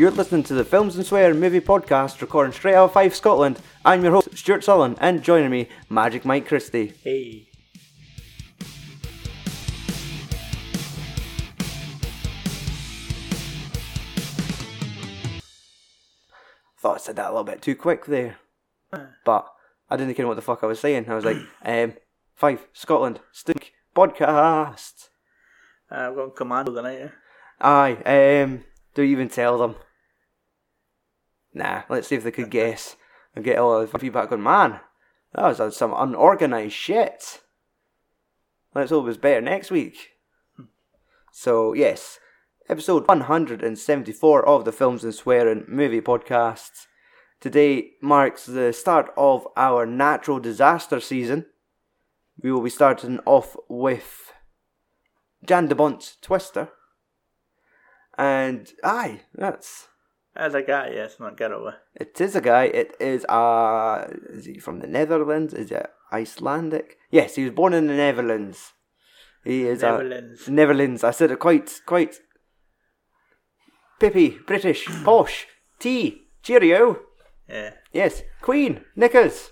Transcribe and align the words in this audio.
You're 0.00 0.10
listening 0.10 0.44
to 0.44 0.54
the 0.54 0.64
Films 0.64 0.96
and 0.96 1.04
Swear 1.04 1.34
movie 1.34 1.60
podcast 1.60 2.22
recording 2.22 2.54
straight 2.54 2.74
out 2.74 2.86
of 2.86 2.92
Fife 2.94 3.14
Scotland. 3.14 3.60
I'm 3.84 4.02
your 4.02 4.12
host, 4.12 4.34
Stuart 4.34 4.64
Sullen, 4.64 4.96
and 4.98 5.22
joining 5.22 5.50
me, 5.50 5.68
Magic 5.90 6.24
Mike 6.24 6.48
Christie. 6.48 6.94
Hey. 7.04 7.50
Thought 16.78 16.94
I 16.94 16.96
said 16.96 17.16
that 17.16 17.26
a 17.26 17.32
little 17.32 17.44
bit 17.44 17.60
too 17.60 17.76
quick 17.76 18.06
there. 18.06 18.38
But 19.26 19.52
I 19.90 19.98
didn't 19.98 20.18
know 20.18 20.28
what 20.28 20.36
the 20.36 20.40
fuck 20.40 20.64
I 20.64 20.66
was 20.66 20.80
saying. 20.80 21.10
I 21.10 21.14
was 21.14 21.26
like, 21.26 21.36
um, 21.62 21.92
Fife, 22.34 22.68
Scotland, 22.72 23.20
Stink, 23.32 23.74
podcast. 23.94 25.08
Uh, 25.92 26.08
I've 26.08 26.14
got 26.14 26.36
commando 26.36 26.74
tonight. 26.74 27.00
Eh? 27.02 27.08
Aye, 27.60 28.42
um, 28.44 28.64
do 28.94 29.02
you 29.02 29.12
even 29.12 29.28
tell 29.28 29.58
them? 29.58 29.76
Nah, 31.52 31.82
let's 31.88 32.08
see 32.08 32.16
if 32.16 32.24
they 32.24 32.30
could 32.30 32.50
guess 32.50 32.96
and 33.34 33.44
get 33.44 33.58
all 33.58 33.84
the 33.84 33.98
feedback 33.98 34.32
on. 34.32 34.42
Man, 34.42 34.80
that 35.34 35.58
was 35.58 35.76
some 35.76 35.94
unorganized 35.96 36.74
shit. 36.74 37.40
Let's 38.74 38.90
hope 38.90 39.08
it's 39.08 39.16
better 39.16 39.40
next 39.40 39.70
week. 39.70 40.10
Hmm. 40.56 40.64
So, 41.32 41.72
yes, 41.72 42.18
episode 42.68 43.08
174 43.08 44.46
of 44.46 44.64
the 44.64 44.72
Films 44.72 45.02
and 45.02 45.14
Swearing 45.14 45.64
movie 45.66 46.00
podcast. 46.00 46.86
Today 47.40 47.92
marks 48.00 48.46
the 48.46 48.72
start 48.72 49.12
of 49.16 49.48
our 49.56 49.86
natural 49.86 50.38
disaster 50.38 51.00
season. 51.00 51.46
We 52.42 52.52
will 52.52 52.62
be 52.62 52.70
starting 52.70 53.18
off 53.26 53.56
with 53.68 54.32
Jan 55.44 55.66
de 55.66 55.74
Bont's 55.74 56.16
Twister. 56.20 56.68
And 58.16 58.70
aye, 58.84 59.22
that's 59.34 59.88
As 60.40 60.54
a 60.54 60.62
guy, 60.62 60.92
yes, 60.94 61.20
not 61.20 61.36
getaway. 61.36 61.74
it 61.94 62.18
is 62.18 62.34
a 62.34 62.40
guy. 62.40 62.64
It 62.64 62.96
is 62.98 63.26
uh 63.26 64.08
is 64.30 64.46
he 64.46 64.58
from 64.58 64.80
the 64.80 64.86
Netherlands? 64.86 65.52
Is 65.52 65.70
it 65.70 65.86
Icelandic? 66.10 66.96
Yes, 67.10 67.34
he 67.34 67.44
was 67.44 67.52
born 67.52 67.74
in 67.74 67.86
the 67.88 67.98
Netherlands. 68.06 68.72
He 69.44 69.66
is 69.66 69.82
Netherlands. 69.82 70.48
Uh, 70.48 70.52
Netherlands. 70.52 71.04
I 71.04 71.10
said 71.10 71.30
it 71.30 71.38
quite 71.38 71.68
quite 71.84 72.14
pippy, 74.00 74.28
British, 74.46 74.86
posh, 75.04 75.46
tea, 75.78 76.22
cheerio. 76.42 77.00
Yeah. 77.46 77.72
Yes, 77.92 78.22
Queen, 78.40 78.84
knickers. 78.96 79.50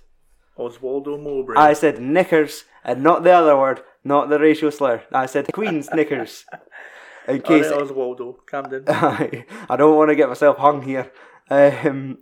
Oswaldo 0.59 1.23
Mowbray. 1.23 1.57
I 1.57 1.75
said 1.75 2.01
knickers 2.01 2.65
and 2.83 3.03
not 3.03 3.25
the 3.25 3.33
other 3.33 3.57
word, 3.59 3.83
not 4.05 4.31
the 4.31 4.39
racial 4.39 4.71
slur. 4.71 5.03
I 5.13 5.27
said 5.27 5.53
Queen's 5.53 5.91
knickers. 5.93 6.47
In 7.29 7.43
case 7.43 7.67
Alright, 7.67 7.89
Oswaldo, 7.91 8.37
Camden. 8.47 8.85
I 8.89 9.77
don't 9.77 9.97
want 9.97 10.09
to 10.11 10.17
get 10.17 10.29
myself 10.29 10.57
hung 10.57 10.83
here. 10.83 11.13
Um, 11.51 12.19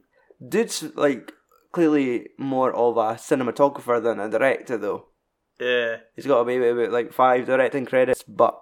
dude's 0.46 0.82
like 0.96 1.32
clearly 1.72 2.28
more 2.38 2.72
of 2.72 2.96
a 2.96 3.14
cinematographer 3.14 4.02
than 4.02 4.18
a 4.20 4.28
director, 4.28 4.76
though. 4.76 5.06
yeah. 5.60 5.96
He's 6.16 6.26
got 6.26 6.46
maybe 6.46 6.66
about 6.68 6.90
like 6.92 7.12
five 7.12 7.46
directing 7.46 7.86
credits, 7.86 8.22
but 8.26 8.60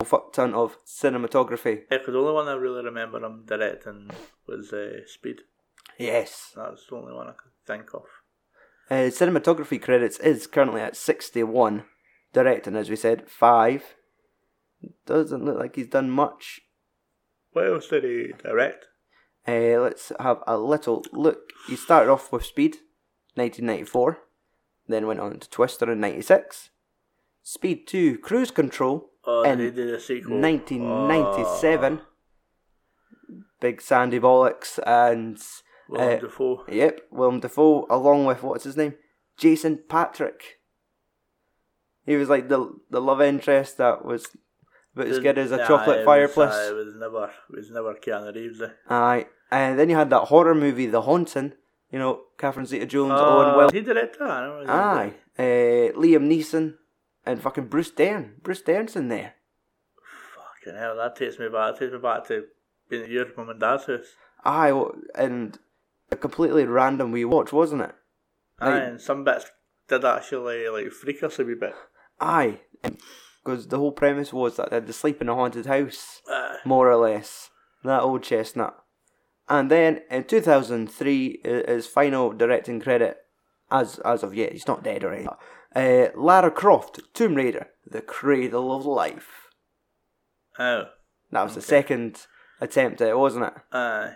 a 0.00 0.04
fuck 0.04 0.32
ton 0.32 0.54
of 0.54 0.76
cinematography. 0.84 1.82
Yeah, 1.90 1.98
'cause 1.98 2.12
the 2.12 2.18
only 2.18 2.32
one 2.32 2.48
I 2.48 2.54
really 2.54 2.84
remember 2.84 3.18
him 3.24 3.44
directing 3.46 4.10
was 4.46 4.72
uh, 4.72 5.00
Speed. 5.06 5.42
Yes, 5.98 6.52
That's 6.56 6.86
the 6.88 6.96
only 6.96 7.12
one 7.12 7.26
I 7.28 7.32
could 7.32 7.52
think 7.66 7.92
of. 7.94 8.04
uh, 8.90 9.10
cinematography 9.10 9.80
credits 9.82 10.18
is 10.18 10.46
currently 10.46 10.80
at 10.80 10.96
sixty-one. 10.96 11.84
Directing, 12.32 12.76
as 12.76 12.90
we 12.90 12.96
said, 12.96 13.28
five. 13.28 13.94
Doesn't 15.06 15.44
look 15.44 15.58
like 15.58 15.76
he's 15.76 15.88
done 15.88 16.10
much. 16.10 16.60
What 17.52 17.66
else 17.66 17.88
did 17.88 18.04
he 18.04 18.32
direct? 18.42 18.86
Uh, 19.46 19.80
let's 19.80 20.12
have 20.20 20.42
a 20.46 20.58
little 20.58 21.04
look. 21.12 21.50
He 21.66 21.76
started 21.76 22.10
off 22.12 22.30
with 22.30 22.44
Speed, 22.44 22.76
1994, 23.34 24.18
then 24.86 25.06
went 25.06 25.20
on 25.20 25.38
to 25.40 25.48
Twister 25.50 25.90
in 25.90 26.00
96, 26.00 26.70
Speed 27.42 27.86
2 27.86 28.18
Cruise 28.18 28.50
Control, 28.50 29.10
Oh, 29.24 29.42
And 29.44 29.58
did 29.60 29.76
he 29.76 29.98
sequel? 30.00 30.38
1997, 30.40 32.00
Big 33.60 33.80
Sandy 33.82 34.18
Bollocks, 34.20 34.78
and 34.86 35.38
Oh, 35.90 35.94
Willem 35.94 36.08
uh, 36.08 36.20
Dafoe. 36.20 36.64
yep, 36.68 37.00
Willem 37.10 37.40
Dafoe, 37.40 37.86
along 37.88 38.26
with 38.26 38.42
what's 38.42 38.64
his 38.64 38.76
name, 38.76 38.94
Jason 39.38 39.80
Patric. 39.88 40.60
He 42.04 42.16
was 42.16 42.28
like 42.28 42.48
the 42.48 42.74
the 42.90 43.00
love 43.00 43.20
interest 43.22 43.78
that 43.78 44.04
was 44.04 44.28
about 44.98 45.08
as 45.10 45.18
good 45.18 45.38
as 45.38 45.52
a 45.52 45.58
Nah, 45.58 45.66
chocolate 45.66 45.96
it 46.00 46.06
was, 46.06 46.06
fireplace. 46.06 46.54
uh, 46.54 46.70
It 46.72 46.84
was 46.84 46.94
never, 46.94 47.24
it 47.50 47.56
was 47.56 47.70
never 47.70 47.94
Keanu 47.94 48.34
Reeves. 48.34 48.60
eh? 48.62 48.68
Aye, 48.88 49.26
and 49.50 49.78
then 49.78 49.88
you 49.88 49.96
had 49.96 50.10
that 50.10 50.24
horror 50.28 50.54
movie, 50.54 50.86
The 50.86 51.02
Haunting. 51.02 51.52
You 51.90 51.98
know, 51.98 52.20
Catherine 52.36 52.66
Zeta-Jones, 52.66 53.12
Owen 53.18 53.48
Oh, 53.48 53.56
Wilson. 53.56 53.78
he 53.78 53.82
directed 53.82 54.20
that. 54.20 54.30
I 54.30 54.40
don't 54.42 54.56
know 54.56 54.62
if 54.62 54.68
Aye, 54.68 55.14
uh, 55.38 55.98
Liam 55.98 56.28
Neeson, 56.28 56.74
and 57.24 57.40
fucking 57.40 57.68
Bruce 57.68 57.90
Dern. 57.90 58.34
Bruce 58.42 58.60
Dern's 58.60 58.94
in 58.94 59.08
there. 59.08 59.34
Fucking 60.34 60.78
hell, 60.78 60.96
that 60.96 61.16
takes 61.16 61.38
me 61.38 61.48
back. 61.48 61.72
That 61.74 61.78
takes 61.78 61.92
me 61.92 61.98
back 61.98 62.26
to 62.28 62.44
being 62.90 63.04
at 63.04 63.08
your 63.10 63.26
mum 63.38 63.48
and 63.48 63.58
dad's 63.60 63.86
house. 63.86 64.06
Aye, 64.44 64.84
and 65.14 65.58
a 66.12 66.16
completely 66.16 66.64
random 66.66 67.10
wee 67.12 67.24
watch, 67.24 67.52
wasn't 67.52 67.82
it? 67.82 67.94
Aye, 68.60 68.70
Aye. 68.70 68.78
and 68.80 69.00
some 69.00 69.24
bits 69.24 69.50
did 69.88 70.04
actually 70.04 70.68
like 70.68 70.92
freak 70.92 71.22
us 71.22 71.38
a 71.38 71.44
wee 71.44 71.54
bit. 71.54 71.74
Aye, 72.20 72.60
because 73.48 73.68
the 73.68 73.78
whole 73.78 73.92
premise 73.92 74.30
was 74.30 74.56
that 74.56 74.68
they 74.68 74.76
had 74.76 74.86
to 74.86 74.92
sleep 74.92 75.22
in 75.22 75.28
a 75.28 75.34
haunted 75.34 75.64
house, 75.64 76.20
more 76.66 76.90
or 76.90 76.96
less. 76.96 77.48
That 77.82 78.02
old 78.02 78.22
chestnut. 78.22 78.76
And 79.48 79.70
then 79.70 80.02
in 80.10 80.24
2003, 80.24 81.40
his 81.66 81.86
final 81.86 82.32
directing 82.32 82.78
credit, 82.80 83.16
as 83.70 83.98
as 84.00 84.22
of 84.22 84.34
yet, 84.34 84.52
he's 84.52 84.66
not 84.66 84.84
dead 84.84 85.02
or 85.02 85.14
anything. 85.14 85.32
Uh, 85.74 86.08
Lara 86.14 86.50
Croft, 86.50 87.00
Tomb 87.14 87.36
Raider, 87.36 87.68
The 87.86 88.02
Cradle 88.02 88.76
of 88.76 88.84
Life. 88.84 89.48
Oh, 90.58 90.86
That 91.30 91.44
was 91.44 91.54
the 91.54 91.62
second 91.62 92.26
attempt 92.60 93.00
at 93.00 93.08
it, 93.08 93.18
wasn't 93.18 93.46
it? 93.46 93.54
aye. 93.72 94.14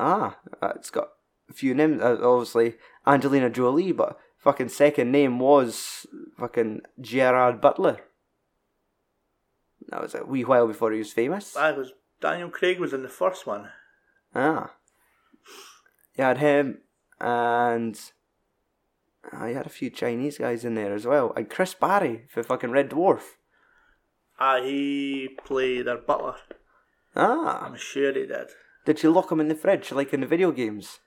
Ah, 0.00 0.38
uh, 0.60 0.72
it's 0.74 0.90
got 0.90 1.08
a 1.48 1.52
few 1.52 1.74
names. 1.74 2.02
Uh, 2.02 2.18
obviously, 2.22 2.74
Angelina 3.06 3.50
Jolie, 3.50 3.92
but 3.92 4.18
fucking 4.38 4.70
second 4.70 5.12
name 5.12 5.38
was 5.38 6.06
fucking 6.36 6.80
Gerard 7.00 7.60
Butler. 7.60 8.00
That 9.88 10.02
was 10.02 10.14
a 10.14 10.24
wee 10.24 10.44
while 10.44 10.66
before 10.66 10.92
he 10.92 10.98
was 10.98 11.12
famous. 11.12 11.56
I 11.56 11.72
was 11.72 11.92
Daniel 12.20 12.50
Craig 12.50 12.80
was 12.80 12.92
in 12.92 13.02
the 13.02 13.08
first 13.08 13.46
one. 13.46 13.68
Ah, 14.34 14.74
you 16.16 16.24
had 16.24 16.38
him, 16.38 16.78
and 17.20 17.98
I 19.32 19.48
had 19.48 19.66
a 19.66 19.70
few 19.70 19.90
Chinese 19.90 20.38
guys 20.38 20.64
in 20.64 20.74
there 20.74 20.94
as 20.94 21.06
well, 21.06 21.32
and 21.36 21.48
Chris 21.48 21.74
Barrie 21.74 22.24
for 22.28 22.42
fucking 22.42 22.70
Red 22.70 22.90
Dwarf. 22.90 23.36
Ah, 24.38 24.60
he 24.62 25.28
played 25.44 25.86
their 25.86 25.98
butler. 25.98 26.36
Ah, 27.14 27.66
I'm 27.66 27.76
sure 27.76 28.12
he 28.12 28.26
did. 28.26 28.48
did 28.84 29.02
you 29.02 29.10
lock 29.10 29.32
him 29.32 29.40
in 29.40 29.48
the 29.48 29.54
fridge 29.54 29.92
like 29.92 30.12
in 30.12 30.20
the 30.20 30.26
video 30.26 30.52
games? 30.52 31.00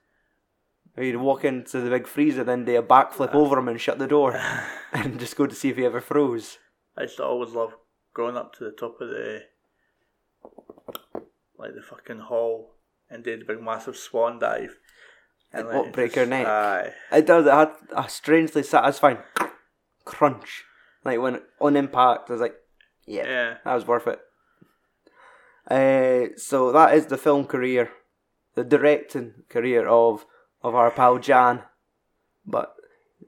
Where 0.94 1.06
you'd 1.06 1.16
walk 1.16 1.44
into 1.44 1.80
the 1.80 1.90
big 1.90 2.08
freezer, 2.08 2.42
then 2.42 2.64
do 2.64 2.76
a 2.76 2.82
backflip 2.82 3.32
over 3.32 3.58
him 3.58 3.68
and 3.68 3.80
shut 3.80 3.98
the 3.98 4.08
door, 4.08 4.40
and 4.92 5.20
just 5.20 5.36
go 5.36 5.46
to 5.46 5.54
see 5.54 5.68
if 5.68 5.76
he 5.76 5.84
ever 5.84 6.00
froze. 6.00 6.58
I 6.96 7.02
used 7.02 7.16
to 7.18 7.24
always 7.24 7.52
love 7.52 7.74
going 8.14 8.36
up 8.36 8.54
to 8.54 8.64
the 8.64 8.70
top 8.72 9.00
of 9.00 9.08
the 9.08 9.42
like 11.58 11.74
the 11.74 11.82
fucking 11.82 12.20
hall 12.20 12.72
and 13.08 13.22
did 13.24 13.42
a 13.42 13.44
big 13.44 13.62
massive 13.62 13.96
swan 13.96 14.38
dive. 14.38 14.76
And 15.52 15.66
like, 15.68 15.76
what, 15.76 15.92
break 15.92 16.16
your 16.16 16.26
neck? 16.26 16.46
Aye. 16.46 16.92
It 17.12 17.26
does. 17.26 17.46
It 17.46 17.52
had 17.52 17.72
a 17.94 18.08
strangely 18.08 18.62
satisfying 18.62 19.18
crunch. 20.04 20.64
Like 21.04 21.20
when 21.20 21.40
on 21.60 21.76
impact, 21.76 22.30
I 22.30 22.32
was 22.34 22.40
like, 22.40 22.54
yeah, 23.06 23.24
Yeah. 23.26 23.54
that 23.64 23.74
was 23.74 23.86
worth 23.86 24.06
it. 24.06 24.20
Uh, 25.70 26.36
so 26.36 26.72
that 26.72 26.94
is 26.94 27.06
the 27.06 27.18
film 27.18 27.46
career, 27.46 27.90
the 28.54 28.64
directing 28.64 29.34
career 29.48 29.86
of 29.86 30.24
of 30.62 30.74
our 30.74 30.90
pal 30.90 31.18
Jan. 31.18 31.62
But 32.46 32.74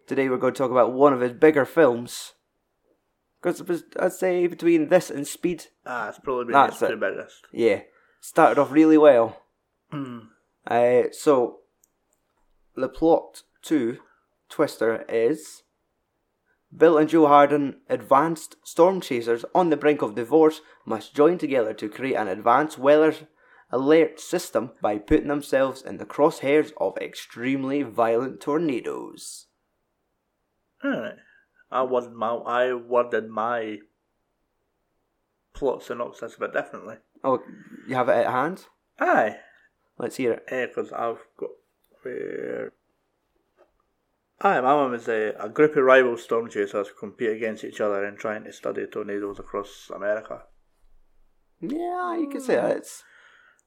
today 0.06 0.28
we're 0.28 0.38
going 0.38 0.54
to 0.54 0.58
talk 0.58 0.70
about 0.70 0.92
one 0.92 1.12
of 1.12 1.20
his 1.20 1.32
bigger 1.32 1.64
films. 1.64 2.32
Because 3.42 3.60
it 3.60 3.68
was, 3.68 3.82
I'd 3.98 4.12
say 4.12 4.46
between 4.46 4.88
this 4.88 5.10
and 5.10 5.26
Speed, 5.26 5.66
Ah, 5.84 6.08
it's 6.10 6.18
probably 6.20 6.44
been 6.44 6.52
That's 6.52 6.80
it. 6.80 7.00
biggest. 7.00 7.46
yeah, 7.52 7.80
started 8.20 8.60
off 8.60 8.70
really 8.70 8.96
well. 8.96 9.42
Uh, 10.66 11.02
so, 11.10 11.58
the 12.76 12.88
plot 12.88 13.42
to 13.62 13.98
Twister 14.48 15.04
is 15.08 15.64
Bill 16.74 16.96
and 16.96 17.08
Joe 17.08 17.26
Harden, 17.26 17.80
advanced 17.90 18.56
storm 18.64 19.00
chasers 19.00 19.44
on 19.54 19.70
the 19.70 19.76
brink 19.76 20.00
of 20.02 20.14
divorce, 20.14 20.60
must 20.86 21.14
join 21.14 21.36
together 21.36 21.74
to 21.74 21.88
create 21.88 22.14
an 22.14 22.28
advanced 22.28 22.78
weather 22.78 23.14
alert 23.70 24.20
system 24.20 24.70
by 24.80 24.98
putting 24.98 25.28
themselves 25.28 25.82
in 25.82 25.96
the 25.96 26.06
crosshairs 26.06 26.72
of 26.78 26.96
extremely 26.98 27.82
violent 27.82 28.40
tornadoes. 28.40 29.46
Alright. 30.84 31.16
I 31.72 31.82
wanted 31.82 32.12
my 32.12 32.28
I 32.28 32.72
worded 32.74 33.28
my 33.28 33.78
plot 35.54 35.82
synopsis 35.82 36.36
a 36.36 36.40
bit 36.40 36.52
differently. 36.52 36.96
Oh, 37.24 37.40
you 37.88 37.94
have 37.94 38.08
it 38.08 38.12
at 38.12 38.30
hand? 38.30 38.66
Aye. 38.98 39.36
Let's 39.98 40.16
hear 40.16 40.32
it. 40.32 40.44
because 40.74 40.92
I've 40.92 41.20
got 41.38 41.50
where. 42.02 42.72
Aye, 44.40 44.60
my 44.60 44.74
mum 44.74 44.94
is 44.94 45.06
a, 45.08 45.34
a 45.38 45.48
group 45.48 45.76
of 45.76 45.84
rival 45.84 46.16
storm 46.16 46.50
chasers 46.50 46.88
compete 46.98 47.30
against 47.30 47.62
each 47.62 47.80
other 47.80 48.04
in 48.04 48.16
trying 48.16 48.42
to 48.44 48.52
study 48.52 48.86
tornadoes 48.86 49.38
across 49.38 49.88
America. 49.94 50.42
Yeah, 51.60 52.16
you 52.16 52.28
could 52.28 52.42
say 52.42 52.56
that. 52.56 52.76
It's 52.78 53.04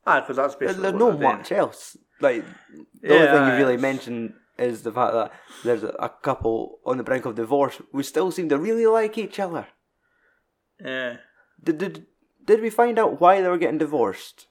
Aye, 0.05 0.19
because 0.19 0.35
that's 0.35 0.55
basically 0.55 0.83
there's 0.83 0.95
no 0.95 1.17
much 1.17 1.51
else. 1.51 1.95
Like 2.19 2.43
the 3.01 3.07
Yeah, 3.07 3.13
only 3.15 3.27
thing 3.27 3.47
you 3.47 3.65
really 3.65 3.77
mentioned 3.77 4.33
is 4.57 4.83
the 4.83 4.91
fact 4.91 5.13
that 5.13 5.31
there's 5.63 5.83
a, 5.83 6.11
couple 6.21 6.79
on 6.85 6.97
the 6.97 7.03
brink 7.03 7.25
of 7.25 7.35
divorce 7.35 7.81
who 7.91 8.03
still 8.03 8.31
seem 8.31 8.49
to 8.49 8.57
really 8.57 8.85
like 8.85 9.17
each 9.17 9.39
other. 9.39 9.67
Yeah. 10.83 11.17
Did 11.63 11.77
did 11.77 12.05
did 12.45 12.61
we 12.61 12.69
find 12.69 12.99
out 12.99 13.19
why 13.19 13.41
they 13.41 13.47
were 13.47 13.57
getting 13.57 13.77
divorced? 13.79 14.47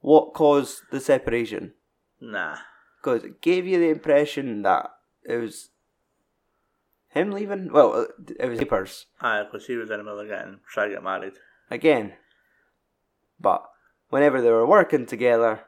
What 0.00 0.34
caused 0.34 0.82
the 0.90 1.00
separation? 1.00 1.74
Nah. 2.20 2.56
Because 3.00 3.24
it 3.24 3.40
gave 3.40 3.66
you 3.66 3.78
the 3.78 3.90
impression 3.90 4.62
that 4.62 4.90
it 5.24 5.36
was 5.36 5.70
him 7.08 7.30
leaving. 7.30 7.72
Well, 7.72 8.06
it 8.38 8.48
was 8.48 8.58
papers 8.58 9.06
Aye, 9.20 9.44
because 9.44 9.66
he 9.66 9.76
was 9.76 9.90
in 9.90 9.98
the 9.98 10.04
middle 10.04 10.20
of 10.20 10.28
getting 10.28 10.60
trying 10.68 10.90
to 10.90 10.96
get 10.96 11.04
married. 11.04 11.34
again. 11.70 12.14
But 13.38 13.64
whenever 14.10 14.40
they 14.42 14.50
were 14.50 14.66
working 14.66 15.06
together, 15.06 15.60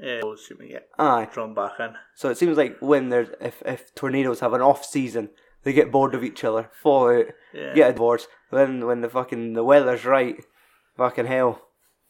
See 0.00 0.54
me 0.58 0.68
get 0.68 0.88
aye. 0.98 1.28
drawn 1.32 1.54
back 1.54 1.80
in. 1.80 1.94
So 2.14 2.28
it 2.28 2.36
seems 2.36 2.56
like 2.56 2.76
when 2.80 3.08
there's 3.08 3.28
if 3.40 3.62
if 3.64 3.94
tornadoes 3.94 4.40
have 4.40 4.52
an 4.52 4.60
off 4.60 4.84
season, 4.84 5.30
they 5.62 5.72
get 5.72 5.90
bored 5.92 6.14
of 6.14 6.22
each 6.24 6.44
other, 6.44 6.70
fall 6.82 7.08
out, 7.10 7.26
Yeah. 7.54 7.74
get 7.74 7.90
a 7.90 7.92
divorce. 7.92 8.26
Then 8.52 8.84
when 8.86 9.00
the 9.00 9.08
fucking 9.08 9.54
the 9.54 9.64
weather's 9.64 10.04
right, 10.04 10.36
fucking 10.96 11.26
hell, 11.26 11.62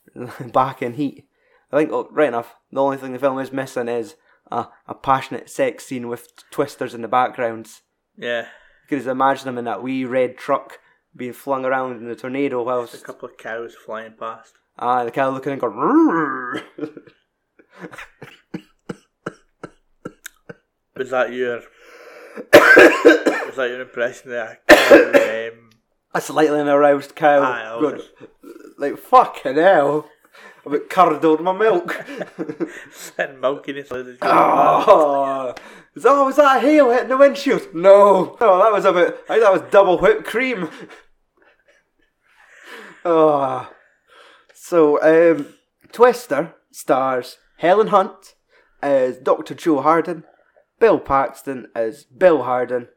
back 0.53 0.83
in 0.83 0.94
heat. 0.94 1.27
I 1.73 1.79
think 1.79 1.91
oh, 1.93 2.09
right 2.11 2.29
enough. 2.29 2.55
The 2.73 2.83
only 2.83 2.97
thing 2.97 3.12
the 3.12 3.19
film 3.19 3.38
is 3.38 3.53
missing 3.53 3.88
is 3.88 4.17
a 4.50 4.67
a 4.87 4.94
passionate 4.94 5.49
sex 5.49 5.85
scene 5.87 6.09
with 6.09 6.29
twisters 6.50 6.94
in 6.94 7.03
the 7.03 7.09
backgrounds. 7.09 7.83
Yeah. 8.17 8.43
You 8.43 8.88
could 8.88 8.99
just 8.99 9.09
imagine 9.09 9.47
them 9.47 9.59
in 9.59 9.65
that 9.65 9.83
wee 9.83 10.05
red 10.05 10.37
truck 10.38 10.79
being 11.15 11.33
flung 11.33 11.65
around 11.65 11.97
in 11.97 12.09
the 12.09 12.15
tornado 12.17 12.62
while 12.62 12.83
A 12.83 12.99
couple 12.99 13.29
of 13.29 13.37
cows 13.38 13.75
flying 13.75 14.12
past. 14.19 14.55
ah 14.79 15.03
the 15.05 15.11
cow 15.11 15.31
looking 15.31 15.53
and 15.53 15.61
going. 15.61 16.62
Was 20.96 21.11
that 21.11 21.32
your. 21.32 21.56
was 22.37 23.56
that 23.56 23.69
your 23.69 23.82
impression 23.82 24.31
there? 24.31 24.61
um, 24.70 25.70
a 26.14 26.20
slightly 26.20 26.61
aroused 26.61 27.14
cow. 27.14 27.43
Aye, 27.43 27.76
I 27.76 27.81
going, 27.81 27.96
was- 27.96 28.11
like 28.78 28.99
fucking 28.99 29.56
hell. 29.56 30.08
A 30.64 30.70
bit 30.70 30.90
curdled 30.90 31.43
my 31.43 31.52
milk. 31.52 32.05
milking 33.40 33.76
it. 33.76 33.88
oh, 34.23 35.55
so 35.96 36.25
was 36.25 36.37
that 36.37 36.56
a 36.56 36.61
hail 36.61 36.90
hitting 36.90 37.08
the 37.08 37.17
windshield? 37.17 37.73
No, 37.75 38.37
no, 38.40 38.58
that 38.58 38.73
was 38.73 38.84
a 38.84 38.93
bit. 38.93 39.19
I 39.28 39.34
think 39.34 39.43
that 39.44 39.52
was 39.52 39.62
double 39.70 39.99
whipped 39.99 40.25
cream. 40.25 40.69
oh, 43.05 43.70
so 44.55 45.00
um, 45.02 45.55
Twister 45.93 46.55
stars 46.73 47.38
Helen 47.56 47.88
Hunt 47.88 48.35
as 48.82 49.19
Dr. 49.19 49.55
Joe 49.55 49.81
Harden, 49.81 50.25
Bill 50.79 50.99
Paxton 50.99 51.69
as 51.75 52.05
Bill 52.05 52.43
Harden, 52.43 52.88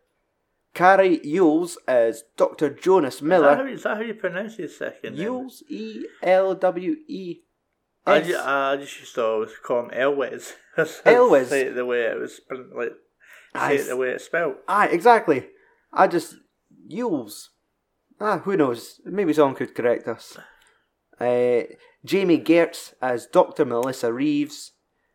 Cary 0.74 1.20
Yules 1.20 1.76
as 1.88 2.24
Dr. 2.38 2.70
Jonas 2.70 3.16
Is 3.16 3.22
that, 3.22 3.26
how, 3.26 3.56
Miller. 3.56 3.68
is 3.68 3.84
that 3.84 3.98
how 3.98 4.04
you 4.04 4.14
pronounce 4.14 4.58
his 4.58 4.78
second 4.78 5.18
name? 5.18 5.28
Yules, 5.28 5.62
E 5.70 6.06
L 6.22 6.56
W 6.56 6.96
E. 7.08 7.40
I 8.06 8.22
just, 8.22 8.46
I 8.46 8.76
just 8.78 9.00
used 9.00 9.16
to 9.16 9.26
always 9.26 9.52
call 9.64 9.82
him 9.86 9.92
Elwes. 9.92 10.54
Elwes? 11.06 11.50
say 11.50 11.68
it 11.68 11.76
the 11.76 11.86
way 11.86 12.04
it 12.04 12.20
was, 12.20 12.42
like, 12.76 12.94
say 13.56 13.76
it 13.78 13.88
the 13.88 13.98
way 13.98 14.10
it's 14.12 14.26
spelled. 14.26 14.56
Aye, 14.68 14.88
exactly. 14.88 15.48
I 15.94 16.08
just 16.08 16.36
Yules. 16.92 17.48
Ah, 18.20 18.40
who 18.40 18.58
knows? 18.58 19.00
Maybe 19.06 19.34
someone 19.34 19.56
could 19.56 19.76
correct 19.76 20.08
us. 20.08 20.38
Uh, 21.20 21.64
Jami 22.06 22.40
Gertz 22.40 22.94
as 23.02 23.26
Dr. 23.28 23.66
Melissa 23.66 24.14
Reeves. 24.14 24.72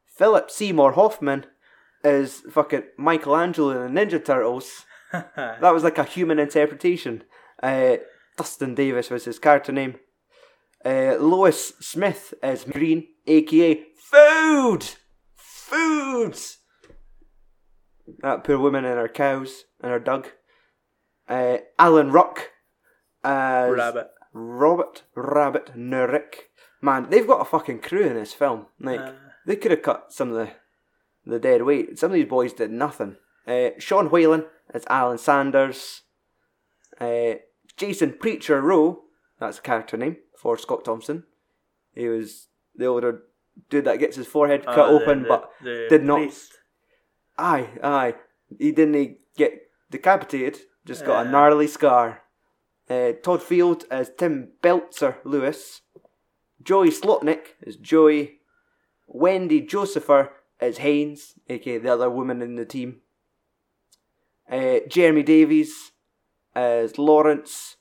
Philip 0.06 0.51
Seymour 0.51 0.93
Hoffman 0.93 1.47
is 2.05 2.43
fucking 2.51 2.85
Michelangelo 2.99 3.71
in 3.87 3.95
the 3.95 4.01
Ninja 4.01 4.25
Turtles. 4.25 4.85
That 5.37 5.73
was 5.73 5.85
like 5.85 5.99
a 5.99 6.03
human 6.05 6.41
interpretation. 6.41 7.23
Uh, 7.62 7.99
Dustin 8.37 8.75
Davis 8.75 9.11
was 9.11 9.25
his 9.25 9.39
character 9.39 9.71
name. 9.71 9.95
Uh, 10.85 11.17
Lois 11.21 11.73
Smith 11.81 12.35
as 12.43 12.65
Green, 12.65 13.07
aka 13.27 13.81
Food! 13.97 14.85
Food! 15.37 16.37
That 18.23 18.45
poor 18.45 18.59
woman 18.59 18.85
and 18.85 18.99
her 18.99 19.09
cows 19.09 19.65
and 19.81 19.93
her 19.93 20.00
dog. 20.00 20.29
Uh, 21.29 21.59
Alan 21.79 22.11
Ruck 22.11 22.50
as 23.23 23.71
Rabbit. 23.73 24.09
Robert 24.35 25.05
Rabbit 25.15 25.75
Nurick. 25.77 26.49
Man, 26.83 27.09
they've 27.09 27.27
got 27.27 27.41
a 27.41 27.45
fucking 27.47 27.79
crew 27.81 28.03
in 28.03 28.15
this 28.15 28.35
film. 28.35 28.67
Like, 28.79 29.01
Uh. 29.01 29.13
they 29.47 29.57
could 29.57 29.71
have 29.71 29.83
cut 29.83 30.13
some 30.13 30.31
of 30.31 30.35
the 30.37 30.51
the 31.27 31.39
dead 31.39 31.63
weight. 31.63 31.99
Some 31.99 32.11
of 32.11 32.15
these 32.17 32.29
boys 32.29 32.53
did 32.53 32.71
nothing. 32.71 33.17
Uh, 33.47 33.71
Sean 33.79 34.11
Whalen 34.11 34.45
as 34.75 34.85
Alan 34.91 35.17
Sanders. 35.17 36.03
Uh, 37.01 37.37
Jason 37.79 38.13
Preacher 38.19 38.61
Rowe, 38.61 39.05
that's 39.41 39.59
a 39.59 39.63
character 39.63 39.97
name 39.97 40.19
for 40.37 40.59
Scott 40.59 40.85
Thomson. 40.85 41.25
He 41.95 42.09
was 42.09 42.49
the 42.77 42.85
older 42.85 43.23
dude 43.71 43.87
that 43.87 43.99
gets 44.01 44.17
his 44.17 44.27
forehead 44.27 44.67
cut 44.67 44.79
Uh, 44.79 44.87
the- 44.99 45.03
open, 45.03 45.23
the- 45.23 45.29
but 45.29 45.51
the 45.63 45.87
did 45.89 46.05
not. 46.05 46.17
priest. 46.19 46.59
Aye, 47.39 47.71
aye. 47.83 48.17
He 48.59 48.71
didn't 48.73 49.17
get 49.37 49.71
decapitated, 49.91 50.61
just 50.85 51.07
got 51.07 51.27
a 51.27 51.31
gnarly 51.31 51.67
scar. 51.69 52.23
Uh, 52.89 53.13
Todd 53.23 53.43
Field 53.43 53.85
as 53.91 54.11
Tim 54.17 54.49
Beltzer 54.63 55.17
Lewis. 55.25 55.83
Joey 56.63 56.91
Slotnick 56.91 57.55
as 57.67 57.77
Joey. 57.77 58.41
Wendy 59.07 59.61
Josepher 59.61 60.33
as 60.61 60.79
Haynes, 60.79 61.35
aka 61.49 61.79
the 61.79 61.93
other 61.93 62.11
woman 62.11 62.41
in 62.43 62.55
the 62.57 62.65
team. 62.65 63.01
Uh, 64.50 64.81
Jeremy 64.88 65.23
Davies 65.23 65.93
as 66.55 66.99
Lawrence. 66.99 67.76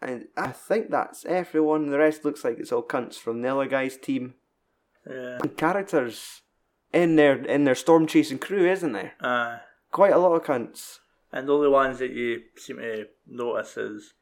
And 0.00 0.26
I 0.36 0.48
think 0.48 0.90
that's 0.90 1.24
everyone. 1.26 1.90
The 1.90 1.98
rest 1.98 2.24
looks 2.24 2.44
like 2.44 2.58
it's 2.58 2.72
all 2.72 2.82
cunts 2.82 3.14
from 3.16 3.42
the 3.42 3.48
other 3.54 3.66
guy's 3.66 3.96
team. 3.96 4.34
Yeah. 5.08 5.38
Characters 5.56 6.42
in 6.92 7.16
their 7.16 7.36
in 7.44 7.64
their 7.64 7.74
storm 7.74 8.06
chasing 8.06 8.38
crew, 8.38 8.68
isn't 8.68 8.92
there? 8.92 9.12
Uh, 9.20 9.58
Quite 9.90 10.12
a 10.12 10.18
lot 10.18 10.32
of 10.34 10.42
cunts. 10.44 10.98
and 11.32 11.46
the 11.48 11.54
only 11.54 11.68
ones 11.68 11.98
that 11.98 12.10
you 12.12 12.42
seem 12.56 12.78
to 12.78 13.06
notice 13.32 13.76
is 13.76 14.14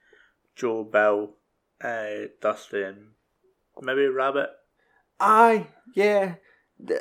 Joe, 0.56 0.84
Bill, 0.84 1.34
uh, 1.82 2.28
Dusty, 2.40 2.82
and 2.82 3.08
maybe 3.80 4.06
Rabbit. 4.06 4.50
Aye, 5.18 5.68
yeah, 5.94 6.36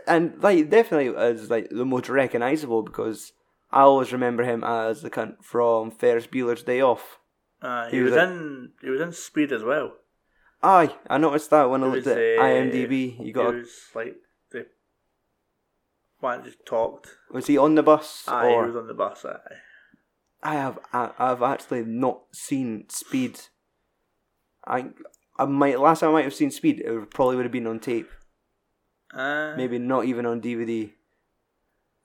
and 0.07 0.41
like 0.41 0.69
definitely 0.69 1.15
as 1.15 1.49
like 1.49 1.69
the 1.69 1.85
most 1.85 2.09
recognisable 2.09 2.83
because 2.83 3.31
I 3.71 3.81
always 3.81 4.11
remember 4.11 4.43
him 4.43 4.63
as 4.63 5.01
the 5.01 5.09
cunt 5.09 5.43
from 5.43 5.91
Ferris 5.91 6.27
Bueller's 6.27 6.63
Day 6.63 6.81
Off. 6.81 7.19
Uh, 7.61 7.89
he, 7.89 7.97
He 7.97 8.03
was, 8.03 8.13
was 8.13 8.23
in 8.23 8.71
he 8.81 8.89
was 8.89 9.01
in 9.01 9.11
Speed 9.11 9.51
as 9.51 9.63
well. 9.63 9.93
Aye, 10.61 10.95
I 11.09 11.17
noticed 11.17 11.49
that 11.51 11.69
when 11.69 11.83
I 11.83 11.87
looked 11.87 12.05
was, 12.05 12.07
at 12.07 12.17
uh, 12.17 12.43
IMDb. 12.43 13.25
You 13.25 13.31
got 13.31 13.53
was 13.53 13.69
like 13.95 14.15
the 14.51 14.65
just 16.43 16.65
talked. 16.65 17.15
was 17.31 17.47
he 17.47 17.57
on 17.57 17.75
the 17.75 17.83
bus 17.83 18.25
Aye, 18.27 18.47
or 18.47 18.65
he 18.65 18.71
was 18.71 18.81
on 18.81 18.87
the 18.87 18.93
bus. 18.93 19.23
Aye. 19.25 19.55
I 20.41 20.53
have 20.55 20.79
I, 20.93 21.11
I've 21.19 21.41
actually 21.41 21.83
not 21.83 22.21
seen 22.31 22.85
Speed. 22.89 23.39
I 24.65 24.89
I 25.37 25.45
might 25.45 25.79
last 25.79 25.99
time 26.01 26.09
I 26.09 26.13
might 26.13 26.23
have 26.25 26.33
seen 26.33 26.51
Speed. 26.51 26.79
It 26.81 27.09
probably 27.11 27.35
would 27.35 27.45
have 27.45 27.51
been 27.51 27.67
on 27.67 27.79
tape. 27.79 28.09
Uh, 29.13 29.53
maybe 29.57 29.79
not 29.79 30.05
even 30.05 30.25
on 30.25 30.41
DVD. 30.41 30.91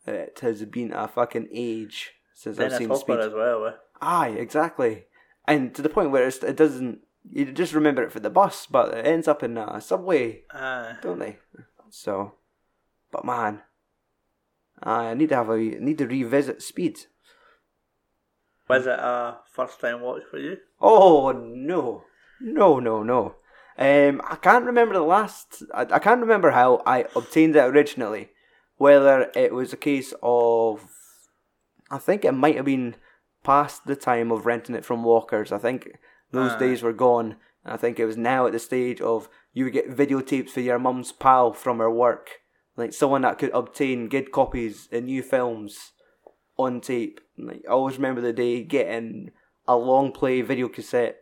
It 0.06 0.38
has 0.40 0.64
been 0.64 0.92
a 0.92 1.08
fucking 1.08 1.48
age 1.52 2.12
since 2.34 2.58
I've 2.58 2.72
seen 2.74 2.94
Speed. 2.96 3.18
as 3.20 3.32
well. 3.32 3.66
Eh? 3.66 3.72
Aye, 4.00 4.28
exactly. 4.38 5.04
And 5.46 5.74
to 5.74 5.82
the 5.82 5.88
point 5.88 6.10
where 6.10 6.26
it's, 6.26 6.42
it 6.42 6.56
doesn't, 6.56 7.00
you 7.30 7.52
just 7.52 7.74
remember 7.74 8.02
it 8.02 8.12
for 8.12 8.20
the 8.20 8.30
bus, 8.30 8.66
but 8.66 8.94
it 8.94 9.06
ends 9.06 9.28
up 9.28 9.42
in 9.42 9.56
a 9.58 9.80
subway, 9.80 10.42
Uh, 10.50 10.94
don't 11.02 11.18
they? 11.18 11.38
So, 11.90 12.34
but 13.10 13.24
man, 13.24 13.62
I 14.82 15.14
need 15.14 15.28
to 15.30 15.36
have 15.36 15.50
a 15.50 15.56
need 15.58 15.98
to 15.98 16.06
revisit 16.06 16.62
Speed. 16.62 17.00
Was 18.68 18.87
it 18.87 18.99
a 18.99 19.38
first 19.52 19.80
time 19.80 20.00
watch 20.00 20.23
for 20.30 20.38
you? 20.38 20.59
Oh 20.80 21.33
no, 21.33 22.04
no, 22.40 22.78
no, 22.80 23.02
no. 23.02 23.35
Um, 23.76 24.23
I 24.28 24.37
can't 24.37 24.64
remember 24.64 24.94
the 24.94 25.00
last. 25.02 25.62
I, 25.75 25.83
I 25.90 25.99
can't 25.99 26.21
remember 26.21 26.50
how 26.52 26.83
I 26.87 27.06
obtained 27.16 27.56
it 27.56 27.64
originally. 27.64 28.30
Whether 28.76 29.30
it 29.35 29.52
was 29.54 29.73
a 29.73 29.76
case 29.76 30.12
of, 30.23 30.88
I 31.90 31.99
think 31.99 32.25
it 32.25 32.33
might 32.33 32.56
have 32.56 32.64
been 32.64 32.97
past 33.42 33.87
the 33.87 33.97
time 33.97 34.30
of 34.33 34.47
renting 34.47 34.75
it 34.75 34.85
from 34.85 35.04
Walkers. 35.04 35.52
I 35.52 35.59
think 35.59 35.99
those 36.33 36.52
Ah. 36.52 36.59
days 36.59 36.83
were 36.83 36.92
gone, 36.92 37.37
And 37.64 37.73
I 37.73 37.76
think 37.76 37.99
it 37.99 38.04
was 38.06 38.16
now 38.16 38.47
at 38.47 38.52
the 38.52 38.59
stage 38.59 39.00
of 39.00 39.28
you 39.52 39.64
would 39.64 39.73
get 39.73 39.90
videotapes 39.97 40.50
for 40.50 40.61
your 40.61 40.78
mum's 40.78 41.12
pal 41.12 41.52
from 41.52 41.78
her 41.78 41.90
work, 41.90 42.30
like 42.76 42.92
someone 42.92 43.23
that 43.23 43.38
could 43.38 43.50
obtain 43.54 44.09
good 44.09 44.33
copies 44.33 44.88
of 44.92 45.04
new 45.04 45.23
films 45.23 45.92
on 46.56 46.80
tape. 46.80 47.20
Like 47.37 47.62
I 47.68 47.73
always 47.73 47.96
remember 47.96 48.20
the 48.20 48.32
day 48.32 48.62
getting 48.62 49.30
a 49.66 49.76
long 49.76 50.12
play 50.12 50.42
video 50.42 50.68
cassette, 50.68 51.16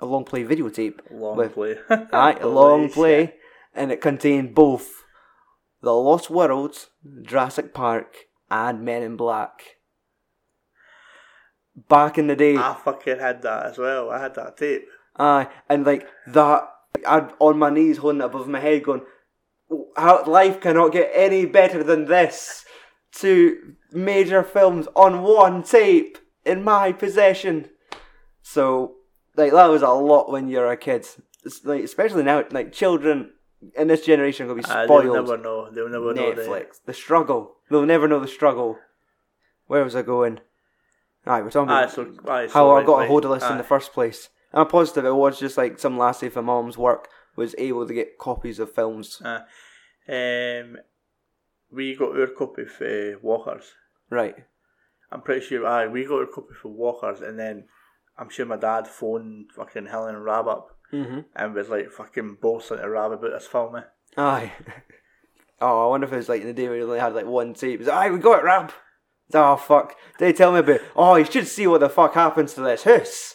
a 0.00 0.06
long 0.06 0.24
play 0.24 0.44
videotape 0.44 1.00
Long 1.10 1.36
with 1.36 1.54
play. 1.54 1.76
Aye, 1.90 2.38
a 2.40 2.48
long 2.48 2.90
play, 2.90 3.34
and 3.74 3.90
it 3.92 4.00
contained 4.00 4.54
both 4.54 5.04
The 5.80 5.92
Lost 5.92 6.30
World, 6.30 6.88
Jurassic 7.22 7.72
Park, 7.72 8.16
and 8.50 8.84
Men 8.84 9.02
in 9.02 9.16
Black. 9.16 9.62
Back 11.88 12.18
in 12.18 12.26
the 12.26 12.36
day, 12.36 12.56
I 12.56 12.76
fucking 12.84 13.18
had 13.18 13.40
that 13.42 13.66
as 13.66 13.78
well. 13.78 14.10
I 14.10 14.20
had 14.20 14.34
that 14.34 14.58
tape. 14.58 14.86
aye, 15.16 15.48
and 15.70 15.86
like 15.86 16.06
that, 16.26 16.68
I'd 17.06 17.30
on 17.38 17.58
my 17.58 17.70
knees 17.70 17.96
holding 17.98 18.20
it 18.20 18.24
above 18.24 18.46
my 18.46 18.60
head, 18.60 18.84
going, 18.84 19.06
"How 19.96 20.22
life 20.26 20.60
cannot 20.60 20.92
get 20.92 21.10
any 21.14 21.46
better 21.46 21.82
than 21.82 22.04
this." 22.04 22.66
Two 23.14 23.74
major 23.92 24.42
films 24.42 24.88
on 24.96 25.22
one 25.22 25.62
tape 25.62 26.18
in 26.44 26.64
my 26.64 26.92
possession. 26.92 27.68
So, 28.42 28.94
like 29.36 29.52
that 29.52 29.66
was 29.66 29.82
a 29.82 29.90
lot 29.90 30.30
when 30.30 30.48
you're 30.48 30.70
a 30.70 30.76
kid. 30.76 31.06
It's 31.44 31.64
like 31.64 31.84
especially 31.84 32.22
now, 32.22 32.44
like 32.50 32.72
children 32.72 33.32
in 33.76 33.88
this 33.88 34.04
generation 34.04 34.46
are 34.46 34.48
gonna 34.48 34.62
be 34.62 34.68
Uh, 34.68 34.84
spoiled. 34.84 35.04
they'll 35.04 35.14
never 35.14 35.36
know. 35.38 35.70
They'll 35.70 35.88
never 35.88 36.14
know. 36.14 36.32
The, 36.34 36.42
Netflix, 36.42 36.80
the 36.84 36.94
struggle. 36.94 37.56
They'll 37.70 37.86
never 37.86 38.08
know 38.08 38.20
the 38.20 38.28
struggle. 38.28 38.78
Where 39.66 39.84
was 39.84 39.94
I 39.94 40.02
going? 40.02 40.40
Aye, 41.26 41.42
we're 41.42 41.50
talking 41.50 41.70
aye, 41.70 41.82
about 41.84 41.94
so, 41.94 42.02
aye, 42.28 42.46
so 42.48 42.52
how 42.52 42.70
I 42.70 42.78
right, 42.78 42.86
got 42.86 43.04
a 43.04 43.06
hold 43.06 43.24
of 43.24 43.30
this 43.38 43.48
in 43.48 43.58
the 43.58 43.62
first 43.64 43.92
place. 43.92 44.28
I'm 44.52 44.66
positive 44.66 45.04
it 45.04 45.14
was 45.14 45.38
just 45.38 45.56
like 45.56 45.78
some 45.78 45.96
lassie 45.96 46.28
from 46.28 46.46
mom's 46.46 46.76
work 46.76 47.08
was 47.36 47.54
able 47.58 47.86
to 47.86 47.94
get 47.94 48.18
copies 48.18 48.58
of 48.58 48.72
films. 48.72 49.22
Aye. 49.24 49.42
Um, 50.08 50.78
we 51.72 51.94
got 51.96 52.18
our 52.18 52.26
copy 52.26 52.64
for 52.64 53.18
Walkers. 53.22 53.72
Right. 54.10 54.34
I'm 55.10 55.22
pretty 55.22 55.44
sure. 55.46 55.66
Aye, 55.66 55.86
we 55.88 56.04
got 56.04 56.20
our 56.20 56.26
copy 56.26 56.54
for 56.60 56.68
Walkers, 56.68 57.20
and 57.20 57.38
then 57.38 57.64
I'm 58.18 58.28
sure 58.30 58.46
my 58.46 58.56
dad 58.56 58.86
phoned 58.88 59.50
fucking 59.56 59.86
Helen 59.86 60.14
and 60.16 60.24
Rab 60.24 60.48
up 60.48 60.68
Mm-hmm. 60.92 61.20
and 61.34 61.54
was 61.54 61.70
like 61.70 61.90
fucking 61.90 62.36
boasting 62.42 62.76
to 62.76 62.86
Rab 62.90 63.12
about 63.12 63.30
this 63.32 63.46
film. 63.46 63.76
eh. 63.76 63.82
Aye. 64.18 64.52
oh, 65.62 65.86
I 65.86 65.88
wonder 65.88 66.06
if 66.06 66.12
it 66.12 66.16
was 66.16 66.28
like 66.28 66.42
in 66.42 66.48
the 66.48 66.52
day 66.52 66.68
where 66.68 66.76
we 66.76 66.82
only 66.84 66.98
had 67.00 67.14
like 67.14 67.24
one 67.24 67.54
tape. 67.54 67.80
It's 67.80 67.88
like, 67.88 67.96
Aye, 67.96 68.10
we 68.10 68.18
got 68.18 68.40
it, 68.40 68.44
Rab. 68.44 68.72
Oh 69.32 69.56
fuck! 69.56 69.94
They 70.18 70.34
tell 70.34 70.52
me 70.52 70.58
about. 70.58 70.80
Oh, 70.94 71.14
you 71.16 71.24
should 71.24 71.46
see 71.48 71.66
what 71.66 71.80
the 71.80 71.88
fuck 71.88 72.12
happens 72.12 72.52
to 72.54 72.60
this 72.60 72.82
house. 72.84 73.34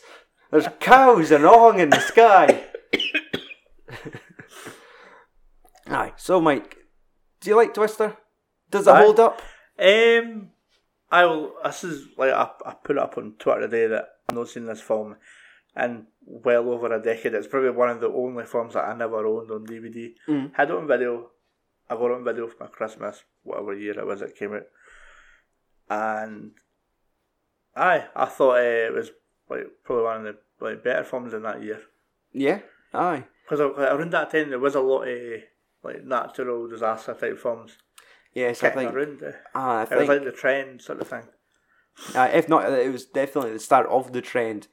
There's 0.51 0.67
cows 0.79 1.32
and 1.32 1.44
ong 1.46 1.79
in 1.79 1.89
the 1.89 2.00
sky. 2.00 2.65
Aye. 5.88 6.13
So, 6.17 6.39
Mike, 6.41 6.77
do 7.41 7.50
you 7.50 7.56
like 7.56 7.74
Twister? 7.74 8.17
Does 8.70 8.88
it 8.88 8.92
Aye. 8.92 9.02
hold 9.02 9.20
up? 9.20 9.42
Um, 9.80 10.50
I 11.12 11.26
will. 11.26 11.54
This 11.64 11.84
is 11.84 12.08
like 12.18 12.32
I, 12.32 12.50
I 12.66 12.74
put 12.74 12.98
it 12.98 13.02
up 13.02 13.18
on 13.18 13.34
Twitter 13.40 13.62
today 13.62 13.88
that 13.88 14.10
I've 14.30 14.36
not 14.36 14.50
seen 14.50 14.66
this 14.66 14.82
film 14.82 15.16
in 15.76 16.08
well 16.26 16.70
over 16.70 16.94
a 16.94 17.02
decade. 17.02 17.34
It's 17.34 17.48
probably 17.48 17.70
one 17.70 17.90
of 17.90 18.02
the 18.02 18.10
only 18.10 18.46
films 18.46 18.74
that 18.74 18.86
I 18.86 18.96
never 18.96 19.26
owned 19.26 19.52
on 19.52 19.66
DVD. 19.66 20.14
Mm. 20.28 20.52
Had 20.54 20.70
it 20.70 20.76
on 20.76 20.88
video. 20.88 21.30
I 21.90 21.96
got 21.96 22.12
it 22.12 22.16
on 22.16 22.24
video 22.26 22.48
for 22.48 22.64
my 22.64 22.68
Christmas, 22.68 23.24
whatever 23.44 23.74
year 23.74 23.98
it 23.98 24.06
was 24.06 24.22
it 24.22 24.36
came 24.36 24.54
out. 24.54 24.66
And 25.90 26.52
aye, 27.76 28.08
I 28.14 28.26
thought 28.26 28.58
uh, 28.58 28.88
it 28.88 28.94
was 28.94 29.12
like 29.50 29.68
probably 29.86 30.04
one 30.04 30.28
of 30.28 30.36
the 30.60 30.66
like 30.66 30.84
better 30.84 31.06
films 31.06 31.34
in 31.34 31.44
that 31.44 31.64
year. 31.64 31.80
Yeah. 32.34 32.60
Aye. 32.94 33.24
Because 33.44 33.62
around 33.62 34.12
that 34.12 34.32
time 34.32 34.50
there 34.50 34.60
was 34.60 34.76
a 34.76 34.82
lot 34.82 35.08
of 35.08 35.42
like 35.84 36.04
natural 36.04 36.68
disaster 36.68 37.14
type 37.14 37.40
films 37.40 37.78
Yes, 38.38 38.63
I 38.63 38.70
think. 38.70 38.94
around. 38.94 39.24
Ah, 39.56 39.79
I 39.79 39.94
It 39.94 39.98
was 39.98 40.08
like 40.08 40.24
the 40.24 40.32
trend 40.32 40.82
sort 40.82 41.01
of 41.01 41.08
thing. 41.08 41.24
Uh, 42.13 42.29
if 42.32 42.48
not, 42.48 42.72
it 42.72 42.91
was 42.91 43.06
definitely 43.06 43.53
the 43.53 43.60
start 43.60 43.88
of 43.88 44.13
the 44.13 44.22
trend. 44.22 44.67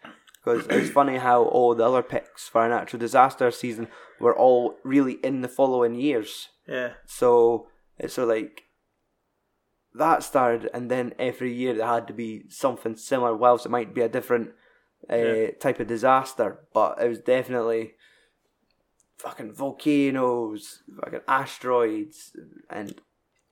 Because 0.44 0.66
it's 0.68 0.90
funny 0.90 1.16
how 1.16 1.44
all 1.44 1.74
the 1.74 1.86
other 1.88 2.02
picks 2.02 2.46
for 2.46 2.66
a 2.66 2.68
natural 2.68 3.00
disaster 3.00 3.50
season 3.50 3.88
were 4.20 4.36
all 4.36 4.76
really 4.84 5.14
in 5.28 5.40
the 5.40 5.48
following 5.48 5.94
years. 5.94 6.48
Yeah. 6.68 6.90
So 7.06 7.68
it's 7.98 8.18
of 8.18 8.28
like 8.28 8.64
that 9.94 10.22
started, 10.22 10.68
and 10.74 10.90
then 10.90 11.14
every 11.18 11.54
year 11.54 11.72
there 11.72 11.86
had 11.86 12.06
to 12.08 12.12
be 12.12 12.44
something 12.50 12.96
similar. 12.96 13.34
Whilst 13.34 13.64
it 13.64 13.70
might 13.70 13.94
be 13.94 14.02
a 14.02 14.08
different 14.10 14.50
uh, 15.10 15.16
Yeah. 15.16 15.50
type 15.58 15.80
of 15.80 15.86
disaster, 15.86 16.58
but 16.74 17.00
it 17.00 17.08
was 17.08 17.20
definitely 17.20 17.94
fucking 19.16 19.54
volcanoes, 19.54 20.82
fucking 21.02 21.20
asteroids, 21.26 22.36
and 22.68 23.00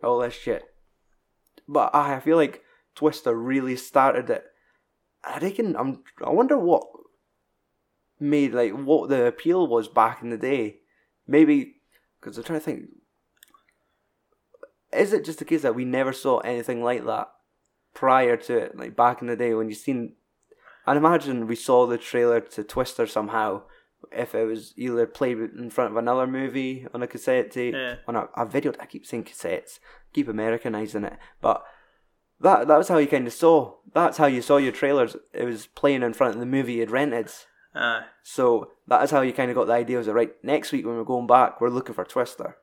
all 0.05 0.19
this 0.19 0.35
shit. 0.35 0.65
But 1.69 1.95
I, 1.95 2.17
I 2.17 2.21
feel 2.21 2.37
like 2.37 2.63
Twister 2.95 3.35
really 3.35 3.77
started 3.77 4.31
it. 4.31 4.45
I 5.25 5.39
reckon 5.39 5.77
I'm. 5.77 6.03
I 6.25 6.31
wonder 6.31 6.59
what 6.59 6.83
made 8.19 8.53
like 8.53 8.73
what 8.73 9.09
the 9.09 9.27
appeal 9.27 9.67
was 9.67 9.89
back 9.89 10.23
in 10.23 10.31
the 10.31 10.37
day. 10.37 10.79
Maybe 11.27 11.77
because 12.21 12.37
I'm 12.39 12.45
trying 12.45 12.61
to 12.61 12.65
think. 12.65 12.83
Is 14.93 15.13
it 15.13 15.25
just 15.25 15.39
the 15.39 15.45
case 15.45 15.63
that 15.63 15.75
we 15.75 15.85
never 15.85 16.13
saw 16.13 16.39
anything 16.41 16.83
like 16.83 17.07
that 17.07 17.29
prior 17.95 18.37
to 18.37 18.59
it, 18.59 18.77
like 18.77 18.95
back 18.95 19.23
in 19.23 19.29
the 19.29 19.37
day 19.37 19.55
when 19.55 19.69
you 19.69 19.75
seen? 19.75 20.15
I'd 20.87 20.97
imagine 20.97 21.47
we 21.47 21.55
saw 21.55 21.87
the 21.87 21.97
trailer 21.99 22.41
to 22.41 22.65
Twister 22.65 23.07
somehow. 23.07 23.63
If 24.11 24.35
it 24.35 24.45
was 24.45 24.75
either 24.77 25.07
played 25.07 25.39
in 25.39 25.71
front 25.71 25.91
of 25.93 25.97
another 25.97 26.27
movie 26.27 26.87
on 26.93 27.03
a 27.03 27.07
cassette 27.07 27.51
tape, 27.51 27.75
Yeah. 27.75 27.97
on 28.09 28.17
a, 28.17 28.29
a 28.37 28.45
video, 28.47 28.73
I 28.81 28.87
keep 28.87 29.07
saying 29.07 29.25
cassettes, 29.25 29.79
keep 30.13 30.29
Americanizing 30.29 31.05
it, 31.05 31.19
but 31.41 31.63
that 32.41 32.67
that 32.69 32.77
was 32.79 32.89
how 32.89 32.99
you 32.99 33.07
kind 33.07 33.27
of 33.27 33.33
saw. 33.33 33.75
That's 33.95 34.19
how 34.19 34.27
you 34.27 34.43
saw 34.43 34.57
your 34.57 34.73
trailers. 34.73 35.17
It 35.33 35.45
was 35.45 35.67
playing 35.67 36.03
in 36.03 36.13
front 36.13 36.35
of 36.35 36.41
the 36.41 36.47
movie 36.47 36.75
you'd 36.75 36.91
rented. 36.91 37.31
Aye. 37.75 38.03
So 38.23 38.73
that 38.89 39.03
is 39.05 39.11
how 39.13 39.21
you 39.23 39.33
kind 39.33 39.51
of 39.51 39.55
got 39.55 39.67
the 39.67 39.73
idea. 39.73 39.99
Was 39.99 40.09
it 40.09 40.13
right 40.13 40.33
next 40.43 40.73
week 40.73 40.85
when 40.85 40.97
we're 40.97 41.05
going 41.05 41.27
back, 41.27 41.61
we're 41.61 41.69
looking 41.71 41.95
for 41.95 42.05
Twister, 42.05 42.57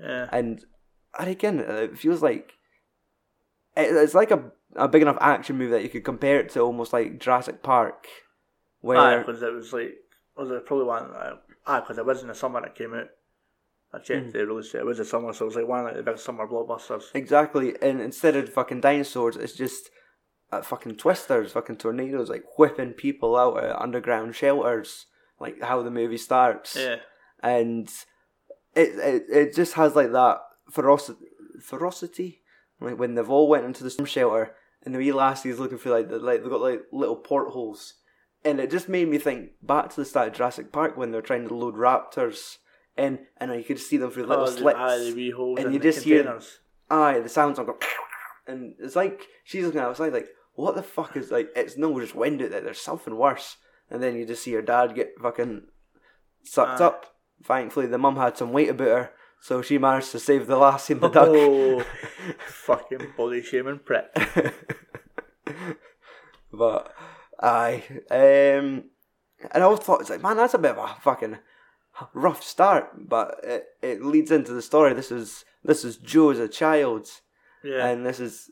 Yeah. 0.00 0.28
and 0.32 0.64
and 1.18 1.28
again, 1.30 1.58
it 1.60 1.98
feels 1.98 2.22
like 2.22 2.52
it, 3.76 3.94
it's 3.94 4.14
like 4.14 4.30
a 4.30 4.52
a 4.76 4.86
big 4.88 5.02
enough 5.02 5.18
action 5.20 5.56
movie 5.58 5.72
that 5.72 5.82
you 5.82 5.88
could 5.88 6.04
compare 6.04 6.38
it 6.40 6.50
to 6.50 6.60
almost 6.60 6.92
like 6.92 7.18
Jurassic 7.18 7.62
Park, 7.62 8.06
where 8.80 9.18
because 9.24 9.42
it 9.42 9.52
was 9.52 9.72
like 9.72 9.94
was 10.38 10.50
it 10.50 10.64
probably 10.66 10.86
one? 10.86 11.10
Uh, 11.14 11.36
aye, 11.66 11.80
because 11.80 11.98
it 11.98 12.06
was 12.06 12.22
in 12.22 12.28
the 12.28 12.34
summer 12.34 12.64
it 12.64 12.74
came 12.74 12.94
out. 12.94 13.08
I 13.92 13.98
checked 13.98 14.26
Mm. 14.28 14.32
the 14.32 14.46
release 14.46 14.70
date. 14.72 14.80
It 14.80 14.86
was 14.86 14.98
the 14.98 15.04
summer, 15.04 15.32
so 15.32 15.44
it 15.44 15.48
was 15.48 15.56
like 15.56 15.66
one 15.68 15.86
of 15.86 15.96
the 15.96 16.02
big 16.02 16.18
summer 16.18 16.46
blockbusters. 16.46 17.04
exactly, 17.14 17.74
and 17.82 18.00
instead 18.00 18.36
of 18.36 18.48
fucking 18.52 18.80
dinosaurs, 18.82 19.36
it's 19.36 19.54
just 19.54 19.90
uh, 20.52 20.62
fucking 20.62 20.96
twisters, 20.96 21.52
fucking 21.52 21.76
tornadoes, 21.76 22.28
like 22.30 22.44
whipping 22.58 22.92
people 22.92 23.36
out 23.36 23.56
of 23.62 23.80
underground 23.80 24.34
shelters, 24.34 25.06
like 25.40 25.60
how 25.62 25.82
the 25.82 25.90
movie 25.90 26.16
starts. 26.18 26.76
Yeah. 26.76 26.96
and 27.42 27.88
it 28.74 28.90
it, 28.98 29.22
it 29.30 29.54
just 29.54 29.74
has 29.74 29.94
like 29.96 30.12
that 30.12 30.38
ferocity, 30.70 31.26
ferocity, 31.60 32.42
like 32.80 32.98
when 32.98 33.14
they've 33.14 33.30
all 33.30 33.48
went 33.48 33.64
into 33.64 33.82
the 33.84 33.90
storm 33.90 34.06
shelter 34.06 34.54
and 34.82 34.94
the 34.94 34.98
wee 34.98 35.12
lassie's 35.12 35.58
looking 35.58 35.78
for 35.78 35.90
like 35.90 36.08
the, 36.08 36.18
like 36.18 36.42
they've 36.42 36.50
got 36.50 36.60
like 36.60 36.82
little 36.92 37.16
portholes, 37.16 37.94
and 38.48 38.60
it 38.60 38.70
just 38.70 38.88
made 38.88 39.08
me 39.08 39.18
think 39.18 39.50
back 39.62 39.90
to 39.90 39.96
the 39.96 40.04
start 40.04 40.28
of 40.28 40.34
Jurassic 40.34 40.72
Park 40.72 40.96
when 40.96 41.10
they're 41.10 41.22
trying 41.22 41.46
to 41.48 41.54
load 41.54 41.74
raptors 41.74 42.56
in, 42.96 43.20
and 43.36 43.52
you 43.54 43.62
could 43.64 43.78
see 43.78 43.96
them 43.96 44.10
through 44.10 44.26
little 44.26 44.44
Oh, 44.44 44.50
slits. 44.50 44.78
Aye, 44.78 44.98
the 44.98 45.14
wee 45.14 45.30
holes 45.30 45.58
and 45.60 45.72
you 45.72 45.78
just 45.80 46.04
hear- 46.04 46.40
Aye, 46.90 47.20
the 47.20 47.28
sounds 47.28 47.58
are 47.58 47.64
going, 47.64 47.78
and 48.46 48.74
it's 48.78 48.96
like 48.96 49.26
she's 49.44 49.64
looking 49.64 49.80
outside 49.80 50.12
like, 50.12 50.28
what 50.54 50.74
the 50.74 50.82
fuck 50.82 51.16
is 51.16 51.30
like? 51.30 51.50
It's 51.54 51.76
no 51.76 51.98
just 52.00 52.14
wind 52.14 52.42
out 52.42 52.50
there. 52.50 52.60
There's 52.62 52.80
something 52.80 53.14
worse. 53.16 53.56
And 53.90 54.02
then 54.02 54.16
you 54.16 54.26
just 54.26 54.42
see 54.42 54.52
her 54.52 54.62
dad 54.62 54.94
get 54.94 55.12
fucking 55.22 55.62
sucked 56.42 56.80
Aye. 56.80 56.84
up. 56.86 57.14
Thankfully, 57.44 57.86
the 57.86 57.96
mum 57.98 58.16
had 58.16 58.36
some 58.36 58.52
weight 58.52 58.68
about 58.70 58.88
her, 58.88 59.10
so 59.40 59.62
she 59.62 59.78
managed 59.78 60.10
to 60.12 60.18
save 60.18 60.46
the 60.48 60.56
lassie 60.56 60.94
and 60.94 61.00
the 61.02 61.08
duck. 61.08 61.28
Oh, 61.30 61.84
fucking 62.48 63.12
body 63.16 63.40
shaming 63.42 63.78
prick. 63.84 64.06
but 66.52 66.92
aye, 67.40 67.82
um, 68.10 68.84
and 69.52 69.54
I 69.54 69.60
always 69.62 69.80
thought 69.80 70.00
it's 70.00 70.10
like, 70.10 70.22
man, 70.22 70.36
that's 70.36 70.54
a 70.54 70.58
bit 70.58 70.72
of 70.72 70.78
a 70.78 71.00
fucking 71.00 71.38
rough 72.12 72.42
start, 72.42 72.90
but 73.08 73.40
it, 73.42 73.66
it 73.82 74.04
leads 74.04 74.30
into 74.30 74.52
the 74.52 74.62
story. 74.62 74.92
This 74.94 75.10
is 75.12 75.44
this 75.64 75.84
is 75.84 75.96
Joe 75.96 76.30
as 76.30 76.38
a 76.38 76.48
child. 76.48 77.08
Yeah. 77.64 77.86
and 77.88 78.06
this 78.06 78.20
is 78.20 78.50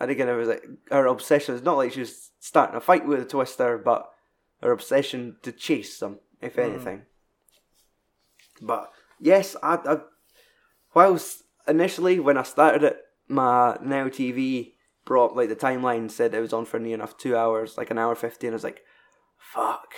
I 0.00 0.06
think 0.06 0.20
it 0.20 0.32
was 0.32 0.48
like 0.48 0.64
her 0.90 1.06
obsession. 1.06 1.54
It's 1.54 1.64
not 1.64 1.76
like 1.76 1.92
she 1.92 2.00
was 2.00 2.30
starting 2.40 2.76
a 2.76 2.80
fight 2.80 3.06
with 3.06 3.20
a 3.20 3.24
twister, 3.24 3.78
but 3.78 4.10
her 4.62 4.70
obsession 4.72 5.36
to 5.42 5.50
chase 5.52 5.98
them, 5.98 6.18
if 6.40 6.56
Mm. 6.56 6.64
anything. 6.64 7.02
But 8.62 8.90
yes, 9.20 9.56
I, 9.62 9.74
I 9.84 9.96
whilst 10.94 11.42
initially 11.66 12.20
when 12.20 12.36
I 12.38 12.42
started 12.44 12.82
it, 12.84 12.98
my 13.28 13.76
Now 13.82 14.08
TV 14.08 14.73
brought 15.04 15.36
like 15.36 15.48
the 15.48 15.56
timeline 15.56 16.10
said 16.10 16.34
it 16.34 16.40
was 16.40 16.52
on 16.52 16.64
for 16.64 16.78
near 16.78 16.94
enough 16.94 17.16
two 17.16 17.36
hours, 17.36 17.76
like 17.76 17.90
an 17.90 17.98
hour 17.98 18.14
fifteen. 18.14 18.50
I 18.50 18.54
was 18.54 18.64
like, 18.64 18.82
fuck. 19.38 19.92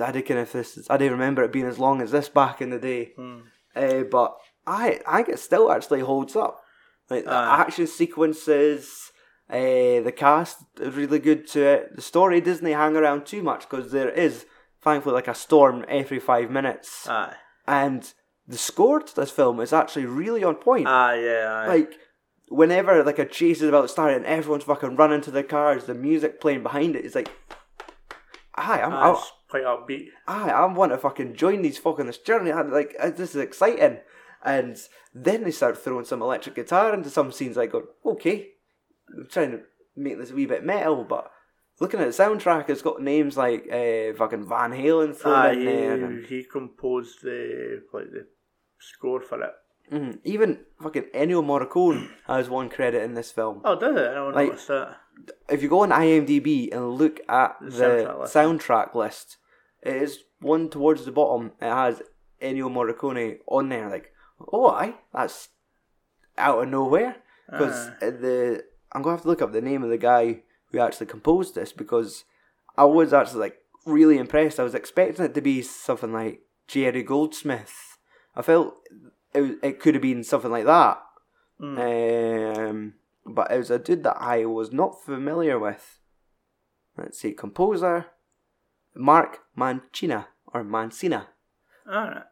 I 0.00 0.12
did 0.12 0.26
kind 0.26 0.40
of 0.40 0.52
this. 0.52 0.78
I 0.90 0.96
didn't 0.96 1.12
remember 1.12 1.42
it 1.42 1.52
being 1.52 1.66
as 1.66 1.78
long 1.78 2.02
as 2.02 2.10
this 2.10 2.28
back 2.28 2.60
in 2.60 2.70
the 2.70 2.78
day. 2.78 3.12
Mm. 3.18 3.42
Uh, 3.74 4.02
but 4.04 4.36
I 4.66 5.00
I 5.06 5.18
think 5.18 5.30
it 5.30 5.38
still 5.38 5.70
actually 5.70 6.00
holds 6.00 6.36
up. 6.36 6.60
Like 7.08 7.24
the 7.24 7.32
Aye. 7.32 7.60
action 7.60 7.86
sequences, 7.86 9.12
uh, 9.48 9.54
the 10.02 10.12
cast 10.14 10.58
is 10.80 10.94
really 10.94 11.20
good 11.20 11.46
to 11.48 11.62
it. 11.62 11.96
The 11.96 12.02
story 12.02 12.40
doesn't 12.40 12.66
hang 12.66 12.96
around 12.96 13.26
too 13.26 13.42
much 13.42 13.68
because 13.68 13.92
there 13.92 14.10
is 14.10 14.44
thankfully 14.82 15.14
like 15.14 15.28
a 15.28 15.34
storm 15.34 15.84
every 15.88 16.18
five 16.18 16.50
minutes, 16.50 17.08
Aye. 17.08 17.36
and 17.66 18.12
the 18.48 18.58
score 18.58 19.00
to 19.00 19.14
this 19.14 19.30
film 19.30 19.60
is 19.60 19.72
actually 19.72 20.06
really 20.06 20.42
on 20.42 20.56
point. 20.56 20.88
Aye, 20.88 21.20
yeah, 21.20 21.62
aye. 21.64 21.66
like 21.68 21.92
whenever 22.48 23.02
like 23.04 23.18
a 23.18 23.26
chase 23.26 23.62
is 23.62 23.68
about 23.68 23.82
to 23.82 23.88
start 23.88 24.14
and 24.14 24.24
everyone's 24.26 24.64
fucking 24.64 24.96
running 24.96 25.20
to 25.22 25.30
the 25.30 25.42
cars. 25.42 25.84
The 25.84 25.94
music 25.94 26.40
playing 26.40 26.62
behind 26.62 26.96
it 26.96 27.04
is 27.04 27.14
like, 27.14 27.30
hi, 28.54 28.80
I'm. 28.82 28.92
Aye, 28.92 29.08
I'm 29.08 29.14
it's 29.14 29.32
quite 29.48 29.64
upbeat. 29.64 30.06
I 30.26 30.50
I 30.50 30.64
want 30.66 30.92
to 30.92 30.98
fucking 30.98 31.34
join 31.34 31.62
these 31.62 31.78
fucking 31.78 32.06
this 32.06 32.18
journey. 32.18 32.52
I'm 32.52 32.70
like, 32.72 32.94
uh, 33.00 33.10
this 33.10 33.34
is 33.34 33.40
exciting. 33.42 33.98
And 34.44 34.76
then 35.14 35.42
they 35.44 35.50
start 35.50 35.78
throwing 35.78 36.04
some 36.04 36.22
electric 36.22 36.54
guitar 36.54 36.94
into 36.94 37.10
some 37.10 37.32
scenes. 37.32 37.58
I 37.58 37.66
go, 37.66 37.84
okay, 38.04 38.48
I'm 39.16 39.26
trying 39.28 39.50
to 39.52 39.60
make 39.96 40.18
this 40.18 40.30
a 40.30 40.34
wee 40.34 40.46
bit 40.46 40.64
metal, 40.64 41.04
but 41.04 41.30
looking 41.80 41.98
at 42.00 42.06
the 42.14 42.22
soundtrack, 42.22 42.68
it's 42.68 42.82
got 42.82 43.02
names 43.02 43.36
like 43.36 43.64
uh, 43.72 44.12
fucking 44.16 44.46
Van 44.48 44.70
Halen 44.72 45.16
thrown 45.16 45.34
Aye, 45.34 45.52
in 45.52 45.64
there. 45.64 45.92
and- 46.04 46.26
he, 46.26 46.36
he 46.38 46.44
composed 46.44 47.22
the 47.22 47.82
like 47.92 48.10
the 48.12 48.26
score 48.78 49.20
for 49.20 49.42
it. 49.42 49.52
Mhm. 49.90 50.18
Even 50.24 50.60
fucking 50.82 51.04
Ennio 51.14 51.42
Morricone 51.44 52.08
has 52.26 52.48
one 52.50 52.68
credit 52.68 53.02
in 53.02 53.14
this 53.14 53.30
film. 53.30 53.60
Oh, 53.64 53.78
did 53.78 53.96
it? 53.96 54.10
I 54.10 54.14
don't 54.14 54.34
Like- 54.34 54.48
notice 54.48 54.66
that. 54.66 54.96
If 55.48 55.62
you 55.62 55.68
go 55.70 55.80
on 55.80 55.90
IMDb 55.90 56.70
and 56.72 56.90
look 56.90 57.20
at 57.28 57.56
the, 57.60 57.70
The 57.70 57.76
soundtrack 57.82 58.20
list. 58.20 58.34
soundtrack 58.34 58.94
list, 58.94 59.36
it 59.82 59.96
is 59.96 60.18
one 60.40 60.68
towards 60.68 61.04
the 61.06 61.12
bottom. 61.12 61.52
It 61.60 61.64
has 61.70 62.02
Ennio 62.42 62.68
Morricone 62.70 63.38
on 63.48 63.70
there. 63.70 63.88
Like, 63.88 64.12
oh, 64.52 64.68
I 64.68 64.96
that's 65.14 65.48
out 66.36 66.62
of 66.62 66.68
nowhere 66.68 67.16
because 67.50 67.88
Aye. 68.02 68.10
the 68.10 68.64
I'm 68.92 69.00
gonna 69.02 69.14
have 69.16 69.22
to 69.22 69.28
look 69.28 69.40
up 69.40 69.52
the 69.52 69.62
name 69.62 69.82
of 69.82 69.88
the 69.88 69.96
guy 69.96 70.42
who 70.70 70.78
actually 70.80 71.06
composed 71.06 71.54
this 71.54 71.72
because 71.72 72.24
I 72.76 72.84
was 72.84 73.14
actually 73.14 73.40
like 73.40 73.56
really 73.86 74.18
impressed. 74.18 74.60
I 74.60 74.64
was 74.64 74.74
expecting 74.74 75.24
it 75.24 75.34
to 75.34 75.40
be 75.40 75.62
something 75.62 76.12
like 76.12 76.42
Jerry 76.68 77.02
Goldsmith. 77.02 77.96
I 78.34 78.42
felt 78.42 78.74
it 79.36 79.58
it 79.62 79.80
could 79.80 79.94
have 79.94 80.02
been 80.02 80.24
something 80.24 80.50
like 80.50 80.64
that. 80.64 80.98
Um, 81.60 82.94
but 83.24 83.50
it 83.50 83.58
was 83.58 83.70
a 83.70 83.78
dude 83.78 84.02
that 84.04 84.16
I 84.20 84.44
was 84.44 84.72
not 84.72 85.02
familiar 85.04 85.58
with. 85.58 85.98
Let's 86.96 87.18
see, 87.18 87.32
composer 87.32 88.06
Mark 88.94 89.40
Mancina 89.56 90.26
or 90.52 90.64
Mancina. 90.64 91.26
Alright. 91.86 92.24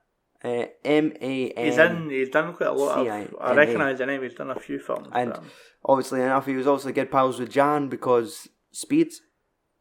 Uh, 0.42 0.66
M 0.84 1.12
A 1.22 1.50
N. 1.50 1.64
He's 1.64 1.78
in. 1.78 2.10
He's 2.10 2.28
done 2.28 2.52
quite 2.54 2.68
a 2.68 2.72
lot 2.72 2.98
of. 2.98 3.06
C-I-N-A. 3.06 3.42
I 3.42 3.54
recognise 3.54 3.98
the 3.98 4.06
name. 4.06 4.22
He's 4.22 4.34
done 4.34 4.50
a 4.50 4.60
few 4.60 4.78
films. 4.78 5.08
And 5.12 5.32
but- 5.32 5.42
obviously 5.84 6.20
enough, 6.20 6.44
he 6.46 6.54
was 6.54 6.66
also 6.66 6.92
good 6.92 7.10
pals 7.10 7.38
with 7.40 7.50
Jan 7.50 7.88
because 7.88 8.48
Speed, 8.70 9.08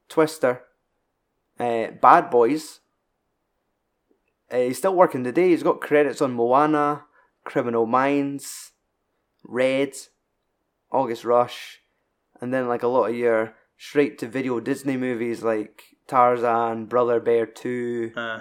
Twister, 0.08 0.62
uh, 1.60 1.88
Bad 2.02 2.30
Boys. 2.30 2.80
Uh, 4.50 4.58
he's 4.60 4.78
still 4.78 4.96
working 4.96 5.24
today. 5.24 5.50
He's 5.50 5.64
got 5.64 5.82
credits 5.82 6.22
on 6.22 6.34
Moana, 6.34 7.06
Criminal 7.44 7.86
Minds, 7.86 8.72
Red, 9.44 9.94
August 10.92 11.26
Rush, 11.26 11.82
and 12.40 12.54
then 12.54 12.68
like 12.68 12.84
a 12.84 12.88
lot 12.88 13.10
of 13.10 13.16
your 13.16 13.56
straight 13.78 14.18
to 14.20 14.28
video 14.28 14.60
Disney 14.60 14.98
movies 14.98 15.44
like 15.44 15.84
Tarzan, 16.08 16.86
Brother 16.86 17.20
Bear 17.20 17.46
2, 17.46 18.14
uh, 18.16 18.40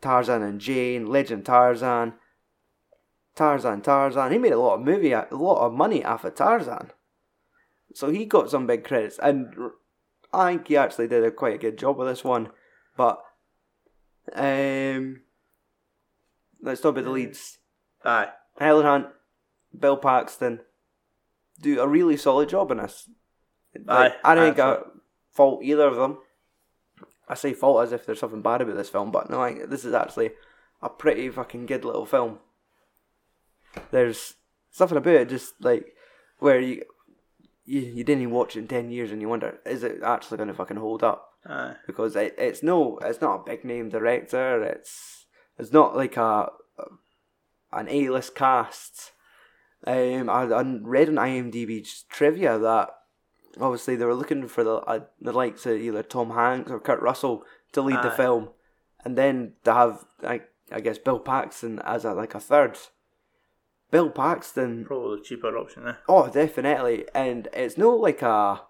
Tarzan 0.00 0.42
and 0.42 0.60
Jane, 0.60 1.06
Legend 1.06 1.44
Tarzan, 1.46 2.14
Tarzan, 3.34 3.82
Tarzan. 3.82 4.32
He 4.32 4.38
made 4.38 4.52
a 4.52 4.58
lot 4.58 4.74
of 4.74 4.80
movie, 4.80 5.12
a 5.12 5.26
lot 5.30 5.64
of 5.64 5.72
money 5.72 6.04
off 6.04 6.24
of 6.24 6.34
Tarzan. 6.34 6.90
So 7.94 8.10
he 8.10 8.24
got 8.24 8.50
some 8.50 8.66
big 8.66 8.84
credits, 8.84 9.18
and 9.18 9.54
I 10.32 10.52
think 10.52 10.68
he 10.68 10.76
actually 10.76 11.08
did 11.08 11.24
a 11.24 11.30
quite 11.30 11.54
a 11.54 11.58
good 11.58 11.78
job 11.78 11.96
with 11.96 12.08
this 12.08 12.24
one. 12.24 12.50
But 12.96 13.22
um, 14.34 15.22
let's 16.62 16.80
talk 16.80 16.90
about 16.92 17.04
the 17.04 17.10
leads. 17.10 17.58
Aye. 18.06 18.28
Helen 18.58 18.86
Hunt, 18.86 19.06
Bill 19.78 19.96
Paxton 19.96 20.60
do 21.60 21.80
a 21.80 21.88
really 21.88 22.16
solid 22.16 22.48
job 22.48 22.70
in 22.70 22.78
this. 22.78 23.08
Like, 23.84 24.12
Aye, 24.12 24.16
I 24.24 24.34
don't 24.34 24.54
think 24.54 24.58
I 24.58 24.78
fault 25.32 25.62
either 25.62 25.86
of 25.86 25.96
them. 25.96 26.18
I 27.28 27.34
say 27.34 27.52
fault 27.52 27.82
as 27.82 27.92
if 27.92 28.06
there's 28.06 28.20
something 28.20 28.40
bad 28.40 28.62
about 28.62 28.76
this 28.76 28.88
film, 28.88 29.10
but 29.10 29.28
no, 29.28 29.42
I, 29.42 29.66
this 29.66 29.84
is 29.84 29.92
actually 29.92 30.30
a 30.80 30.88
pretty 30.88 31.28
fucking 31.28 31.66
good 31.66 31.84
little 31.84 32.06
film. 32.06 32.38
There's 33.90 34.34
something 34.70 34.96
about 34.96 35.14
it, 35.14 35.28
just 35.28 35.54
like 35.60 35.94
where 36.38 36.60
you 36.60 36.82
you, 37.64 37.80
you 37.80 38.04
didn't 38.04 38.22
even 38.22 38.34
watch 38.34 38.56
it 38.56 38.60
in 38.60 38.68
ten 38.68 38.90
years, 38.90 39.10
and 39.10 39.20
you 39.20 39.28
wonder 39.28 39.58
is 39.66 39.82
it 39.82 39.98
actually 40.02 40.36
going 40.38 40.48
to 40.48 40.54
fucking 40.54 40.76
hold 40.78 41.02
up? 41.02 41.32
Aye. 41.48 41.76
because 41.86 42.16
it, 42.16 42.34
it's 42.38 42.62
no 42.62 42.98
it's 43.02 43.20
not 43.20 43.40
a 43.40 43.44
big 43.44 43.64
name 43.64 43.88
director 43.88 44.60
it's 44.64 45.26
it's 45.56 45.72
not 45.72 45.94
like 45.94 46.16
a, 46.16 46.48
an 47.72 47.88
A 47.88 48.08
list 48.08 48.34
cast. 48.34 49.12
Um, 49.86 50.28
I, 50.28 50.42
I 50.44 50.62
read 50.82 51.08
on 51.08 51.14
IMDb 51.16 51.86
trivia 52.08 52.58
that 52.58 52.90
obviously 53.60 53.96
they 53.96 54.04
were 54.04 54.14
looking 54.14 54.48
for 54.48 54.64
the 54.64 54.76
uh, 54.76 55.00
the 55.20 55.32
likes 55.32 55.66
of 55.66 55.80
either 55.80 56.02
Tom 56.02 56.30
Hanks 56.30 56.70
or 56.70 56.80
Kurt 56.80 57.00
Russell 57.00 57.44
to 57.72 57.82
lead 57.82 58.02
the 58.02 58.10
film, 58.10 58.50
and 59.04 59.16
then 59.16 59.52
to 59.64 59.72
have 59.72 60.04
like 60.22 60.48
I 60.70 60.80
guess 60.80 60.98
Bill 60.98 61.18
Paxton 61.18 61.80
as 61.84 62.04
a 62.04 62.12
like 62.12 62.34
a 62.34 62.40
third. 62.40 62.78
Bill 63.90 64.10
Paxton 64.10 64.84
Probably 64.84 65.18
the 65.18 65.22
cheaper 65.22 65.56
option. 65.56 65.86
Eh? 65.86 65.94
Oh, 66.08 66.28
definitely. 66.28 67.06
And 67.14 67.48
it's 67.52 67.78
no 67.78 67.94
like 67.94 68.22
a. 68.22 68.62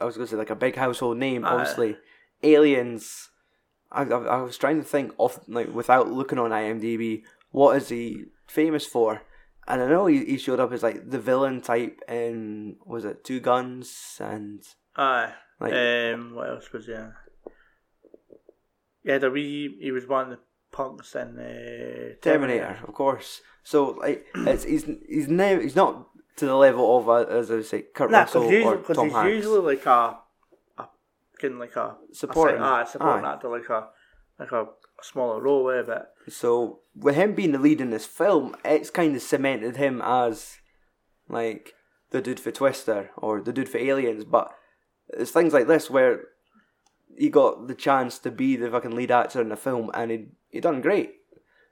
I 0.00 0.04
was 0.04 0.16
going 0.16 0.26
to 0.26 0.30
say 0.30 0.36
like 0.36 0.50
a 0.50 0.54
big 0.54 0.76
household 0.76 1.16
name. 1.16 1.44
Aye. 1.44 1.48
Obviously, 1.48 1.96
Aliens. 2.42 3.30
I, 3.96 4.02
I 4.04 4.38
I 4.38 4.42
was 4.42 4.56
trying 4.58 4.78
to 4.78 4.84
think 4.86 5.12
of 5.18 5.40
like 5.48 5.72
without 5.74 6.10
looking 6.10 6.38
on 6.38 6.50
IMDb, 6.50 7.22
what 7.50 7.76
is 7.76 7.88
he 7.88 8.24
famous 8.46 8.86
for? 8.86 9.22
And 9.68 9.82
I 9.82 9.88
know 9.88 10.06
he, 10.06 10.24
he 10.24 10.38
showed 10.38 10.60
up 10.60 10.72
as 10.72 10.82
like 10.82 11.10
the 11.10 11.18
villain 11.18 11.60
type 11.60 12.00
in 12.08 12.76
was 12.84 13.04
it 13.04 13.24
Two 13.24 13.40
Guns 13.40 14.18
and 14.20 14.62
Aye. 14.96 15.32
like 15.60 15.72
um, 15.72 16.34
what 16.34 16.48
else 16.50 16.72
was 16.72 16.86
there? 16.86 17.16
Yeah, 19.02 19.18
the 19.18 19.30
wee. 19.30 19.76
He 19.80 19.90
was 19.92 20.06
one 20.06 20.24
of 20.24 20.30
the 20.30 20.38
punks 20.72 21.14
in 21.14 21.38
uh, 21.38 22.14
Terminator, 22.22 22.78
of 22.86 22.94
course. 22.94 23.40
So 23.62 23.90
like 23.90 24.26
it's 24.34 24.64
he's 24.64 24.84
he's 25.08 25.28
now 25.28 25.58
he's 25.60 25.76
not 25.76 26.08
to 26.36 26.46
the 26.46 26.54
level 26.56 26.98
of 26.98 27.08
uh, 27.08 27.24
as 27.38 27.50
I 27.50 27.62
say 27.62 27.82
Kurt 27.94 28.10
Nah, 28.10 28.20
Russell 28.20 28.48
because 28.48 28.90
or 28.90 28.94
Tom 28.94 29.04
he's 29.06 29.14
Hanks. 29.14 29.34
usually 29.36 29.60
like 29.74 29.86
a, 29.86 30.18
kind 31.40 31.58
like 31.58 31.76
a 31.76 31.96
Supporting. 32.12 32.60
a, 32.60 32.64
ah, 32.64 32.84
supporting 32.84 33.24
Aye. 33.24 33.32
actor, 33.34 33.48
like 33.48 33.68
a 33.68 33.88
like 34.38 34.52
a 34.52 34.66
smaller 35.02 35.40
role, 35.40 35.70
eh, 35.70 35.82
but 35.86 36.12
So 36.28 36.80
with 36.94 37.14
him 37.16 37.34
being 37.34 37.52
the 37.52 37.58
lead 37.58 37.80
in 37.80 37.90
this 37.90 38.06
film, 38.06 38.54
it's 38.64 38.90
kind 38.90 39.14
of 39.16 39.22
cemented 39.22 39.76
him 39.76 40.02
as 40.04 40.56
like 41.28 41.72
the 42.10 42.20
dude 42.20 42.40
for 42.40 42.50
Twister 42.50 43.10
or 43.16 43.40
the 43.40 43.52
dude 43.52 43.68
for 43.68 43.78
Aliens. 43.78 44.24
But 44.24 44.52
it's 45.08 45.30
things 45.30 45.52
like 45.52 45.66
this 45.66 45.90
where 45.90 46.24
he 47.16 47.28
got 47.30 47.66
the 47.68 47.74
chance 47.74 48.18
to 48.20 48.30
be 48.30 48.56
the 48.56 48.70
fucking 48.70 48.94
lead 48.94 49.10
actor 49.10 49.40
in 49.40 49.48
the 49.48 49.56
film, 49.56 49.90
and 49.94 50.10
he 50.10 50.26
he 50.50 50.60
done 50.60 50.80
great. 50.80 51.14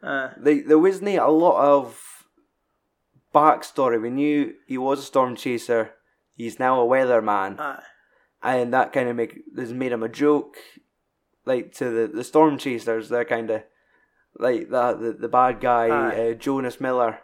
uh, 0.02 0.30
They, 0.38 0.60
there 0.60 0.78
wasn't 0.78 1.08
a 1.08 1.26
lot 1.28 1.62
of 1.62 2.00
backstory. 3.34 4.00
We 4.00 4.10
knew 4.10 4.54
he 4.66 4.78
was 4.78 5.00
a 5.00 5.02
storm 5.02 5.36
chaser. 5.36 5.92
He's 6.36 6.58
now 6.58 6.80
a 6.80 6.86
weatherman 6.86 7.58
aye. 7.60 7.82
And 8.44 8.72
that 8.74 8.92
kind 8.92 9.08
of 9.08 9.16
make 9.16 9.40
has 9.56 9.72
made 9.72 9.92
him 9.92 10.02
a 10.02 10.08
joke, 10.08 10.56
like 11.44 11.72
to 11.74 11.90
the 11.90 12.06
the 12.06 12.24
storm 12.24 12.58
chasers. 12.58 13.08
They're 13.08 13.24
kind 13.24 13.50
of 13.50 13.62
like 14.38 14.70
the 14.70 14.94
the, 14.94 15.16
the 15.20 15.28
bad 15.28 15.60
guy 15.60 15.88
uh, 15.88 16.34
Jonas 16.34 16.80
Miller 16.80 17.20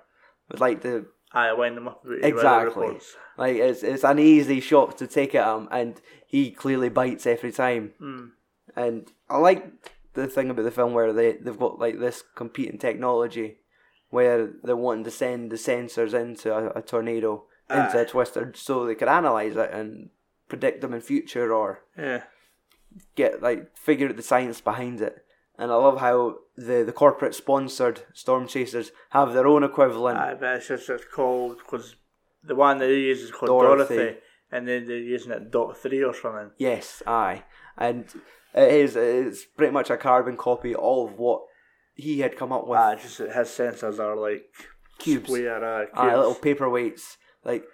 would 0.48 0.60
like 0.60 0.82
to 0.82 1.06
I 1.32 1.52
wind 1.52 1.76
them 1.76 1.88
up. 1.88 2.04
exactly 2.22 2.98
like 3.36 3.56
it's 3.56 3.82
it's 3.82 4.04
an 4.04 4.18
easy 4.18 4.60
shot 4.60 4.98
to 4.98 5.06
take 5.06 5.34
at 5.34 5.56
him, 5.56 5.68
and 5.70 6.00
he 6.26 6.50
clearly 6.50 6.88
bites 6.88 7.26
every 7.26 7.52
time. 7.52 7.92
Mm. 8.00 8.30
And 8.76 9.12
I 9.28 9.38
like 9.38 9.66
the 10.14 10.26
thing 10.26 10.50
about 10.50 10.62
the 10.62 10.70
film 10.70 10.92
where 10.92 11.12
they 11.12 11.32
they've 11.32 11.58
got 11.58 11.78
like 11.78 11.98
this 11.98 12.22
competing 12.34 12.78
technology. 12.78 13.58
Where 14.10 14.50
they're 14.64 14.74
wanting 14.74 15.04
to 15.04 15.10
send 15.12 15.52
the 15.52 15.56
sensors 15.56 16.14
into 16.14 16.52
a, 16.52 16.80
a 16.80 16.82
tornado, 16.82 17.44
into 17.70 18.00
a 18.00 18.04
twister, 18.04 18.52
so 18.56 18.84
they 18.84 18.96
could 18.96 19.06
analyze 19.06 19.54
it 19.54 19.70
and 19.72 20.10
predict 20.50 20.80
them 20.82 20.92
in 20.92 21.00
future 21.00 21.48
or 21.52 21.68
Yeah. 21.96 22.22
get 23.16 23.42
like 23.42 23.76
figure 23.76 24.08
out 24.08 24.16
the 24.16 24.22
science 24.22 24.60
behind 24.60 25.00
it. 25.00 25.24
And 25.58 25.70
I 25.70 25.74
love 25.76 25.98
how 26.00 26.18
the 26.56 26.82
the 26.84 26.92
corporate 27.02 27.34
sponsored 27.34 27.98
storm 28.14 28.46
chasers 28.46 28.92
have 29.10 29.32
their 29.32 29.46
own 29.46 29.62
equivalent. 29.64 30.18
Aye, 30.18 30.36
but 30.40 30.56
it's 30.56 30.68
just 30.68 30.88
it's 30.90 31.04
called 31.04 31.58
because 31.58 31.96
the 32.42 32.54
one 32.54 32.78
that 32.78 32.88
he 32.90 33.08
uses 33.08 33.24
is 33.26 33.30
called 33.32 33.48
Dorothy. 33.50 33.96
Dorothy. 33.96 34.18
and 34.52 34.66
then 34.66 34.86
they're 34.86 34.96
using 35.16 35.32
it 35.32 35.50
dot 35.50 35.76
three 35.76 36.02
or 36.02 36.14
something. 36.14 36.50
Yes, 36.58 37.02
aye, 37.06 37.44
and 37.76 38.04
it 38.54 38.72
is 38.84 38.96
it's 38.96 39.44
pretty 39.44 39.72
much 39.72 39.90
a 39.90 39.96
carbon 39.96 40.36
copy 40.36 40.74
of 40.74 41.18
what 41.18 41.42
he 41.94 42.20
had 42.20 42.36
come 42.40 42.52
up 42.52 42.66
with. 42.66 42.78
Ah, 42.78 42.94
just 42.94 43.18
his 43.18 43.48
sensors 43.58 43.98
are 44.00 44.16
like 44.16 44.46
Cubes. 44.98 45.26
square, 45.28 45.62
uh, 45.64 45.84
cubes. 45.86 45.98
Aye, 45.98 46.16
little 46.16 46.34
paperweights. 46.46 47.16
Like, 47.44 47.64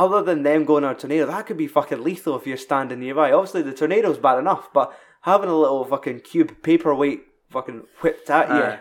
other 0.00 0.22
than 0.22 0.42
them 0.42 0.64
going 0.64 0.82
on 0.84 0.92
a 0.94 0.98
tornado, 0.98 1.26
that 1.26 1.46
could 1.46 1.56
be 1.58 1.66
fucking 1.66 2.02
lethal 2.02 2.36
if 2.36 2.46
you're 2.46 2.56
standing 2.56 3.00
nearby. 3.00 3.30
Obviously, 3.32 3.62
the 3.62 3.74
tornado's 3.74 4.18
bad 4.18 4.38
enough, 4.38 4.72
but 4.72 4.96
having 5.22 5.50
a 5.50 5.56
little 5.58 5.84
fucking 5.84 6.20
cube 6.20 6.62
paperweight 6.62 7.22
fucking 7.50 7.82
whipped 8.00 8.30
at 8.30 8.48
you, 8.48 8.78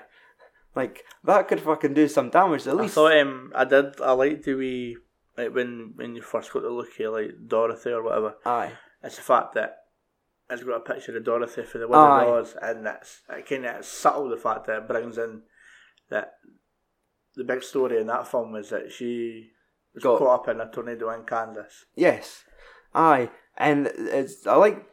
like 0.76 1.04
that 1.26 1.48
could 1.48 1.60
fucking 1.60 1.94
do 1.94 2.08
some 2.08 2.30
damage. 2.30 2.66
At 2.68 2.76
I 2.76 2.82
least, 2.82 2.96
thought 2.96 3.18
um, 3.18 3.52
I 3.54 3.66
did. 3.66 4.00
I 4.02 4.14
liked 4.14 4.46
the 4.46 4.54
wee 4.56 4.98
like 5.38 5.54
when 5.54 5.92
when 5.96 6.16
you 6.16 6.22
first 6.22 6.54
got 6.54 6.62
to 6.62 6.70
look 6.70 7.00
at 7.00 7.12
like 7.12 7.32
Dorothy 7.48 7.92
or 7.92 8.02
whatever. 8.04 8.36
aye, 8.46 8.72
It's 9.04 9.18
the 9.18 9.22
fact 9.22 9.54
that 9.56 9.76
it's 10.50 10.64
got 10.64 10.78
a 10.78 10.80
picture 10.80 11.16
of 11.18 11.24
Dorothy 11.26 11.64
for 11.64 11.80
the. 11.80 11.88
Wizard 11.88 12.00
of 12.28 12.28
Oz, 12.30 12.56
and 12.62 12.86
that's 12.86 13.22
it 13.30 13.46
kind 13.48 13.66
of 13.66 13.84
subtle 13.86 14.30
the 14.30 14.38
fact 14.38 14.68
that 14.68 14.78
it 14.78 14.88
brings 14.88 15.18
in 15.18 15.42
that 16.10 16.34
the 17.36 17.44
big 17.44 17.62
story 17.64 18.00
in 18.00 18.08
that 18.08 18.28
film 18.28 18.56
is 18.56 18.70
that 18.70 18.92
she 18.92 19.52
was 20.04 20.20
Got- 20.20 20.20
caught 20.20 20.40
up 20.42 20.48
in 20.50 20.62
a 20.62 20.70
tornado 20.72 21.10
in 21.12 21.24
Kansas. 21.24 21.86
yes, 21.96 22.44
aye, 22.94 23.30
and 23.58 23.88
it's 23.96 24.46
I 24.48 24.56
like 24.56 24.86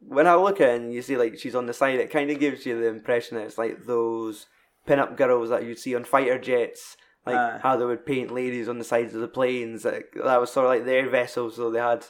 when 0.00 0.26
I 0.26 0.34
look 0.34 0.60
at 0.60 0.68
it 0.70 0.80
and 0.80 0.92
you 0.92 1.02
see 1.02 1.16
like 1.16 1.38
she's 1.38 1.54
on 1.54 1.66
the 1.66 1.72
side. 1.72 1.98
It 2.00 2.10
kind 2.10 2.30
of 2.30 2.38
gives 2.38 2.64
you 2.66 2.78
the 2.80 2.86
impression 2.88 3.36
that 3.36 3.44
it's 3.46 3.58
like 3.58 3.84
those 3.86 4.46
pin-up 4.86 5.16
girls 5.16 5.50
that 5.50 5.64
you'd 5.64 5.78
see 5.78 5.94
on 5.94 6.04
fighter 6.04 6.38
jets. 6.38 6.96
Like 7.26 7.36
Aye. 7.36 7.60
how 7.62 7.76
they 7.76 7.84
would 7.84 8.06
paint 8.06 8.30
ladies 8.30 8.68
on 8.68 8.78
the 8.78 8.84
sides 8.84 9.14
of 9.14 9.20
the 9.20 9.28
planes. 9.28 9.84
Like, 9.84 10.12
that 10.24 10.40
was 10.40 10.50
sort 10.52 10.64
of 10.66 10.70
like 10.70 10.84
their 10.86 11.10
vessels, 11.10 11.56
so 11.56 11.70
they 11.70 11.78
had 11.80 12.06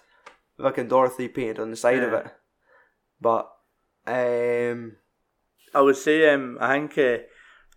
fucking 0.61 0.87
Dorothy 0.89 1.27
painted 1.29 1.59
on 1.59 1.71
the 1.71 1.77
side 1.77 2.03
of 2.05 2.13
it. 2.13 2.27
But 3.21 3.51
um, 4.07 4.97
I 5.75 5.81
would 5.81 5.97
say 5.97 6.33
um, 6.33 6.57
I 6.61 6.75
think 6.79 6.97
uh, 6.99 7.19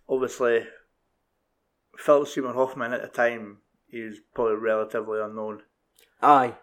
obviously 0.08 0.66
Philip 1.98 2.28
Seymour 2.28 2.54
Hoffman 2.54 2.92
at 2.92 3.02
the 3.02 3.08
time 3.08 3.58
he 3.92 4.02
was 4.02 4.16
probably 4.34 4.56
relatively 4.56 5.20
unknown, 5.20 5.60
aye, 6.20 6.54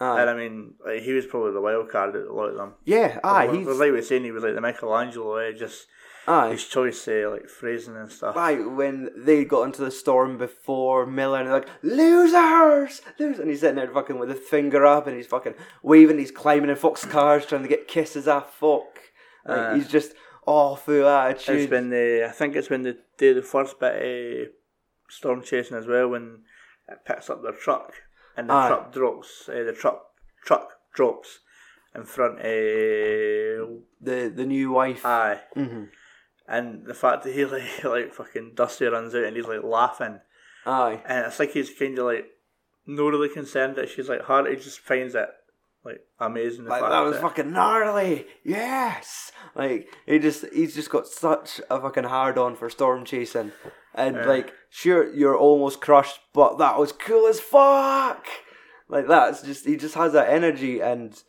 aye, 0.00 0.20
and 0.20 0.30
I 0.30 0.34
mean 0.34 0.74
like, 0.84 1.02
he 1.02 1.12
was 1.12 1.26
probably 1.26 1.52
the 1.52 1.60
wild 1.60 1.88
card 1.90 2.16
of 2.16 2.26
a 2.26 2.32
lot 2.32 2.48
of 2.50 2.56
them. 2.56 2.74
yeah, 2.84 3.20
aye, 3.22 3.46
Like, 3.46 3.58
he's 3.58 3.66
like 3.68 3.78
we 3.78 3.90
were 3.92 4.02
saying, 4.02 4.24
he 4.24 4.32
was 4.32 4.42
like 4.42 4.54
the 4.54 4.60
Michelangelo, 4.60 5.36
eh, 5.36 5.52
just 5.52 5.86
aye. 6.26 6.50
his 6.52 6.64
choice, 6.66 7.06
uh, 7.06 7.28
like 7.30 7.48
phrasing 7.48 7.96
and 7.96 8.10
stuff. 8.10 8.36
Aye, 8.36 8.56
when 8.60 9.10
they 9.16 9.44
got 9.44 9.64
into 9.64 9.82
the 9.82 9.90
storm 9.90 10.38
before 10.38 11.04
Miller, 11.06 11.38
and 11.38 11.46
they're 11.48 11.54
like, 11.60 11.68
losers! 11.82 13.02
Losers! 13.18 13.38
And 13.40 13.50
he's 13.50 13.60
sitting 13.60 13.76
there 13.76 13.88
fucking 13.88 14.18
with 14.18 14.30
his 14.30 14.40
finger 14.48 14.84
up, 14.86 15.06
and 15.06 15.16
he's 15.16 15.26
fucking 15.26 15.54
waving, 15.82 16.18
he's 16.18 16.30
climbing 16.30 16.70
in 16.70 16.76
Fox 16.76 17.04
cars, 17.04 17.46
trying 17.46 17.62
to 17.62 17.68
get 17.68 17.88
kisses 17.88 18.26
off 18.28 18.54
fuck. 18.58 18.98
Like, 19.46 19.58
Uh, 19.58 19.74
he's 19.74 19.88
just 19.88 20.12
all 20.46 20.76
full 20.76 21.06
attitude. 21.08 21.56
It's 21.62 21.70
when 21.70 21.90
the 21.90 22.26
I 22.28 22.32
think 22.32 22.56
it's 22.56 22.70
when 22.70 22.82
they 22.82 22.94
do 23.18 23.34
the 23.34 23.42
first 23.42 23.78
bit 23.80 23.94
of 24.42 24.48
storm 25.08 25.42
chasing 25.42 25.76
as 25.76 25.86
well 25.86 26.08
when 26.08 26.42
it 26.90 27.04
picks 27.06 27.30
up 27.30 27.42
their 27.42 27.52
truck 27.52 27.92
and 28.36 28.48
the 28.48 28.54
Aye. 28.54 28.68
truck 28.68 28.92
drops. 28.92 29.48
Uh, 29.48 29.62
the 29.64 29.72
truck 29.72 30.02
truck 30.44 30.68
drops 30.94 31.38
in 31.94 32.04
front 32.04 32.38
of 32.38 32.44
the, 34.00 34.32
the 34.34 34.44
new 34.46 34.70
wife. 34.72 35.04
aye, 35.04 35.40
hmm 35.54 35.84
and 36.48 36.84
the 36.84 36.94
fact 36.94 37.22
that 37.22 37.32
he 37.34 37.44
like 37.46 37.84
like 37.84 38.12
fucking 38.12 38.52
Dusty 38.56 38.84
runs 38.86 39.14
out 39.14 39.22
and 39.24 39.36
he's 39.36 39.46
like 39.46 39.62
laughing, 39.62 40.18
Aye. 40.66 41.00
and 41.06 41.26
it's 41.26 41.38
like 41.38 41.52
he's 41.52 41.70
kind 41.78 41.96
of 41.98 42.06
like 42.06 42.26
not 42.86 43.04
really 43.06 43.28
concerned 43.28 43.76
that 43.76 43.88
she's 43.88 44.08
like 44.08 44.22
hurt. 44.22 44.50
He 44.50 44.56
just 44.56 44.80
finds 44.80 45.14
it 45.14 45.28
like 45.84 46.00
amazing. 46.18 46.64
The 46.64 46.70
Like 46.70 46.80
fact 46.80 46.90
that 46.90 47.00
was 47.04 47.18
fucking 47.18 47.52
gnarly. 47.52 48.26
Yes. 48.44 49.30
Like 49.54 49.88
he 50.06 50.18
just 50.18 50.44
he's 50.52 50.74
just 50.74 50.90
got 50.90 51.06
such 51.06 51.60
a 51.70 51.80
fucking 51.80 52.04
hard 52.04 52.36
on 52.36 52.56
for 52.56 52.68
storm 52.68 53.04
chasing. 53.04 53.52
And 53.94 54.16
Yeah. 54.16 54.26
like 54.26 54.54
sure 54.68 55.12
you're 55.12 55.36
almost 55.36 55.80
crushed, 55.80 56.20
but 56.32 56.58
that 56.58 56.78
was 56.78 56.92
cool 56.92 57.26
as 57.26 57.40
fuck. 57.40 58.26
Like 58.88 59.06
that's 59.08 59.42
just 59.42 59.66
he 59.66 59.76
just 59.76 59.94
has 59.94 60.12
that 60.12 60.28
energy 60.30 60.80
and 60.80 61.20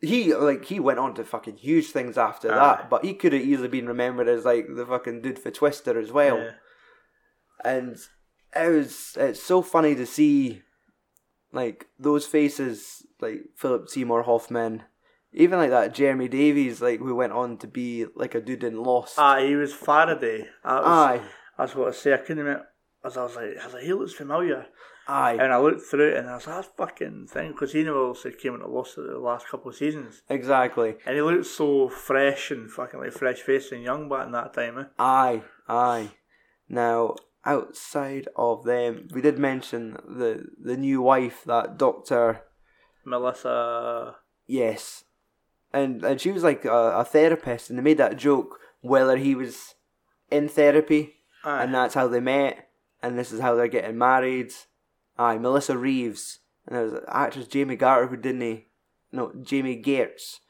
he 0.00 0.32
like 0.34 0.64
he 0.66 0.78
went 0.80 0.98
on 0.98 1.14
to 1.14 1.24
fucking 1.24 1.56
huge 1.56 1.88
things 1.90 2.16
after 2.16 2.52
Aye. 2.52 2.54
that, 2.58 2.90
but 2.90 3.04
he 3.04 3.14
could 3.14 3.32
have 3.32 3.42
easily 3.42 3.68
been 3.68 3.86
remembered 3.88 4.28
as 4.28 4.44
like 4.44 4.66
the 4.74 4.86
fucking 4.86 5.22
dude 5.22 5.38
for 5.38 5.50
Twister 5.50 5.98
as 5.98 6.12
well 6.12 6.38
Yeah. 6.38 6.50
and 7.64 7.96
it 8.54 8.68
was 8.68 9.16
it's 9.18 9.42
so 9.42 9.60
funny 9.60 9.94
to 9.96 10.06
see 10.06 10.62
like 11.52 11.86
those 11.98 12.26
faces 12.26 13.04
like 13.20 13.40
Philip 13.56 13.88
Seymour 13.88 14.22
Hoffman 14.22 14.84
even 15.32 15.58
like 15.58 15.70
that 15.70 15.94
Jeremy 15.94 16.28
Davies 16.28 16.80
like 16.80 16.98
who 17.00 17.14
went 17.14 17.32
on 17.32 17.58
to 17.58 17.66
be 17.66 18.06
like 18.14 18.34
a 18.34 18.40
dude 18.40 18.64
in 18.64 18.82
Lost 18.82 19.18
Ah, 19.18 19.38
he 19.38 19.54
was 19.54 19.72
Faraday. 19.74 20.46
That 20.64 20.82
was, 20.82 20.86
aye 20.86 21.20
That's 21.56 21.74
what 21.74 21.88
I 21.88 21.92
say. 21.92 22.14
I 22.14 22.18
couldn't 22.18 22.38
remember. 22.44 22.66
As 23.04 23.16
I 23.16 23.22
was 23.22 23.36
like, 23.36 23.56
I 23.60 23.64
was 23.64 23.74
like, 23.74 23.84
he 23.84 23.92
looks 23.92 24.12
familiar. 24.14 24.66
aye 25.06 25.36
And 25.40 25.52
I 25.52 25.58
looked 25.58 25.82
through 25.82 26.10
it 26.10 26.16
and 26.18 26.28
I 26.28 26.34
was 26.34 26.46
like, 26.46 26.56
that's 26.56 26.68
fucking 26.76 27.28
thing. 27.30 27.52
Because 27.52 27.72
he 27.72 27.82
never 27.82 27.98
also 28.00 28.30
came 28.30 28.54
into 28.54 28.66
Lost 28.68 28.96
the 28.96 29.18
last 29.18 29.46
couple 29.48 29.70
of 29.70 29.76
seasons. 29.76 30.22
exactly 30.28 30.96
And 31.06 31.14
he 31.14 31.22
looked 31.22 31.46
so 31.46 31.88
fresh 31.88 32.50
and 32.50 32.70
fucking 32.70 33.00
like 33.00 33.12
fresh 33.12 33.40
faced 33.40 33.72
and 33.72 33.82
young 33.82 34.08
back 34.08 34.26
in 34.26 34.32
that 34.32 34.52
time. 34.54 34.78
Eh? 34.78 34.84
aye 34.98 35.42
aye 35.68 36.10
now 36.68 37.14
outside 37.44 38.28
of 38.36 38.64
them 38.64 39.08
we 39.14 39.20
did 39.22 39.38
mention 39.38 39.92
the 40.06 40.44
the 40.62 40.76
new 40.76 41.00
wife 41.00 41.44
that 41.46 41.78
doctor 41.78 42.42
Melissa. 43.04 44.16
Yes, 44.46 45.04
and 45.72 46.04
and 46.04 46.20
she 46.20 46.30
was 46.32 46.42
like 46.42 46.64
a, 46.64 46.92
a 46.98 47.04
therapist, 47.04 47.70
and 47.70 47.78
they 47.78 47.82
made 47.82 47.98
that 47.98 48.16
joke 48.16 48.58
whether 48.80 49.16
he 49.16 49.34
was 49.34 49.74
in 50.30 50.48
therapy, 50.48 51.16
Aye. 51.44 51.64
and 51.64 51.74
that's 51.74 51.94
how 51.94 52.06
they 52.08 52.20
met, 52.20 52.68
and 53.02 53.18
this 53.18 53.32
is 53.32 53.40
how 53.40 53.54
they're 53.54 53.68
getting 53.68 53.98
married. 53.98 54.52
Aye, 55.18 55.38
Melissa 55.38 55.76
Reeves, 55.76 56.38
and 56.66 56.76
there 56.76 56.84
was 56.84 57.00
actress 57.08 57.46
Jamie 57.48 57.76
Garter 57.76 58.06
who 58.06 58.16
didn't 58.16 58.40
he, 58.42 58.66
no 59.10 59.32
Jamie 59.42 59.76
Gates, 59.76 60.40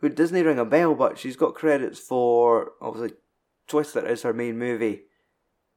who 0.00 0.08
doesn't 0.08 0.44
ring 0.44 0.58
a 0.58 0.64
bell, 0.64 0.94
but 0.94 1.18
she's 1.18 1.36
got 1.36 1.54
credits 1.54 1.98
for 1.98 2.72
obviously 2.80 3.16
Twister 3.66 4.06
is 4.06 4.22
her 4.22 4.32
main 4.32 4.58
movie, 4.58 5.02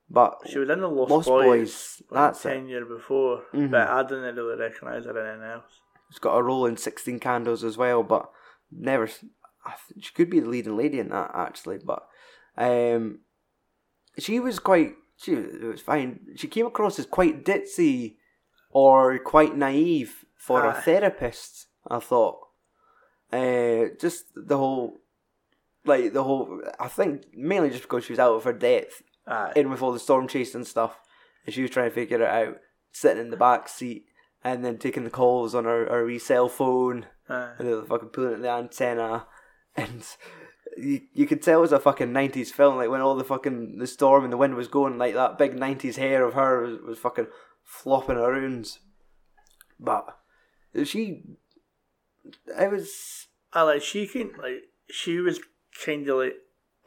but 0.09 0.37
she 0.47 0.59
was 0.59 0.69
in 0.69 0.81
the 0.81 0.87
Lost, 0.87 1.11
Lost 1.11 1.27
Boys, 1.27 1.45
Boys, 1.45 2.01
like 2.11 2.31
that's 2.33 2.43
10 2.43 2.67
year 2.67 2.85
before. 2.85 3.43
Mhm. 3.53 3.71
But 3.71 3.87
I 3.87 4.03
didn't 4.03 4.35
really 4.35 4.57
recognise 4.59 5.05
her 5.05 5.19
in 5.19 5.25
anything 5.27 5.49
else. 5.49 5.81
She's 6.11 6.19
got 6.19 6.37
a 6.37 6.43
role 6.43 6.65
in 6.65 6.77
Sixteen 6.77 7.19
Candles 7.19 7.63
as 7.63 7.77
well, 7.77 8.03
but 8.03 8.29
never. 8.71 9.07
She 9.07 10.13
could 10.13 10.29
be 10.29 10.39
the 10.39 10.49
leading 10.49 10.77
lady 10.77 10.99
in 10.99 11.09
that 11.09 11.31
actually, 11.33 11.79
but 11.83 12.07
um, 12.57 13.19
she 14.17 14.39
was 14.39 14.59
quite. 14.59 14.93
She 15.17 15.33
it 15.33 15.63
was 15.63 15.81
fine. 15.81 16.19
She 16.35 16.47
came 16.47 16.65
across 16.65 16.97
as 16.97 17.05
quite 17.05 17.43
ditzy 17.43 18.15
or 18.71 19.19
quite 19.19 19.55
naive 19.55 20.25
for 20.37 20.65
a 20.65 20.73
therapist. 20.73 21.67
I 21.87 21.99
thought. 21.99 22.39
Uh, 23.31 23.93
just 23.99 24.25
the 24.35 24.57
whole, 24.57 25.01
like 25.85 26.13
the 26.13 26.23
whole. 26.23 26.61
I 26.79 26.87
think 26.87 27.25
mainly 27.33 27.69
just 27.69 27.83
because 27.83 28.05
she 28.05 28.13
was 28.13 28.19
out 28.19 28.35
of 28.35 28.43
her 28.43 28.53
depth 28.53 29.03
Aye. 29.27 29.53
in 29.55 29.69
with 29.69 29.81
all 29.81 29.91
the 29.91 29.99
storm 29.99 30.27
chasing 30.27 30.59
and 30.59 30.67
stuff, 30.67 30.99
and 31.45 31.53
she 31.53 31.61
was 31.61 31.71
trying 31.71 31.89
to 31.89 31.95
figure 31.95 32.21
it 32.21 32.29
out, 32.29 32.57
sitting 32.91 33.21
in 33.21 33.29
the 33.29 33.37
back 33.37 33.69
seat 33.69 34.05
and 34.43 34.63
then 34.63 34.77
taking 34.77 35.03
the 35.03 35.09
calls 35.09 35.53
on 35.53 35.65
her, 35.65 35.85
her 35.89 36.05
wee 36.05 36.19
cell 36.19 36.49
phone 36.49 37.05
Aye. 37.29 37.51
and 37.59 37.67
then 37.67 37.85
fucking 37.85 38.09
pulling 38.09 38.33
at 38.33 38.41
the 38.41 38.49
antenna, 38.49 39.27
and 39.75 40.05
you 40.77 41.01
you 41.13 41.27
could 41.27 41.41
tell 41.41 41.59
it 41.59 41.61
was 41.61 41.71
a 41.71 41.79
fucking 41.79 42.11
nineties 42.11 42.51
film. 42.51 42.77
Like 42.77 42.89
when 42.89 43.01
all 43.01 43.15
the 43.15 43.23
fucking 43.23 43.77
the 43.77 43.87
storm 43.87 44.23
and 44.23 44.33
the 44.33 44.37
wind 44.37 44.55
was 44.55 44.67
going, 44.67 44.97
like 44.97 45.13
that 45.13 45.37
big 45.37 45.57
nineties 45.57 45.97
hair 45.97 46.25
of 46.25 46.33
her 46.33 46.61
was, 46.61 46.79
was 46.81 46.99
fucking 46.99 47.27
flopping 47.63 48.17
around. 48.17 48.77
But 49.79 50.05
she, 50.83 51.23
it 52.47 52.71
was 52.71 53.27
I 53.53 53.63
like 53.63 53.81
she 53.81 54.07
can 54.07 54.31
like 54.41 54.63
she 54.89 55.19
was 55.19 55.39
kind 55.85 56.07
of 56.09 56.17
like 56.17 56.35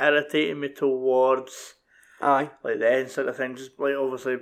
irritating 0.01 0.61
me 0.61 0.69
towards 0.69 1.75
aye 2.21 2.51
like 2.63 2.79
the 2.79 2.93
end 2.93 3.11
sort 3.11 3.29
of 3.29 3.37
thing. 3.37 3.57
Just 3.57 3.73
like 3.79 3.95
obviously 3.95 4.37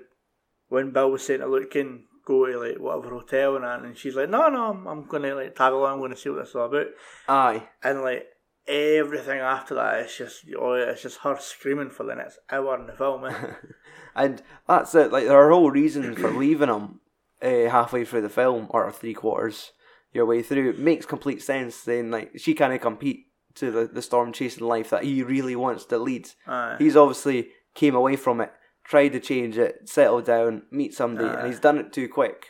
when 0.68 0.92
Bill 0.92 1.10
was 1.10 1.24
saying 1.24 1.40
to 1.40 1.46
look 1.46 1.74
and 1.74 2.04
go 2.30 2.46
to 2.46 2.58
like 2.58 2.78
whatever 2.78 3.10
hotel 3.10 3.56
and 3.56 3.64
that, 3.64 3.82
and 3.82 3.96
she's 3.96 4.14
like, 4.14 4.30
no, 4.30 4.48
no, 4.48 4.70
I'm, 4.70 4.86
I'm 4.86 5.04
gonna 5.04 5.34
like 5.34 5.54
tag 5.54 5.72
along. 5.72 5.94
I'm 5.94 6.00
gonna 6.00 6.16
see 6.16 6.30
what 6.30 6.40
this 6.40 6.50
is 6.50 6.54
all 6.54 6.66
about. 6.66 6.86
aye 7.28 7.68
And 7.82 8.02
like 8.02 8.26
everything 8.66 9.40
after 9.40 9.74
that, 9.74 10.00
it's 10.00 10.16
just 10.16 10.44
oh, 10.58 10.74
it's 10.74 11.02
just 11.02 11.18
her 11.18 11.36
screaming 11.38 11.90
for 11.90 12.04
the 12.04 12.14
next 12.14 12.38
hour 12.50 12.78
in 12.78 12.86
the 12.86 12.92
film. 12.92 13.24
Eh? 13.26 13.34
and 14.14 14.42
that's 14.66 14.94
it. 14.94 15.12
Like 15.12 15.24
there 15.24 15.38
are 15.38 15.50
whole 15.50 15.70
reasons 15.70 16.18
for 16.18 16.30
leaving 16.44 16.68
him 16.68 17.00
uh, 17.42 17.70
halfway 17.70 18.04
through 18.04 18.22
the 18.22 18.28
film 18.28 18.66
or 18.70 18.90
three 18.92 19.14
quarters 19.14 19.72
your 20.12 20.26
way 20.26 20.42
through 20.42 20.72
makes 20.74 21.06
complete 21.06 21.42
sense. 21.42 21.74
Saying 21.74 22.10
like 22.10 22.32
she 22.38 22.54
can't 22.54 22.80
compete 22.80 23.26
to 23.56 23.70
the, 23.70 23.86
the 23.86 24.02
storm 24.02 24.32
chasing 24.32 24.66
life 24.66 24.90
that 24.90 25.04
he 25.04 25.22
really 25.22 25.56
wants 25.56 25.84
to 25.86 25.98
lead. 25.98 26.28
Aye. 26.46 26.76
He's 26.78 26.96
obviously 26.96 27.48
came 27.74 27.94
away 27.94 28.16
from 28.16 28.40
it, 28.40 28.52
tried 28.90 29.10
to 29.10 29.20
change 29.20 29.56
it, 29.56 29.88
settle 29.88 30.20
down, 30.20 30.62
meet 30.72 30.92
somebody, 30.92 31.28
Aye. 31.28 31.34
and 31.34 31.46
he's 31.46 31.58
ah. 31.58 31.62
done 31.62 31.78
it 31.78 31.92
too 31.92 32.08
quick. 32.08 32.46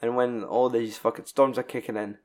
and 0.00 0.16
when 0.16 0.44
all 0.44 0.70
these 0.70 0.96
fucking 0.96 1.26
storms 1.26 1.58
are 1.58 1.64
kicking 1.64 1.96
in, 1.96 2.16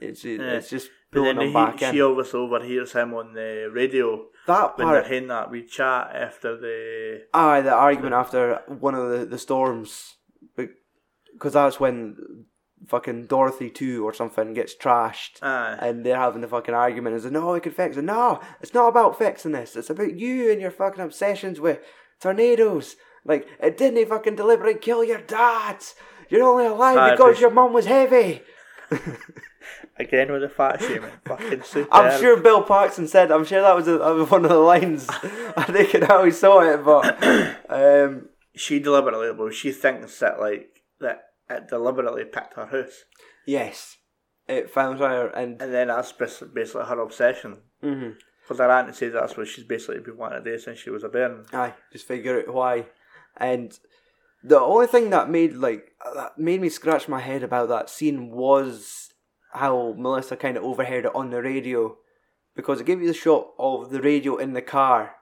it's 0.00 0.24
it, 0.24 0.40
Yeah. 0.40 0.52
it's 0.58 0.70
just 0.70 0.90
pulling 1.10 1.36
them 1.36 1.48
he, 1.48 1.52
back 1.52 1.78
she 1.78 1.98
in. 1.98 2.02
obviously 2.02 2.38
overhears 2.38 2.92
him 2.92 3.14
on 3.14 3.32
the 3.32 3.70
radio 3.72 4.26
That 4.46 4.76
when 4.76 4.88
they're 4.88 5.02
having 5.02 5.28
that 5.28 5.50
we 5.50 5.64
chat 5.64 6.14
after 6.14 6.56
the. 6.56 7.22
aye, 7.32 7.62
the 7.62 7.72
argument 7.72 8.14
after 8.14 8.60
one 8.66 8.94
of 8.94 9.10
the, 9.10 9.24
the 9.24 9.38
storms, 9.38 10.16
because 10.54 11.54
that's 11.54 11.80
when 11.80 12.44
fucking 12.86 13.26
Dorothy 13.26 13.70
two 13.70 14.04
or 14.04 14.12
something 14.12 14.52
gets 14.52 14.76
trashed. 14.76 15.38
And 15.42 16.04
they're 16.04 16.18
having 16.18 16.42
the 16.42 16.48
fucking 16.48 16.74
argument. 16.74 17.16
Is 17.16 17.24
no, 17.24 17.52
we 17.52 17.60
can 17.60 17.72
fix 17.72 17.96
it. 17.96 18.02
No, 18.02 18.40
it's 18.60 18.74
not 18.74 18.88
about 18.88 19.18
fixing 19.18 19.52
this. 19.52 19.76
It's 19.76 19.90
about 19.90 20.18
you 20.18 20.52
and 20.52 20.60
your 20.60 20.70
fucking 20.70 21.02
obsessions 21.02 21.58
with 21.58 21.80
tornadoes. 22.20 22.96
Like 23.24 23.46
it 23.60 23.76
didn't 23.76 24.06
fucking 24.08 24.36
deliberately 24.36 24.78
kill 24.80 25.02
your 25.04 25.20
dad. 25.20 25.78
You're 26.28 26.42
only 26.44 26.66
alive 26.66 27.12
because 27.12 27.40
your 27.40 27.50
mum 27.50 27.72
was 27.72 27.86
heavy. 27.86 28.42
Again 29.98 30.32
with 30.32 30.42
the 30.42 30.48
fat 30.48 30.80
shaming. 30.82 31.10
Fucking 31.24 31.62
super. 31.62 31.88
I'm 31.92 32.20
sure 32.20 32.36
Bill 32.40 32.62
Paxton 32.62 33.06
said. 33.06 33.30
I'm 33.30 33.44
sure 33.44 33.62
that 33.62 33.76
was, 33.76 33.86
a, 33.86 33.98
that 33.98 34.14
was 34.14 34.30
one 34.30 34.44
of 34.44 34.50
the 34.50 34.58
lines. 34.58 35.06
I 35.56 35.64
think 35.70 35.94
it 35.94 36.04
how 36.04 36.24
he 36.24 36.30
saw 36.32 36.60
it, 36.60 36.84
but 36.84 37.16
um, 37.68 38.28
She 38.56 38.80
deliberately, 38.80 39.30
well, 39.30 39.50
she 39.50 39.70
thinks 39.70 40.18
that, 40.18 40.40
like, 40.40 40.82
that 41.00 41.22
it 41.48 41.68
deliberately 41.68 42.24
picked 42.24 42.54
her 42.54 42.66
house. 42.66 43.04
yes, 43.46 43.98
it 44.48 44.68
found 44.70 44.98
her 44.98 45.28
and 45.28 45.60
And 45.62 45.72
then 45.72 45.88
that's 45.88 46.12
bas- 46.12 46.42
basically 46.52 46.84
her 46.86 47.00
obsession. 47.00 47.58
mhm. 47.82 48.16
Because 48.42 48.58
her 48.58 48.70
auntie 48.70 48.92
says 48.92 49.12
that's 49.14 49.36
what 49.38 49.46
she's 49.48 49.64
basically 49.64 50.00
been 50.00 50.18
wanting 50.18 50.44
to 50.44 50.50
do 50.50 50.58
since 50.58 50.78
she 50.78 50.90
was 50.90 51.02
a 51.04 51.08
bairn. 51.08 51.46
Aye, 51.52 51.72
just 51.92 52.06
figure 52.06 52.40
out 52.40 52.52
why. 52.52 52.86
And 53.36 53.78
the 54.42 54.60
only 54.60 54.86
thing 54.86 55.10
that 55.10 55.30
made 55.30 55.54
like 55.54 55.92
that 56.14 56.38
made 56.38 56.60
me 56.60 56.68
scratch 56.68 57.08
my 57.08 57.20
head 57.20 57.42
about 57.42 57.68
that 57.68 57.90
scene 57.90 58.30
was 58.30 59.12
how 59.52 59.94
Melissa 59.96 60.36
kind 60.36 60.56
of 60.56 60.64
overheard 60.64 61.04
it 61.04 61.14
on 61.14 61.30
the 61.30 61.42
radio, 61.42 61.96
because 62.54 62.80
it 62.80 62.86
gave 62.86 63.00
you 63.00 63.06
the 63.06 63.14
shot 63.14 63.48
of 63.58 63.90
the 63.90 64.00
radio 64.00 64.36
in 64.36 64.52
the 64.52 64.62
car, 64.62 65.16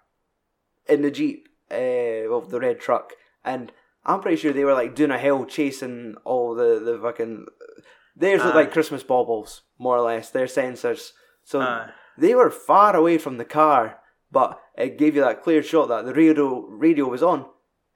in 0.89 1.03
the 1.03 1.11
jeep, 1.11 1.49
uh, 1.71 2.29
of 2.31 2.51
the 2.51 2.61
red 2.61 2.81
truck, 2.81 3.13
and 3.45 3.73
I'm 4.05 4.21
pretty 4.21 4.37
sure 4.37 4.53
they 4.53 4.65
were 4.65 4.75
like 4.75 4.95
doing 4.95 5.11
a 5.11 5.19
hill 5.19 5.45
chasing 5.45 6.17
all 6.25 6.55
the 6.55 6.81
the 6.81 6.99
fucking. 7.01 7.47
Theirs 8.17 8.45
look 8.45 8.55
Aye. 8.55 8.59
like 8.59 8.73
Christmas 8.73 9.03
baubles, 9.03 9.63
more 9.79 9.97
or 9.97 10.03
less. 10.03 10.29
Their 10.31 10.47
sensors, 10.47 11.13
so 11.45 11.61
Aye. 11.61 11.91
they 12.19 12.35
were 12.35 12.51
far 12.51 12.95
away 12.95 13.17
from 13.17 13.39
the 13.39 13.45
car, 13.45 14.01
but 14.31 14.61
it 14.77 14.99
gave 14.99 15.15
you 15.15 15.23
that 15.23 15.43
clear 15.43 15.63
shot 15.63 15.89
that 15.89 16.05
the 16.05 16.13
radio 16.13 16.67
radio 16.67 17.07
was 17.07 17.23
on, 17.23 17.47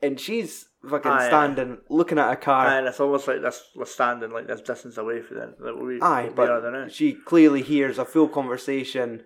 and 0.03 0.19
she's 0.21 0.67
fucking 0.89 1.11
Aye, 1.11 1.29
standing 1.29 1.79
looking 1.89 2.19
at 2.19 2.33
a 2.33 2.37
car. 2.37 2.67
And 2.67 2.87
it's 2.87 3.01
almost 3.01 3.27
like 3.27 3.43
this, 3.43 3.63
we're 3.75 3.85
standing 3.85 4.31
like 4.31 4.47
this 4.47 4.61
distance 4.61 4.97
away 4.97 5.23
from 5.23 5.39
them. 5.39 5.55
Like 5.59 5.75
we, 5.77 6.01
Aye, 6.01 6.31
we 6.37 6.45
are 6.45 6.61
there 6.61 6.73
now. 6.73 6.85
but 6.85 6.93
she 6.93 7.13
clearly 7.15 7.63
hears 7.63 7.99
a 7.99 8.05
full 8.05 8.29
conversation 8.29 9.25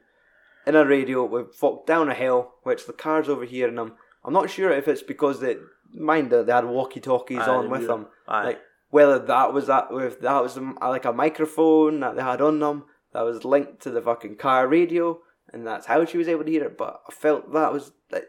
in 0.66 0.76
a 0.76 0.84
radio 0.84 1.24
with 1.24 1.54
folk 1.54 1.86
down 1.86 2.08
a 2.08 2.14
hill, 2.14 2.52
which 2.62 2.86
the 2.86 2.92
car's 2.92 3.28
overhearing 3.28 3.76
them. 3.76 3.94
I'm 4.24 4.32
not 4.32 4.50
sure 4.50 4.70
if 4.70 4.86
it's 4.88 5.02
because 5.02 5.40
they 5.40 5.56
mind 5.92 6.30
that 6.30 6.46
they 6.46 6.52
had 6.52 6.64
walkie 6.64 7.00
talkies 7.00 7.40
on 7.40 7.70
with 7.70 7.86
them, 7.86 8.06
Aye. 8.28 8.44
like 8.44 8.60
whether 8.90 9.18
that 9.18 9.52
was 9.52 9.66
that 9.68 9.88
if 9.92 10.20
that 10.20 10.42
was 10.42 10.56
um, 10.56 10.78
like 10.80 11.04
a 11.04 11.12
microphone 11.12 12.00
that 12.00 12.16
they 12.16 12.22
had 12.22 12.40
on 12.40 12.58
them 12.58 12.84
that 13.12 13.22
was 13.22 13.44
linked 13.44 13.80
to 13.82 13.90
the 13.90 14.02
fucking 14.02 14.36
car 14.36 14.68
radio, 14.68 15.18
and 15.52 15.66
that's 15.66 15.86
how 15.86 16.04
she 16.04 16.18
was 16.18 16.28
able 16.28 16.44
to 16.44 16.50
hear 16.50 16.64
it. 16.64 16.78
But 16.78 17.00
I 17.08 17.12
felt 17.12 17.52
that 17.52 17.72
was 17.72 17.92
like 18.12 18.26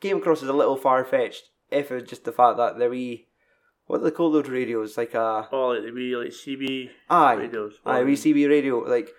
came 0.00 0.18
across 0.18 0.42
as 0.42 0.48
a 0.48 0.52
little 0.54 0.76
far 0.76 1.04
fetched. 1.04 1.50
If 1.74 1.90
it 1.90 1.94
was 1.94 2.02
just 2.04 2.24
the 2.24 2.32
fact 2.32 2.56
that 2.58 2.78
the 2.78 2.88
wee 2.88 3.28
what 3.86 3.98
do 3.98 4.04
they 4.04 4.10
call 4.10 4.32
those 4.32 4.48
radios 4.48 4.96
like 4.96 5.12
a 5.14 5.48
Oh, 5.52 5.68
like 5.68 5.82
the 5.84 5.90
wee 5.92 6.16
like 6.16 6.28
CB 6.28 6.90
aye 7.10 7.34
radios. 7.34 7.74
Aye, 7.84 8.00
Oh, 8.00 8.04
we 8.04 8.14
CB 8.14 8.48
radio. 8.48 8.78
Like, 8.78 9.10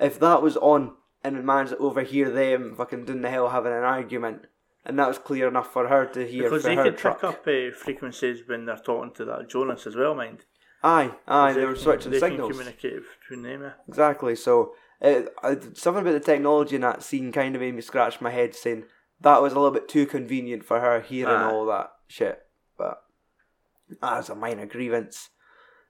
if 0.00 0.18
that 0.20 0.42
was 0.42 0.56
on 0.56 0.94
and 1.22 1.36
it 1.36 1.44
managed 1.44 1.72
to 1.72 1.78
overhear 1.78 2.30
them 2.30 2.74
fucking 2.76 3.04
doing 3.04 3.22
the 3.22 3.30
hell 3.30 3.48
having 3.50 3.72
an 3.72 3.84
argument, 3.84 4.46
and 4.84 4.98
that 4.98 5.08
was 5.08 5.18
clear 5.18 5.46
enough 5.48 5.72
for 5.72 5.86
her 5.88 6.06
to 6.06 6.26
hear 6.26 6.44
Because 6.44 6.62
they 6.64 6.76
could 6.76 6.96
truck. 6.98 7.20
pick 7.20 7.24
up 7.30 7.46
uh, 7.46 7.74
frequencies 7.76 8.40
when 8.46 8.64
they're 8.66 8.76
talking 8.76 9.12
to 9.14 9.24
that 9.26 9.48
Jonas 9.48 9.86
as 9.86 9.94
well, 9.96 10.14
mind. 10.14 10.44
Aye, 10.82 11.10
aye, 11.26 11.52
they 11.52 11.64
were 11.64 11.74
switching 11.76 12.12
they 12.12 12.20
signals. 12.20 12.50
can 12.50 12.58
communicate 12.58 13.02
between 13.20 13.42
them. 13.42 13.64
eh? 13.64 13.70
Exactly. 13.88 14.36
So, 14.36 14.74
it, 15.00 15.28
I, 15.42 15.56
something 15.74 16.02
about 16.02 16.12
the 16.12 16.20
technology 16.20 16.76
in 16.76 16.82
that 16.82 17.02
scene 17.02 17.32
kind 17.32 17.54
of 17.56 17.60
made 17.60 17.74
me 17.74 17.82
scratch 17.82 18.20
my 18.20 18.30
head, 18.30 18.54
saying 18.54 18.84
that 19.20 19.42
was 19.42 19.52
a 19.52 19.56
little 19.58 19.72
bit 19.72 19.88
too 19.88 20.06
convenient 20.06 20.64
for 20.64 20.78
her 20.80 21.00
hearing 21.00 21.34
Aye. 21.34 21.50
all 21.50 21.66
that 21.66 21.90
shit. 22.08 22.44
But 22.76 23.02
that's 24.00 24.28
a 24.28 24.34
minor 24.34 24.66
grievance. 24.66 25.30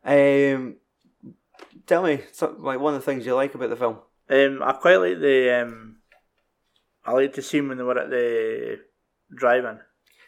Um, 0.04 0.76
tell 1.86 2.02
me, 2.02 2.20
some, 2.32 2.62
like 2.62 2.80
one 2.80 2.94
of 2.94 3.00
the 3.00 3.04
things 3.04 3.24
you 3.24 3.34
like 3.34 3.54
about 3.54 3.70
the 3.70 3.76
film. 3.76 3.98
Um, 4.30 4.62
I 4.62 4.72
quite 4.72 4.96
like 4.96 5.20
the. 5.20 5.62
Um, 5.62 5.96
I 7.04 7.12
like 7.12 7.34
the 7.34 7.42
scene 7.42 7.68
when 7.68 7.78
they 7.78 7.84
were 7.84 7.98
at 7.98 8.10
the 8.10 8.80
driving. 9.34 9.80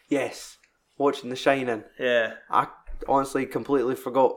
Yes, 0.09 0.57
watching 0.97 1.29
The 1.29 1.35
Shining. 1.35 1.83
Yeah, 1.99 2.33
I 2.49 2.67
honestly 3.07 3.45
completely 3.45 3.95
forgot. 3.95 4.35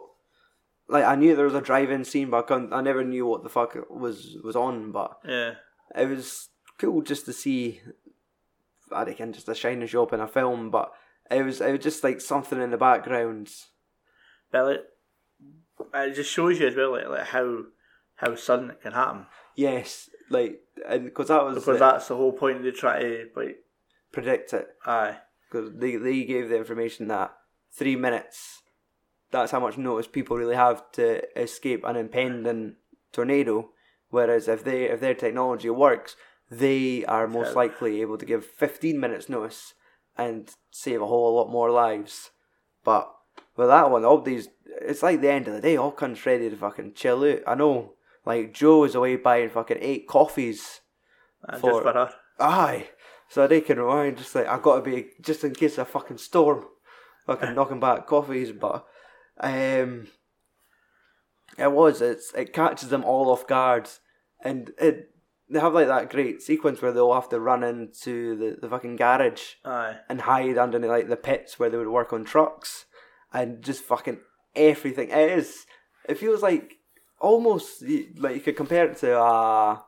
Like 0.89 1.05
I 1.05 1.15
knew 1.15 1.35
there 1.35 1.47
was 1.47 1.55
a 1.55 1.63
drive-in 1.63 2.05
scene, 2.05 2.29
but 2.29 2.45
I, 2.45 2.47
couldn't, 2.47 2.73
I 2.73 2.83
never 2.83 3.03
knew 3.03 3.27
what 3.27 3.43
the 3.43 3.49
fuck 3.49 3.75
it 3.75 3.91
was 3.91 4.37
was 4.45 4.57
on. 4.57 4.93
But 4.93 5.19
yeah. 5.27 5.53
it 5.97 6.07
was 6.07 6.49
cool 6.79 7.03
just 7.03 7.25
to 7.27 7.33
see. 7.33 7.81
I 8.93 9.05
reckon 9.05 9.33
just 9.33 9.49
a 9.49 9.55
shining 9.55 9.89
shop 9.89 10.13
in 10.13 10.21
a 10.21 10.29
film, 10.29 10.71
but 10.71 10.93
it 11.31 11.43
was 11.43 11.61
it 11.61 11.73
was 11.73 11.81
just 11.81 12.05
like 12.05 12.21
something 12.21 12.61
in 12.61 12.71
the 12.71 12.77
background. 12.77 13.51
But 14.51 14.67
like, 14.67 14.81
it 15.95 16.15
just 16.15 16.31
shows 16.31 16.61
you 16.61 16.69
as 16.69 16.77
well, 16.77 16.93
like, 16.93 17.09
like 17.09 17.27
how 17.27 17.65
how 18.17 18.35
sudden 18.35 18.71
it 18.71 18.83
can 18.83 18.93
happen. 18.93 19.27
Yes, 19.57 20.09
like 20.31 20.61
and 20.89 21.05
because 21.05 21.29
that 21.29 21.45
was 21.45 21.55
Because 21.57 21.79
the- 21.79 21.85
that's 21.85 22.09
the 22.09 22.17
whole 22.17 22.33
point. 22.33 22.63
They 22.63 22.71
try 22.71 23.01
to 23.01 23.29
like, 23.37 23.57
predict 24.13 24.53
it 24.53 24.69
aye, 24.87 25.19
because 25.51 25.73
they 25.75 25.97
they 25.97 26.25
gave 26.25 26.49
the 26.49 26.57
information 26.57 27.09
that 27.09 27.35
three 27.73 27.97
minutes. 27.97 28.63
That's 29.31 29.51
how 29.51 29.59
much 29.61 29.77
notice 29.77 30.07
people 30.07 30.37
really 30.37 30.55
have 30.55 30.93
to 30.93 31.23
escape 31.41 31.83
an 31.85 31.97
impending 31.97 32.77
tornado. 33.13 33.71
Whereas 34.11 34.47
if 34.47 34.63
they 34.63 34.85
if 34.85 35.01
their 35.01 35.15
technology 35.15 35.71
works, 35.71 36.15
they 36.51 37.05
are 37.07 37.27
most 37.27 37.57
likely 37.57 38.01
able 38.01 38.17
to 38.19 38.25
give 38.25 38.45
fifteen 38.45 39.01
minutes 39.01 39.29
notice 39.29 39.75
and 40.17 40.51
save 40.71 41.03
a 41.03 41.07
whole 41.07 41.35
lot 41.35 41.51
more 41.51 41.71
lives. 41.71 42.31
But 42.85 43.13
with 43.57 43.69
that 43.69 43.91
one, 43.91 44.05
all 44.05 44.21
these 44.21 44.49
it's 44.81 45.03
like 45.03 45.21
the 45.21 45.31
end 45.31 45.49
of 45.49 45.55
the 45.55 45.61
day. 45.61 45.77
All 45.77 45.93
cunts 45.93 46.27
ready 46.27 46.51
to 46.51 46.57
fucking 46.57 46.95
chill 46.95 47.25
out. 47.25 47.41
I 47.47 47.55
know, 47.55 47.95
like 48.27 48.53
Joe 48.53 48.85
is 48.85 48.95
away 48.95 49.17
buying 49.17 49.51
fucking 49.51 49.79
eight 49.81 50.07
coffees. 50.09 50.81
and 51.49 51.61
For- 51.61 51.71
just 51.71 51.83
for 51.83 51.93
her. 51.93 52.11
Aye. 52.41 52.89
So 53.29 53.47
they 53.47 53.61
can 53.61 53.79
rewind 53.79 54.19
just 54.19 54.35
like 54.35 54.47
I 54.47 54.59
gotta 54.59 54.83
be 54.83 55.07
just 55.21 55.45
in 55.45 55.55
case 55.55 55.79
of 55.79 55.89
a 55.89 55.91
fucking 55.91 56.19
storm. 56.19 56.67
Fucking 57.27 57.55
knocking 57.57 57.81
back 57.81 58.07
coffees, 58.07 58.53
but 58.53 58.85
um 59.41 60.09
it 61.57 61.71
was, 61.73 62.01
it's 62.03 62.33
it 62.35 62.53
catches 62.53 62.89
them 62.89 63.05
all 63.05 63.31
off 63.31 63.47
guard 63.47 63.89
and 64.43 64.73
it 64.79 65.14
they 65.49 65.61
have 65.61 65.75
like 65.75 65.89
that 65.89 66.11
great 66.11 66.43
sequence 66.43 66.81
where 66.81 66.93
they'll 66.93 67.13
have 67.15 67.29
to 67.29 67.39
run 67.41 67.63
into 67.63 68.37
the, 68.37 68.57
the 68.61 68.69
fucking 68.69 68.97
garage 68.97 69.55
Aye, 69.65 69.97
and 70.09 70.23
hide 70.23 70.57
underneath 70.59 70.91
like 70.91 71.09
the 71.09 71.17
pits 71.17 71.59
where 71.59 71.69
they 71.71 71.77
would 71.77 71.89
work 71.89 72.13
on 72.13 72.25
trucks 72.25 72.87
and 73.33 73.63
just 73.63 73.83
fucking 73.85 74.19
everything. 74.57 75.11
It 75.11 75.31
is. 75.39 75.67
It 76.09 76.19
feels 76.19 76.43
like 76.43 76.75
almost 77.21 77.83
like 78.17 78.35
you 78.35 78.41
could 78.41 78.57
compare 78.57 78.87
it 78.91 78.97
to 78.99 79.19
a 79.19 79.85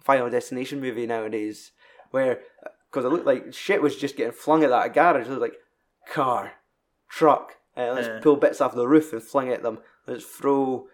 Final 0.00 0.30
Destination 0.30 0.80
movie 0.80 1.06
nowadays, 1.06 1.72
where 2.10 2.40
because 2.90 3.04
it 3.04 3.08
looked 3.08 3.26
like 3.26 3.52
shit 3.54 3.82
was 3.82 3.96
just 3.96 4.16
getting 4.16 4.32
flung 4.32 4.62
at 4.64 4.70
that 4.70 4.92
garage. 4.94 5.26
It 5.26 5.30
was 5.30 5.38
like 5.38 5.56
car, 6.08 6.52
truck, 7.08 7.56
uh, 7.76 7.92
let's 7.92 8.06
Yeah. 8.08 8.20
pull 8.22 8.36
bits 8.36 8.60
off 8.60 8.74
the 8.74 8.86
roof 8.88 9.12
and 9.12 9.22
fling 9.22 9.50
at 9.50 9.62
them. 9.62 9.78
Let's 10.06 10.24
throw 10.24 10.86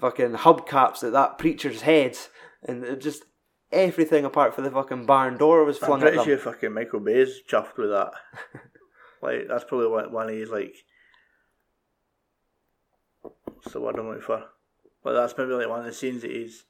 fucking 0.00 0.32
hubcaps 0.32 1.04
at 1.04 1.12
that 1.12 1.38
preacher's 1.38 1.82
head, 1.82 2.16
and 2.64 2.84
it 2.84 3.00
just 3.00 3.24
everything 3.72 4.24
apart 4.24 4.54
from 4.54 4.64
the 4.64 4.70
fucking 4.70 5.06
barn 5.06 5.36
door 5.36 5.64
was 5.64 5.82
I'm 5.82 5.86
flung 5.86 6.00
at 6.00 6.02
pretty 6.02 6.16
them. 6.18 6.26
sure 6.26 6.38
fucking 6.38 6.72
Michael 6.72 7.00
Bay's 7.00 7.40
chuffed 7.48 7.76
with 7.76 7.90
that. 7.90 8.12
like 9.22 9.48
that's 9.48 9.64
probably 9.64 9.88
one 9.88 10.12
one 10.12 10.28
of 10.28 10.34
his 10.34 10.50
like. 10.50 10.74
What's 13.22 13.72
the 13.72 13.80
word 13.80 13.98
I'm 13.98 14.08
looking 14.08 14.22
for? 14.22 14.44
But 15.02 15.14
that's 15.14 15.36
maybe 15.36 15.52
like 15.52 15.68
one 15.68 15.80
of 15.80 15.86
the 15.86 15.92
scenes 15.92 16.22
that 16.22 16.30
he's 16.30 16.64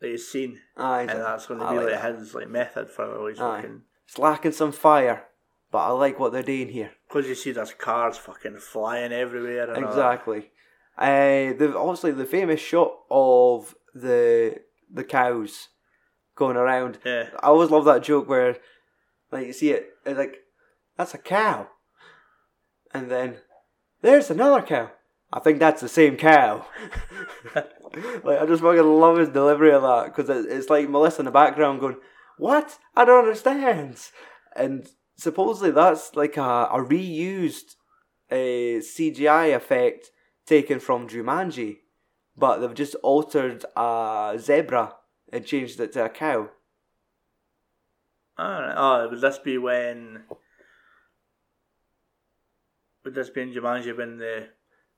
that 0.00 0.10
he's 0.10 0.28
seen, 0.28 0.60
Aye, 0.76 1.02
and 1.02 1.10
that's 1.10 1.46
going 1.46 1.60
to 1.60 1.68
be 1.68 1.76
like 1.76 2.02
like, 2.02 2.18
his 2.18 2.34
like 2.34 2.48
method 2.48 2.90
for 2.90 3.16
all 3.16 3.26
his 3.26 3.40
Aye. 3.40 3.62
fucking. 3.62 3.82
It's 4.06 4.18
lacking 4.18 4.52
some 4.52 4.72
fire, 4.72 5.24
but 5.70 5.78
I 5.78 5.90
like 5.90 6.18
what 6.18 6.32
they're 6.32 6.42
doing 6.42 6.68
here. 6.68 6.92
Because 7.08 7.26
you 7.26 7.34
see 7.34 7.52
there's 7.52 7.72
cars 7.72 8.18
fucking 8.18 8.58
flying 8.58 9.12
everywhere. 9.12 9.72
And 9.72 9.84
all 9.84 9.94
that. 9.94 9.98
Exactly. 9.98 10.50
Uh, 10.96 11.56
the 11.58 11.74
obviously 11.76 12.12
the 12.12 12.26
famous 12.26 12.60
shot 12.60 12.92
of 13.10 13.74
the 13.94 14.60
the 14.92 15.04
cows 15.04 15.68
going 16.36 16.56
around. 16.56 16.98
Yeah, 17.04 17.30
I 17.42 17.48
always 17.48 17.70
love 17.70 17.84
that 17.86 18.02
joke 18.02 18.28
where, 18.28 18.56
like, 19.30 19.46
you 19.46 19.52
see 19.52 19.70
it, 19.70 19.90
it's 20.04 20.18
like, 20.18 20.36
that's 20.96 21.14
a 21.14 21.18
cow, 21.18 21.68
and 22.92 23.10
then 23.10 23.36
there's 24.02 24.30
another 24.30 24.62
cow. 24.62 24.90
I 25.32 25.40
think 25.40 25.58
that's 25.58 25.80
the 25.80 25.88
same 25.88 26.16
cow. 26.16 26.66
like 27.54 28.40
I 28.40 28.46
just 28.46 28.62
fucking 28.62 28.82
love 28.82 29.18
his 29.18 29.30
delivery 29.30 29.72
of 29.72 29.82
that 29.82 30.04
because 30.06 30.30
it, 30.30 30.50
it's 30.50 30.70
like 30.70 30.88
Melissa 30.88 31.22
in 31.22 31.24
the 31.24 31.32
background 31.32 31.80
going, 31.80 31.96
"What? 32.38 32.78
I 32.94 33.04
don't 33.04 33.24
understand." 33.24 33.98
And 34.54 34.88
supposedly 35.16 35.72
that's 35.72 36.14
like 36.14 36.36
a, 36.36 36.68
a 36.70 36.78
reused 36.78 37.74
uh, 38.30 38.36
a 38.36 38.78
CGI 38.80 39.54
effect 39.54 40.10
taken 40.46 40.80
from 40.80 41.08
Jumanji, 41.08 41.78
but 42.36 42.58
they've 42.58 42.74
just 42.74 42.94
altered 42.96 43.64
a 43.76 44.36
zebra 44.38 44.94
and 45.32 45.44
changed 45.44 45.80
it 45.80 45.92
to 45.92 46.04
a 46.04 46.08
cow. 46.08 46.50
Alright. 48.38 48.74
Oh, 48.76 49.08
would 49.10 49.20
this 49.20 49.38
be 49.38 49.58
when? 49.58 50.22
Would 53.04 53.14
this 53.14 53.30
be 53.30 53.42
in 53.42 53.52
Jumanji 53.52 53.96
when 53.96 54.18
the? 54.18 54.48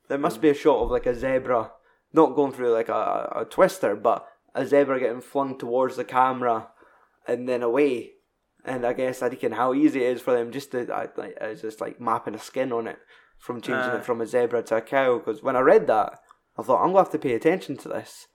There 0.09 0.19
must 0.19 0.41
be 0.41 0.51
a 0.51 0.55
shot 0.55 0.85
of 0.85 0.91
like 0.91 1.07
a 1.07 1.15
zebra, 1.15 1.73
not 2.13 2.35
going 2.35 2.53
through 2.53 2.73
like 2.73 2.89
a, 2.89 3.33
a 3.37 3.45
twister, 3.45 3.97
but 3.97 4.27
a 4.55 4.65
zebra 4.65 5.01
getting 5.01 5.21
flung 5.21 5.59
towards 5.59 5.97
the 5.97 6.05
camera 6.05 6.69
and 7.27 7.49
then 7.49 7.63
away. 7.63 8.13
And 8.65 8.87
I 8.87 8.95
guess 8.95 9.23
I 9.23 9.29
reckon 9.29 9.53
how 9.53 9.75
easy 9.75 10.05
it 10.05 10.17
is 10.17 10.23
for 10.23 10.33
them 10.33 10.51
just 10.51 10.73
to 10.73 10.93
I, 10.93 11.09
like 11.17 11.37
it's 11.41 11.63
just 11.63 11.81
like 11.81 12.01
mapping 12.01 12.35
a 12.35 12.39
skin 12.39 12.73
on 12.73 12.87
it 12.87 12.99
from 13.39 13.61
changing 13.61 13.91
Aye. 13.91 13.97
it 13.97 14.01
uh. 14.01 14.03
from 14.03 14.21
a 14.21 14.27
zebra 14.27 14.63
to 14.63 14.77
a 14.77 14.81
cow. 14.81 15.19
Because 15.19 15.43
when 15.43 15.57
I 15.57 15.61
read 15.61 15.87
that, 15.89 16.21
I 16.59 16.63
thought 16.63 16.81
I'm 16.83 16.89
gonna 16.89 16.99
have 17.01 17.11
to 17.13 17.19
pay 17.19 17.35
attention 17.35 17.77
to 17.79 17.89
this. 17.89 18.27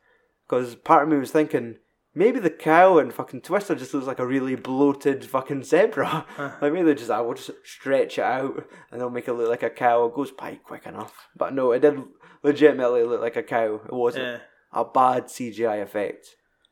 Because 0.47 0.75
part 0.75 1.03
of 1.03 1.09
me 1.09 1.17
was 1.17 1.31
thinking 1.31 1.77
maybe 2.13 2.39
the 2.39 2.49
cow 2.49 2.97
and 2.97 3.13
fucking 3.13 3.41
Twister 3.41 3.73
just 3.73 3.93
looks 3.93 4.05
like 4.07 4.19
a 4.19 4.27
really 4.27 4.55
bloated 4.55 5.23
fucking 5.25 5.63
zebra. 5.63 6.25
like 6.61 6.73
maybe 6.73 6.83
they 6.83 6.95
just 6.95 7.09
I 7.11 7.21
will 7.21 7.33
just 7.35 7.51
stretch 7.63 8.17
it 8.17 8.23
out 8.25 8.67
and 8.91 8.99
they'll 8.99 9.09
make 9.09 9.27
it 9.27 9.33
look 9.33 9.49
like 9.49 9.63
a 9.63 9.69
cow. 9.69 10.05
It 10.05 10.13
goes 10.15 10.31
by 10.31 10.55
quick 10.55 10.85
enough. 10.85 11.27
But 11.35 11.53
no, 11.53 11.71
it 11.71 11.79
did 11.79 12.01
legitimately 12.43 13.03
look 13.03 13.21
like 13.21 13.35
a 13.37 13.43
cow. 13.43 13.75
It 13.85 13.93
wasn't 13.93 14.25
Yeah. 14.25 14.37
a 14.73 14.83
bad 14.85 15.25
CGI 15.25 15.81
effect. 15.81 16.27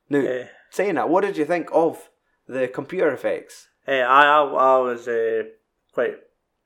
Now, 0.09 0.19
Yeah. 0.19 0.47
saying 0.71 0.95
that, 0.95 1.09
what 1.09 1.21
did 1.23 1.37
you 1.37 1.45
think 1.45 1.69
of 1.71 2.09
the 2.47 2.67
computer 2.67 3.11
effects? 3.11 3.67
Hey, 3.85 4.01
I 4.01 4.23
I, 4.23 4.41
I 4.43 4.77
was 4.79 5.07
uh, 5.07 5.43
quite 5.93 6.15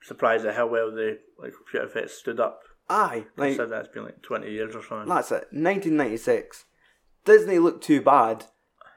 surprised 0.01 0.45
at 0.45 0.55
how 0.55 0.67
well 0.67 0.91
the 0.91 1.19
like 1.37 1.53
computer 1.53 1.85
effects 1.85 2.13
stood 2.15 2.39
up. 2.39 2.61
Aye, 2.93 3.25
I 3.37 3.41
like 3.41 3.55
said 3.55 3.71
that's 3.71 3.87
been 3.87 4.03
like 4.03 4.21
twenty 4.21 4.51
years 4.51 4.75
or 4.75 4.83
something. 4.83 5.09
that's 5.09 5.31
it. 5.31 5.47
1996. 5.51 6.65
Disney 7.25 7.57
looked 7.57 7.83
too 7.83 8.01
bad. 8.01 8.45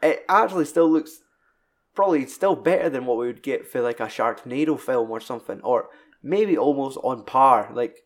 It 0.02 0.24
actually 0.28 0.66
still 0.66 0.90
looks 0.90 1.22
probably 1.94 2.26
still 2.26 2.54
better 2.54 2.90
than 2.90 3.06
what 3.06 3.16
we 3.16 3.26
would 3.26 3.42
get 3.42 3.66
for 3.66 3.80
like 3.80 4.00
a 4.00 4.06
Sharknado 4.06 4.78
film 4.78 5.10
or 5.10 5.20
something, 5.20 5.60
or 5.62 5.88
maybe 6.22 6.58
almost 6.58 6.98
on 7.02 7.24
par. 7.24 7.70
Like 7.72 7.96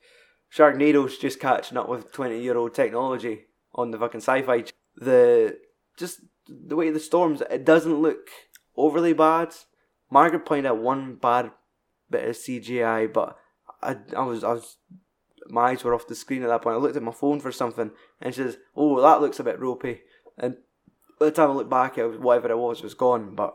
Sharknado's 0.57 1.18
just 1.18 1.40
catching 1.40 1.76
up 1.76 1.88
with 1.88 2.12
20 2.12 2.40
year 2.40 2.57
old 2.57 2.72
technology 2.72 3.46
on 3.74 3.90
the 3.90 3.98
fucking 3.98 4.20
sci-fi. 4.20 4.64
The 4.96 5.59
just 5.98 6.20
the 6.48 6.76
way 6.76 6.90
the 6.90 7.00
storms, 7.00 7.42
it 7.50 7.64
doesn't 7.64 8.00
look 8.00 8.29
overly 8.76 9.12
bad. 9.12 9.55
Margaret 10.11 10.46
pointed 10.46 10.66
out 10.66 10.79
one 10.79 11.16
bad 11.16 11.50
bit 12.09 12.29
of 12.29 12.37
CGI, 12.37 13.12
but 13.12 13.37
I, 13.83 13.96
I 14.16 14.22
was 14.22 14.44
I 14.44 14.53
was 14.53 14.76
my 15.50 15.70
eyes 15.70 15.84
were 15.84 15.94
off 15.94 16.06
the 16.06 16.14
screen 16.14 16.42
at 16.42 16.48
that 16.48 16.62
point. 16.62 16.74
I 16.74 16.78
looked 16.78 16.96
at 16.96 17.02
my 17.02 17.12
phone 17.12 17.40
for 17.40 17.52
something, 17.52 17.90
and 18.20 18.34
she 18.34 18.42
says, 18.42 18.58
"Oh, 18.76 19.00
that 19.00 19.20
looks 19.20 19.40
a 19.40 19.44
bit 19.44 19.60
ropey." 19.60 20.02
And 20.38 20.56
by 21.18 21.26
the 21.26 21.32
time 21.32 21.50
I 21.50 21.54
looked 21.54 21.70
back, 21.70 21.98
it 21.98 22.04
was 22.04 22.18
whatever 22.18 22.50
it 22.50 22.58
was 22.58 22.82
was 22.82 22.94
gone. 22.94 23.34
But 23.34 23.54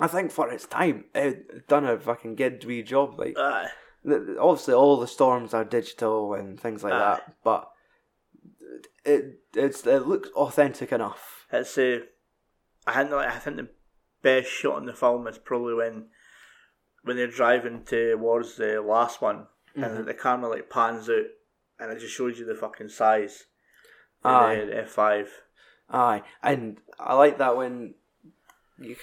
I 0.00 0.06
think 0.06 0.30
for 0.30 0.50
its 0.50 0.66
time, 0.66 1.04
it 1.14 1.68
done 1.68 1.84
a 1.84 1.98
fucking 1.98 2.36
good 2.36 2.64
wee 2.64 2.82
job. 2.82 3.18
Like 3.18 3.36
th- 4.06 4.36
obviously, 4.38 4.74
all 4.74 4.98
the 4.98 5.06
storms 5.06 5.54
are 5.54 5.64
digital 5.64 6.34
and 6.34 6.60
things 6.60 6.82
like 6.82 6.92
Aye. 6.92 6.98
that, 6.98 7.34
but 7.44 7.70
it 9.04 9.40
it's 9.54 9.86
it 9.86 10.06
looks 10.06 10.28
authentic 10.30 10.92
enough. 10.92 11.46
It's 11.52 11.76
uh, 11.78 12.00
I 12.86 13.02
think 13.02 13.12
I 13.12 13.38
think 13.38 13.56
the 13.56 13.68
best 14.22 14.50
shot 14.50 14.78
in 14.78 14.86
the 14.86 14.94
film 14.94 15.26
is 15.26 15.38
probably 15.38 15.74
when 15.74 16.06
when 17.02 17.16
they're 17.16 17.26
driving 17.26 17.84
towards 17.84 18.56
the 18.56 18.80
last 18.80 19.22
one 19.22 19.46
and 19.84 19.92
mm-hmm. 19.92 20.04
the 20.04 20.14
camera 20.14 20.50
like 20.50 20.70
pans 20.70 21.08
out 21.08 21.26
and 21.78 21.92
it 21.92 22.00
just 22.00 22.14
shows 22.14 22.38
you 22.38 22.44
the 22.44 22.54
fucking 22.54 22.88
size. 22.88 23.44
of 24.24 24.32
Aye. 24.32 24.68
F 24.72 24.90
five. 24.90 25.30
Aye, 25.90 26.22
and 26.42 26.78
I 26.98 27.14
like 27.14 27.38
that 27.38 27.56
when 27.56 27.94
you 28.78 28.96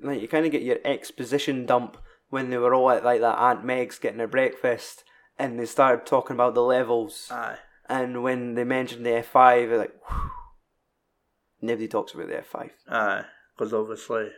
like 0.00 0.20
you 0.20 0.28
kind 0.28 0.46
of 0.46 0.52
get 0.52 0.62
your 0.62 0.78
exposition 0.84 1.66
dump 1.66 1.96
when 2.30 2.50
they 2.50 2.56
were 2.56 2.74
all 2.74 2.90
at 2.90 3.04
like 3.04 3.20
that 3.20 3.38
Aunt 3.38 3.64
Meg's 3.64 3.98
getting 3.98 4.20
her 4.20 4.26
breakfast, 4.26 5.04
and 5.38 5.58
they 5.58 5.66
started 5.66 6.06
talking 6.06 6.34
about 6.34 6.54
the 6.54 6.62
levels, 6.62 7.28
Aye. 7.30 7.58
and 7.88 8.22
when 8.22 8.54
they 8.54 8.64
mentioned 8.64 9.04
the 9.04 9.16
F 9.16 9.26
five, 9.26 9.68
they're 9.68 9.78
like, 9.78 9.94
whew, 10.08 10.30
nobody 11.60 11.88
talks 11.88 12.14
about 12.14 12.28
the 12.28 12.38
F 12.38 12.46
five. 12.46 12.72
Aye. 12.88 13.24
Because 13.56 13.74
obviously 13.74 14.30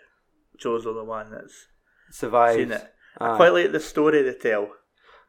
Jo's 0.58 0.84
the 0.84 1.04
one 1.04 1.30
that's 1.30 1.66
Survived. 2.10 2.58
seen 2.58 2.72
it. 2.72 2.92
I 3.18 3.36
quite 3.36 3.52
like 3.52 3.70
the 3.70 3.78
story 3.78 4.22
they 4.22 4.34
tell 4.34 4.70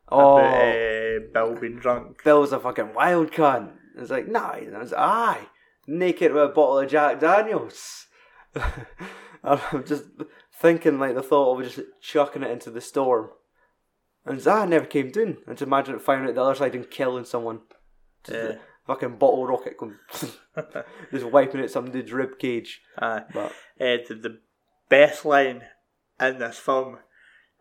Oh, 0.10 0.38
about 0.38 0.65
uh, 0.65 1.20
Bill 1.34 1.56
being 1.60 1.78
drunk. 1.78 2.24
Bill's 2.24 2.52
a 2.52 2.60
fucking 2.60 2.94
wild 2.94 3.32
cunt. 3.32 3.72
It's 3.98 4.12
like, 4.12 4.28
nah, 4.28 4.52
and 4.54 4.76
I 4.76 4.80
was 4.80 4.91
like, 4.91 5.00
aye, 5.02 5.48
naked 5.88 6.34
with 6.34 6.44
a 6.44 6.48
bottle 6.50 6.80
of 6.80 6.89
Jack 6.89 7.20
Daniels. 7.20 8.06
I'm 9.44 9.86
just 9.86 10.06
thinking 10.60 11.00
like 11.00 11.15
the 11.15 11.22
thought 11.24 11.60
of 11.60 11.65
just 11.65 11.80
chucking 12.02 12.44
it 12.44 12.52
into 12.52 12.70
the 12.72 12.82
storm. 12.82 13.30
And 14.26 14.38
it's, 14.38 14.48
ah, 14.48 14.65
never 14.65 14.86
came 14.86 15.12
down. 15.12 15.38
I 15.48 15.52
just 15.52 15.62
imagine 15.63 15.96
it 15.96 16.02
firing 16.02 16.28
it 16.30 16.34
the 16.34 16.41
other 16.41 16.56
side 16.56 16.76
and 16.76 16.89
killing 16.89 17.26
someone. 17.26 17.60
Just 18.24 18.38
Yeah. 18.38 18.56
fucking 18.88 19.18
bottle 19.18 19.46
rocket 19.46 19.78
going, 19.78 19.96
just 21.12 21.26
wiping 21.28 21.62
out 21.62 21.70
some 21.70 21.91
dude's 21.91 22.12
rib 22.12 22.39
cage. 22.39 22.82
Aye. 23.00 23.24
But 23.34 23.52
uh, 23.80 23.98
the, 24.08 24.18
the 24.22 24.39
best 24.89 25.26
line 25.26 25.62
in 26.20 26.39
this 26.39 26.58
film 26.58 26.98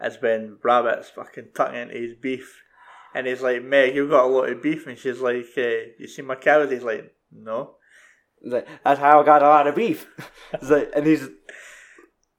is 0.04 0.20
when 0.20 0.58
Rabbit's 0.62 1.10
fucking 1.10 1.48
tucking 1.54 1.76
into 1.76 1.94
his 1.94 2.14
beef. 2.14 2.62
And 3.14 3.26
he's 3.26 3.42
like, 3.42 3.62
Meg, 3.62 3.94
you've 3.94 4.10
got 4.10 4.24
a 4.24 4.28
lot 4.28 4.48
of 4.48 4.62
beef. 4.62 4.86
And 4.86 4.98
she's 4.98 5.20
like, 5.20 5.46
uh, 5.56 5.92
you 5.98 6.08
see 6.08 6.22
my 6.22 6.34
cows? 6.34 6.70
He's 6.70 6.82
like, 6.82 7.14
no. 7.32 7.76
It's 8.42 8.52
like, 8.52 8.68
that's 8.84 9.00
how 9.00 9.20
I 9.20 9.24
got 9.24 9.42
a 9.42 9.48
lot 9.48 9.66
of 9.66 9.74
beef. 9.74 10.06
It's 10.52 10.70
like, 10.70 10.90
and 10.94 11.06
he's 11.06 11.28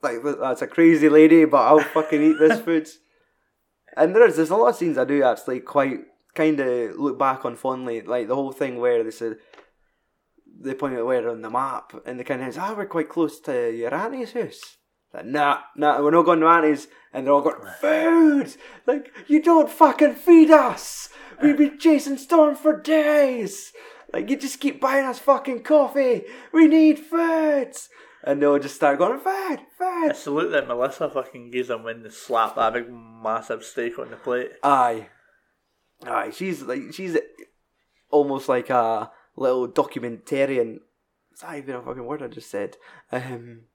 like, 0.01 0.17
that's 0.23 0.61
a 0.61 0.67
crazy 0.67 1.09
lady, 1.09 1.45
but 1.45 1.57
I'll 1.57 1.79
fucking 1.79 2.21
eat 2.21 2.39
this 2.39 2.59
food. 2.65 2.87
And 3.97 4.15
there's 4.15 4.35
there's 4.35 4.49
a 4.49 4.55
lot 4.55 4.69
of 4.69 4.75
scenes 4.75 4.97
I 4.97 5.05
do 5.05 5.23
actually 5.23 5.61
quite 5.61 5.99
kind 6.33 6.59
of 6.59 6.97
look 6.97 7.17
back 7.17 7.45
on 7.45 7.55
fondly, 7.55 8.01
like 8.01 8.27
the 8.27 8.35
whole 8.35 8.51
thing 8.51 8.77
where 8.77 9.03
they 9.03 9.11
said 9.11 9.37
they 10.59 10.73
point 10.73 10.95
out 10.95 11.05
where 11.05 11.29
on 11.29 11.41
the 11.41 11.49
map, 11.49 11.93
and 12.05 12.19
they 12.19 12.23
kind 12.23 12.43
of 12.43 12.53
say, 12.53 12.59
"Ah, 12.61 12.73
we're 12.75 12.85
quite 12.85 13.09
close 13.09 13.39
to 13.41 13.71
your 13.71 13.93
auntie's 13.93 14.33
house." 14.33 14.77
Like, 15.15 15.25
nah, 15.27 15.59
nah, 15.77 16.01
we're 16.01 16.11
not 16.11 16.25
going 16.25 16.41
to 16.41 16.47
auntie's, 16.47 16.87
and 17.13 17.25
they're 17.25 17.33
all 17.33 17.41
going 17.41 17.65
food. 17.79 18.53
Like, 18.85 19.13
you 19.27 19.41
don't 19.41 19.69
fucking 19.69 20.15
feed 20.15 20.51
us. 20.51 21.07
We've 21.41 21.57
been 21.57 21.77
chasing 21.79 22.17
storm 22.17 22.55
for 22.55 22.81
days. 22.81 23.71
Like, 24.11 24.29
you 24.29 24.35
just 24.35 24.59
keep 24.59 24.81
buying 24.81 25.05
us 25.05 25.19
fucking 25.19 25.63
coffee. 25.63 26.23
We 26.51 26.67
need 26.67 26.99
food. 26.99 27.71
And 28.25 28.41
they'll 28.41 28.59
just 28.59 28.75
start 28.75 28.97
going, 28.97 29.19
food, 29.19 29.59
the 29.77 30.31
look 30.31 30.51
that 30.51 30.67
Melissa 30.67 31.09
fucking 31.09 31.51
gives 31.51 31.69
him 31.69 31.83
when 31.83 32.03
they 32.03 32.09
slap 32.09 32.55
that 32.55 32.73
big 32.73 32.91
massive 32.91 33.63
steak 33.63 33.97
on 33.97 34.09
the 34.09 34.17
plate. 34.17 34.51
Aye, 34.63 35.07
aye. 36.05 36.31
She's 36.31 36.63
like 36.63 36.91
she's 36.91 37.17
almost 38.09 38.49
like 38.49 38.69
a 38.69 39.11
little 39.37 39.67
documentarian. 39.67 40.77
Is 41.33 41.41
that 41.41 41.57
even 41.57 41.75
a 41.75 41.81
fucking 41.81 42.05
word 42.05 42.23
I 42.23 42.27
just 42.27 42.49
said? 42.49 42.77
Um, 43.11 43.65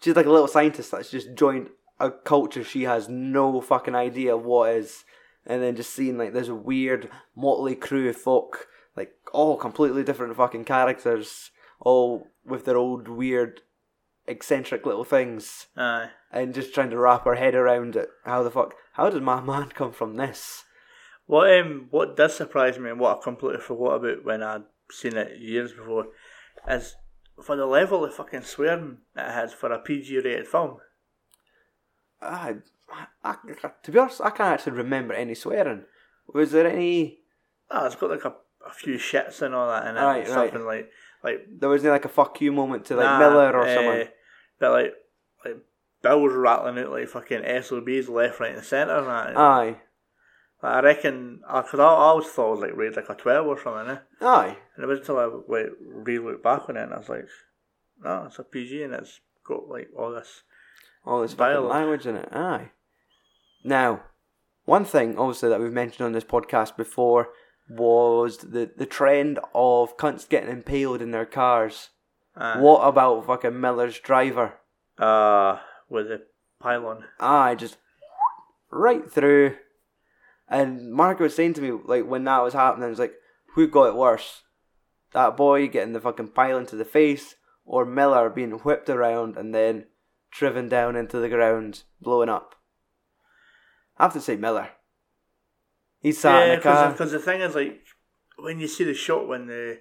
she's 0.00 0.16
like 0.16 0.26
a 0.26 0.30
little 0.30 0.48
scientist 0.48 0.90
that's 0.90 1.10
just 1.10 1.34
joined 1.34 1.68
a 1.98 2.10
culture 2.10 2.62
she 2.62 2.82
has 2.82 3.08
no 3.08 3.60
fucking 3.60 3.94
idea 3.94 4.36
what 4.36 4.72
is, 4.72 5.04
and 5.46 5.62
then 5.62 5.76
just 5.76 5.94
seeing 5.94 6.18
like 6.18 6.32
this 6.32 6.48
weird 6.48 7.08
motley 7.34 7.74
crew 7.74 8.08
of 8.08 8.16
folk, 8.16 8.66
like 8.96 9.12
all 9.32 9.56
completely 9.56 10.02
different 10.02 10.36
fucking 10.36 10.64
characters, 10.64 11.50
all 11.80 12.28
with 12.44 12.64
their 12.64 12.76
old 12.76 13.08
weird, 13.08 13.60
eccentric 14.26 14.84
little 14.84 15.04
things 15.04 15.66
Aye. 15.76 16.10
and 16.32 16.54
just 16.54 16.74
trying 16.74 16.90
to 16.90 16.98
wrap 16.98 17.24
her 17.24 17.36
head 17.36 17.54
around 17.54 17.96
it. 17.96 18.08
How 18.24 18.42
the 18.42 18.50
fuck? 18.50 18.74
How 18.94 19.10
did 19.10 19.22
my 19.22 19.40
man 19.44 19.70
come 19.70 19.92
from 19.92 20.16
this? 20.16 20.64
What 21.26 21.52
um 21.58 21.88
what 21.90 22.16
does 22.16 22.36
surprise 22.36 22.78
me 22.78 22.90
and 22.90 23.00
what 23.00 23.18
I 23.18 23.22
completely 23.22 23.60
forgot 23.60 23.96
about 23.96 24.24
when 24.24 24.42
I'd 24.42 24.62
seen 24.92 25.16
it 25.16 25.40
years 25.40 25.72
before 25.72 26.06
is 26.68 26.94
for 27.42 27.56
the 27.56 27.66
level 27.66 28.04
of 28.04 28.14
fucking 28.14 28.42
swearing 28.42 28.98
that 29.14 29.28
it 29.28 29.34
has 29.34 29.52
for 29.52 29.72
a 29.72 29.78
PG 29.78 30.16
rated 30.18 30.48
film. 30.48 30.78
I, 32.20 32.56
I, 33.22 33.36
to 33.82 33.90
be 33.90 33.98
honest, 33.98 34.20
I 34.20 34.30
can't 34.30 34.54
actually 34.54 34.72
remember 34.72 35.14
any 35.14 35.34
swearing. 35.34 35.84
Was 36.32 36.52
there 36.52 36.66
any? 36.66 37.18
Ah, 37.70 37.86
it's 37.86 37.96
got 37.96 38.10
like 38.10 38.24
a, 38.24 38.34
a 38.66 38.72
few 38.72 38.94
shits 38.94 39.42
and 39.42 39.54
all 39.54 39.68
that 39.68 39.86
in 39.86 39.96
it. 39.96 40.00
Right, 40.00 40.26
and 40.26 40.28
right. 40.28 40.50
something 40.50 40.66
like 40.66 40.90
like 41.22 41.46
There 41.58 41.68
wasn't 41.68 41.92
like 41.92 42.04
a 42.04 42.08
fuck 42.08 42.40
you 42.40 42.52
moment 42.52 42.86
to 42.86 42.96
like 42.96 43.04
nah, 43.04 43.18
Miller 43.18 43.52
or 43.52 43.66
eh, 43.66 43.74
someone. 43.74 44.08
But 44.58 44.72
like 44.72 44.94
like 45.44 45.56
Bill's 46.02 46.32
rattling 46.32 46.78
out 46.78 46.90
like 46.90 47.08
fucking 47.08 47.42
SOBs 47.62 48.08
left, 48.08 48.40
right 48.40 48.54
and 48.54 48.64
centre 48.64 48.96
and 48.96 49.06
that. 49.06 49.36
Aye, 49.36 49.76
I 50.62 50.80
reckon, 50.80 51.40
because 51.46 51.78
I, 51.80 51.84
I 51.84 51.86
always 51.86 52.26
thought 52.28 52.48
it 52.48 52.50
was 52.52 52.60
like 52.60 52.76
rated 52.76 52.96
like 52.96 53.10
a 53.10 53.14
12 53.14 53.46
or 53.46 53.60
something, 53.62 53.94
eh? 53.96 53.98
Aye. 54.26 54.56
And 54.74 54.84
it 54.84 54.86
wasn't 54.86 55.08
until 55.08 55.18
I 55.18 55.24
like, 55.60 55.70
re 55.80 56.18
looked 56.18 56.42
back 56.42 56.68
on 56.68 56.76
it 56.76 56.82
and 56.84 56.94
I 56.94 56.98
was 56.98 57.08
like, 57.08 57.26
no, 58.02 58.24
it's 58.26 58.38
a 58.38 58.42
PG 58.44 58.82
and 58.82 58.94
it's 58.94 59.20
got 59.46 59.68
like 59.68 59.88
all 59.96 60.12
this. 60.12 60.42
All 61.04 61.22
this 61.22 61.34
Dialogue. 61.34 61.70
language 61.70 62.06
in 62.06 62.16
it. 62.16 62.28
Aye. 62.32 62.70
Now, 63.64 64.02
one 64.64 64.84
thing 64.84 65.18
obviously 65.18 65.48
that 65.50 65.60
we've 65.60 65.72
mentioned 65.72 66.04
on 66.06 66.12
this 66.12 66.24
podcast 66.24 66.76
before 66.76 67.28
was 67.68 68.38
the 68.38 68.70
the 68.76 68.86
trend 68.86 69.38
of 69.54 69.96
cunts 69.96 70.28
getting 70.28 70.50
impaled 70.50 71.02
in 71.02 71.10
their 71.10 71.26
cars. 71.26 71.90
Uh, 72.36 72.58
What 72.58 72.80
about 72.80 73.26
fucking 73.26 73.60
Miller's 73.60 73.98
driver? 73.98 74.54
Uh, 74.98 75.58
with 75.88 76.06
a 76.10 76.22
pylon. 76.60 77.04
Aye, 77.20 77.54
just 77.56 77.76
right 78.70 79.10
through. 79.10 79.56
And 80.48 80.92
Mark 80.92 81.18
was 81.18 81.34
saying 81.34 81.54
to 81.54 81.60
me, 81.60 81.72
like, 81.84 82.06
when 82.06 82.24
that 82.24 82.42
was 82.42 82.54
happening, 82.54 82.86
I 82.86 82.90
was 82.90 82.98
like, 82.98 83.14
who 83.54 83.66
got 83.66 83.88
it 83.88 83.96
worse? 83.96 84.42
That 85.12 85.36
boy 85.36 85.66
getting 85.68 85.92
the 85.92 86.00
fucking 86.00 86.28
pile 86.28 86.58
into 86.58 86.76
the 86.76 86.84
face, 86.84 87.34
or 87.64 87.84
Miller 87.84 88.30
being 88.30 88.52
whipped 88.52 88.88
around 88.88 89.36
and 89.36 89.54
then 89.54 89.86
driven 90.30 90.68
down 90.68 90.94
into 90.94 91.18
the 91.18 91.28
ground, 91.28 91.82
blowing 92.00 92.28
up? 92.28 92.54
I 93.98 94.04
have 94.04 94.12
to 94.12 94.20
say 94.20 94.36
Miller. 94.36 94.68
He 96.00 96.12
sat 96.12 96.42
in 96.44 96.48
Yeah, 96.50 96.56
the 96.56 96.62
car. 96.62 96.90
because 96.92 97.12
the 97.12 97.18
thing 97.18 97.40
is, 97.40 97.54
like, 97.54 97.80
when 98.38 98.60
you 98.60 98.68
see 98.68 98.84
the 98.84 98.94
shot 98.94 99.26
when 99.26 99.46
the 99.46 99.80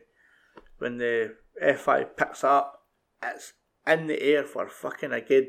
when 0.77 0.97
the 0.97 1.35
F5 1.61 2.15
picks 2.15 2.43
up, 2.43 2.81
it's 3.21 3.53
in 3.85 4.07
the 4.07 4.21
air 4.21 4.43
for 4.43 4.67
fucking 4.67 5.11
a 5.11 5.21
good 5.21 5.47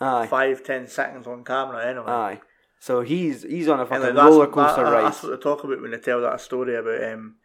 Aye, 0.00 0.26
five, 0.28 0.62
ten 0.64 0.86
seconds 0.86 1.26
on 1.26 1.44
camera 1.44 1.84
anyway. 1.84 2.06
aye. 2.06 2.40
So 2.84 3.00
he's 3.00 3.44
he's 3.44 3.66
on 3.66 3.80
a 3.80 3.86
fucking 3.86 4.14
like, 4.14 4.26
roller 4.26 4.46
coaster 4.46 4.84
that- 4.84 4.92
ride. 4.92 5.04
That's 5.06 5.22
what 5.22 5.30
they 5.30 5.42
talk 5.42 5.64
about 5.64 5.80
when 5.80 5.92
they 5.92 5.96
tell 5.96 6.20
that 6.20 6.38
story 6.38 6.76
about 6.76 7.02
um, 7.02 7.36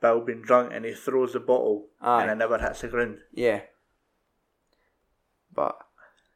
Bill 0.00 0.22
being 0.22 0.40
drunk 0.40 0.72
and 0.72 0.86
he 0.86 0.94
throws 0.94 1.34
the 1.34 1.40
bottle 1.40 1.88
Aye. 2.00 2.22
and 2.22 2.30
it 2.30 2.36
never 2.36 2.56
hits 2.56 2.80
the 2.80 2.88
ground. 2.88 3.18
Yeah. 3.34 3.60
But, 5.54 5.76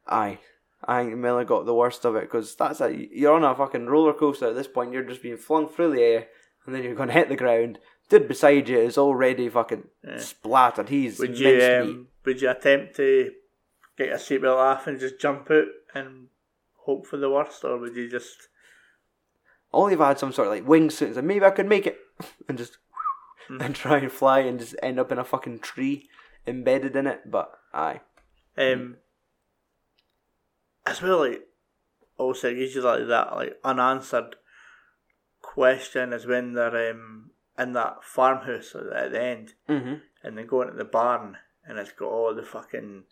aye. 0.07 0.41
I 0.85 1.05
think 1.05 1.16
Miller 1.16 1.45
got 1.45 1.64
the 1.64 1.72
worst 1.72 2.05
of 2.05 2.16
it 2.16 2.24
because 2.24 2.55
that's 2.55 2.83
a 2.83 2.95
you're 3.11 3.33
on 3.33 3.45
a 3.45 3.55
fucking 3.55 3.87
roller 3.87 4.12
coaster 4.12 4.49
at 4.49 4.55
this 4.55 4.68
point. 4.68 4.93
You're 4.93 5.05
just 5.05 5.22
being 5.22 5.39
flung 5.39 5.66
through 5.66 5.95
the 5.95 6.03
air 6.03 6.26
and 6.66 6.74
then 6.74 6.83
you're 6.83 6.95
going 6.95 7.09
to 7.09 7.14
hit 7.14 7.31
the 7.31 7.37
ground. 7.37 7.79
Dude 8.11 8.29
beside 8.29 8.68
you 8.68 8.79
is 8.79 8.99
already 8.99 9.49
fucking 9.49 9.85
splattered. 10.18 10.91
He's 10.91 11.18
Would 11.18 11.39
you 11.39 11.62
um, 11.64 12.09
would 12.26 12.43
you 12.43 12.51
attempt 12.51 12.97
to 12.97 13.31
get 13.97 14.09
your 14.09 14.18
seatbelt 14.18 14.59
off 14.59 14.87
and 14.87 15.01
just 15.01 15.18
jump 15.18 15.51
out 15.51 15.68
and 15.95 16.26
hope 16.89 17.07
for 17.07 17.18
the 17.18 17.30
worst, 17.30 17.64
or 17.64 17.78
would 17.78 17.97
you 17.97 18.09
just 18.11 18.49
Only 19.72 19.95
if 19.95 20.01
I 20.01 20.09
had 20.09 20.18
some 20.18 20.32
sort 20.32 20.49
of 20.49 20.55
like 20.55 20.66
wingsuit, 20.66 21.16
and 21.16 21.28
maybe 21.28 21.45
I 21.45 21.51
could 21.51 21.68
make 21.68 21.86
it 21.86 21.99
and 22.49 22.57
just 22.57 22.78
Hmm. 23.49 23.62
and 23.62 23.74
try 23.74 23.97
and 23.99 24.12
fly 24.12 24.41
and 24.41 24.59
just 24.59 24.76
end 24.82 25.01
up 25.01 25.11
in 25.11 25.18
a 25.18 25.24
fucking 25.24 25.61
tree 25.61 26.09
embedded 26.47 26.95
in 26.95 27.07
it. 27.07 27.30
But 27.30 27.51
aye, 27.72 28.01
um? 28.59 28.99
As 30.86 31.03
well, 31.03 31.20
like 31.20 31.43
also 32.18 32.49
you 32.49 32.80
like 32.82 33.07
that 33.07 33.34
like 33.34 33.59
unanswered 33.64 34.36
question 35.41 36.12
is 36.12 36.26
when 36.26 36.53
they're 36.53 36.91
um 36.91 37.30
in 37.59 37.72
that 37.72 38.05
farmhouse 38.05 38.74
at 38.74 38.84
the, 38.84 38.97
at 38.97 39.12
the 39.12 39.22
end 39.22 39.55
mm-hmm. 39.68 39.95
and 40.22 40.36
they 40.36 40.45
go 40.45 40.62
into 40.62 40.74
the 40.74 40.84
barn 40.84 41.36
and 41.64 41.78
it's 41.78 41.93
got 41.93 42.09
all 42.09 42.34
the 42.34 42.43
fucking 42.43 43.05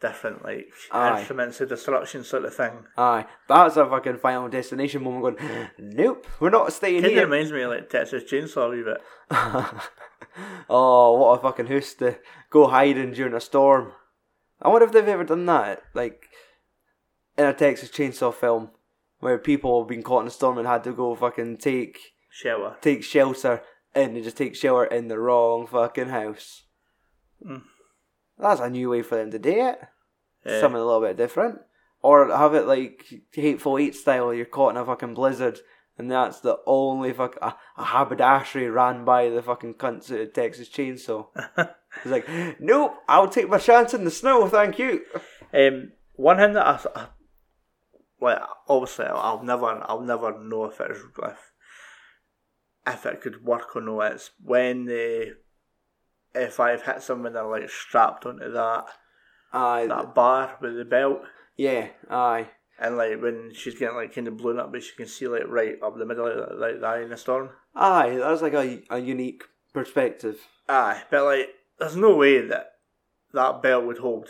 different 0.00 0.44
like 0.44 0.68
Aye. 0.92 1.18
instruments 1.18 1.60
of 1.60 1.68
destruction 1.68 2.22
sort 2.24 2.44
of 2.44 2.54
thing. 2.54 2.72
aye. 2.96 3.26
That's 3.48 3.76
a 3.76 3.84
fucking 3.86 4.18
final 4.18 4.48
destination 4.48 5.02
moment. 5.02 5.38
Going, 5.38 5.68
nope, 5.78 6.26
we're 6.40 6.50
not 6.50 6.72
staying 6.72 7.02
Kind 7.02 7.06
of 7.06 7.12
here. 7.12 7.24
reminds 7.26 7.50
me 7.52 7.62
of 7.62 7.70
like 7.70 7.90
Texas 7.90 8.24
Chainsaw 8.30 8.66
a 8.66 8.70
wee 8.70 8.82
bit. 8.82 9.02
oh, 10.70 11.18
what 11.18 11.38
a 11.38 11.42
fucking 11.42 11.66
hoose 11.66 11.94
to 11.94 12.18
go 12.50 12.68
hiding 12.68 13.12
during 13.12 13.34
a 13.34 13.40
storm. 13.40 13.92
I 14.60 14.68
wonder 14.68 14.86
if 14.86 14.92
they've 14.92 15.06
ever 15.08 15.24
done 15.24 15.46
that, 15.46 15.82
like 15.94 16.26
in 17.36 17.44
a 17.44 17.54
Texas 17.54 17.90
Chainsaw 17.90 18.34
film, 18.34 18.70
where 19.20 19.38
people 19.38 19.80
have 19.82 19.88
been 19.88 20.02
caught 20.02 20.22
in 20.22 20.26
a 20.28 20.30
storm 20.30 20.58
and 20.58 20.66
had 20.66 20.84
to 20.84 20.92
go 20.92 21.14
fucking 21.14 21.58
take 21.58 21.98
Shower. 22.30 22.76
take 22.80 23.02
shelter, 23.04 23.62
and 23.94 24.16
they 24.16 24.20
just 24.20 24.36
take 24.36 24.54
shelter 24.56 24.84
in 24.84 25.08
the 25.08 25.18
wrong 25.18 25.66
fucking 25.66 26.08
house. 26.08 26.64
Mm. 27.44 27.62
That's 28.38 28.60
a 28.60 28.70
new 28.70 28.90
way 28.90 29.02
for 29.02 29.16
them 29.16 29.30
to 29.30 29.38
do 29.38 29.50
it. 29.50 29.80
Yeah. 30.44 30.60
Something 30.60 30.80
a 30.80 30.84
little 30.84 31.00
bit 31.00 31.16
different, 31.16 31.60
or 32.02 32.28
have 32.28 32.54
it 32.54 32.66
like 32.66 33.04
Hateful 33.32 33.78
Eight 33.78 33.94
style. 33.94 34.32
You're 34.32 34.46
caught 34.46 34.70
in 34.70 34.76
a 34.76 34.84
fucking 34.84 35.14
blizzard. 35.14 35.60
And 35.98 36.08
that's 36.08 36.38
the 36.40 36.60
only 36.64 37.12
fuck 37.12 37.36
a, 37.42 37.56
a 37.76 37.84
haberdashery 37.84 38.72
ran 38.72 39.04
by 39.04 39.30
the 39.30 39.42
fucking 39.42 39.74
cunts 39.74 40.12
at 40.12 40.32
Texas 40.32 40.68
Chainsaw. 40.68 41.26
He's 42.02 42.12
like, 42.12 42.28
nope, 42.60 42.94
I'll 43.08 43.28
take 43.28 43.48
my 43.48 43.58
chance 43.58 43.92
in 43.94 44.04
the 44.04 44.10
snow, 44.12 44.48
thank 44.48 44.78
you. 44.78 45.02
Um, 45.52 45.92
one 46.14 46.36
thing 46.36 46.52
that 46.52 46.66
I, 46.66 46.80
I 46.94 47.06
like, 48.20 48.38
obviously, 48.68 49.06
I'll, 49.06 49.16
I'll 49.16 49.42
never, 49.42 49.66
I'll 49.66 50.00
never 50.00 50.38
know 50.38 50.66
if 50.66 50.80
it's 50.80 51.00
if, 51.22 51.52
if 52.86 53.06
it 53.06 53.20
could 53.20 53.44
work 53.44 53.74
or 53.74 53.80
not. 53.80 54.12
It's 54.12 54.30
when 54.42 54.84
the 54.84 55.36
F 56.38 56.60
I've 56.60 56.84
them 56.84 57.00
someone, 57.00 57.32
they're 57.32 57.44
like 57.44 57.68
strapped 57.68 58.26
onto 58.26 58.52
that 58.52 58.86
Aye, 59.52 59.86
that 59.88 60.14
bar 60.14 60.58
with 60.60 60.76
the 60.76 60.84
belt, 60.84 61.22
yeah, 61.56 61.88
aye, 62.10 62.48
and 62.78 62.96
like 62.96 63.20
when 63.20 63.52
she's 63.54 63.74
getting 63.74 63.96
like 63.96 64.14
kind 64.14 64.28
of 64.28 64.36
blown 64.36 64.58
up, 64.58 64.70
but 64.72 64.82
she 64.82 64.94
can 64.94 65.06
see 65.06 65.26
like 65.26 65.48
right 65.48 65.76
up 65.82 65.96
the 65.96 66.04
middle, 66.04 66.26
like, 66.26 66.72
like 66.72 66.80
the 66.80 66.86
eye 66.86 67.02
in 67.02 67.08
the 67.08 67.16
storm. 67.16 67.50
aye. 67.74 68.16
That's 68.18 68.42
like 68.42 68.52
a, 68.52 68.82
a 68.90 68.98
unique 68.98 69.44
perspective. 69.72 70.38
Aye, 70.68 71.02
but 71.10 71.24
like, 71.24 71.48
there's 71.78 71.96
no 71.96 72.14
way 72.14 72.46
that 72.46 72.72
that 73.32 73.62
belt 73.62 73.86
would 73.86 73.98
hold. 73.98 74.28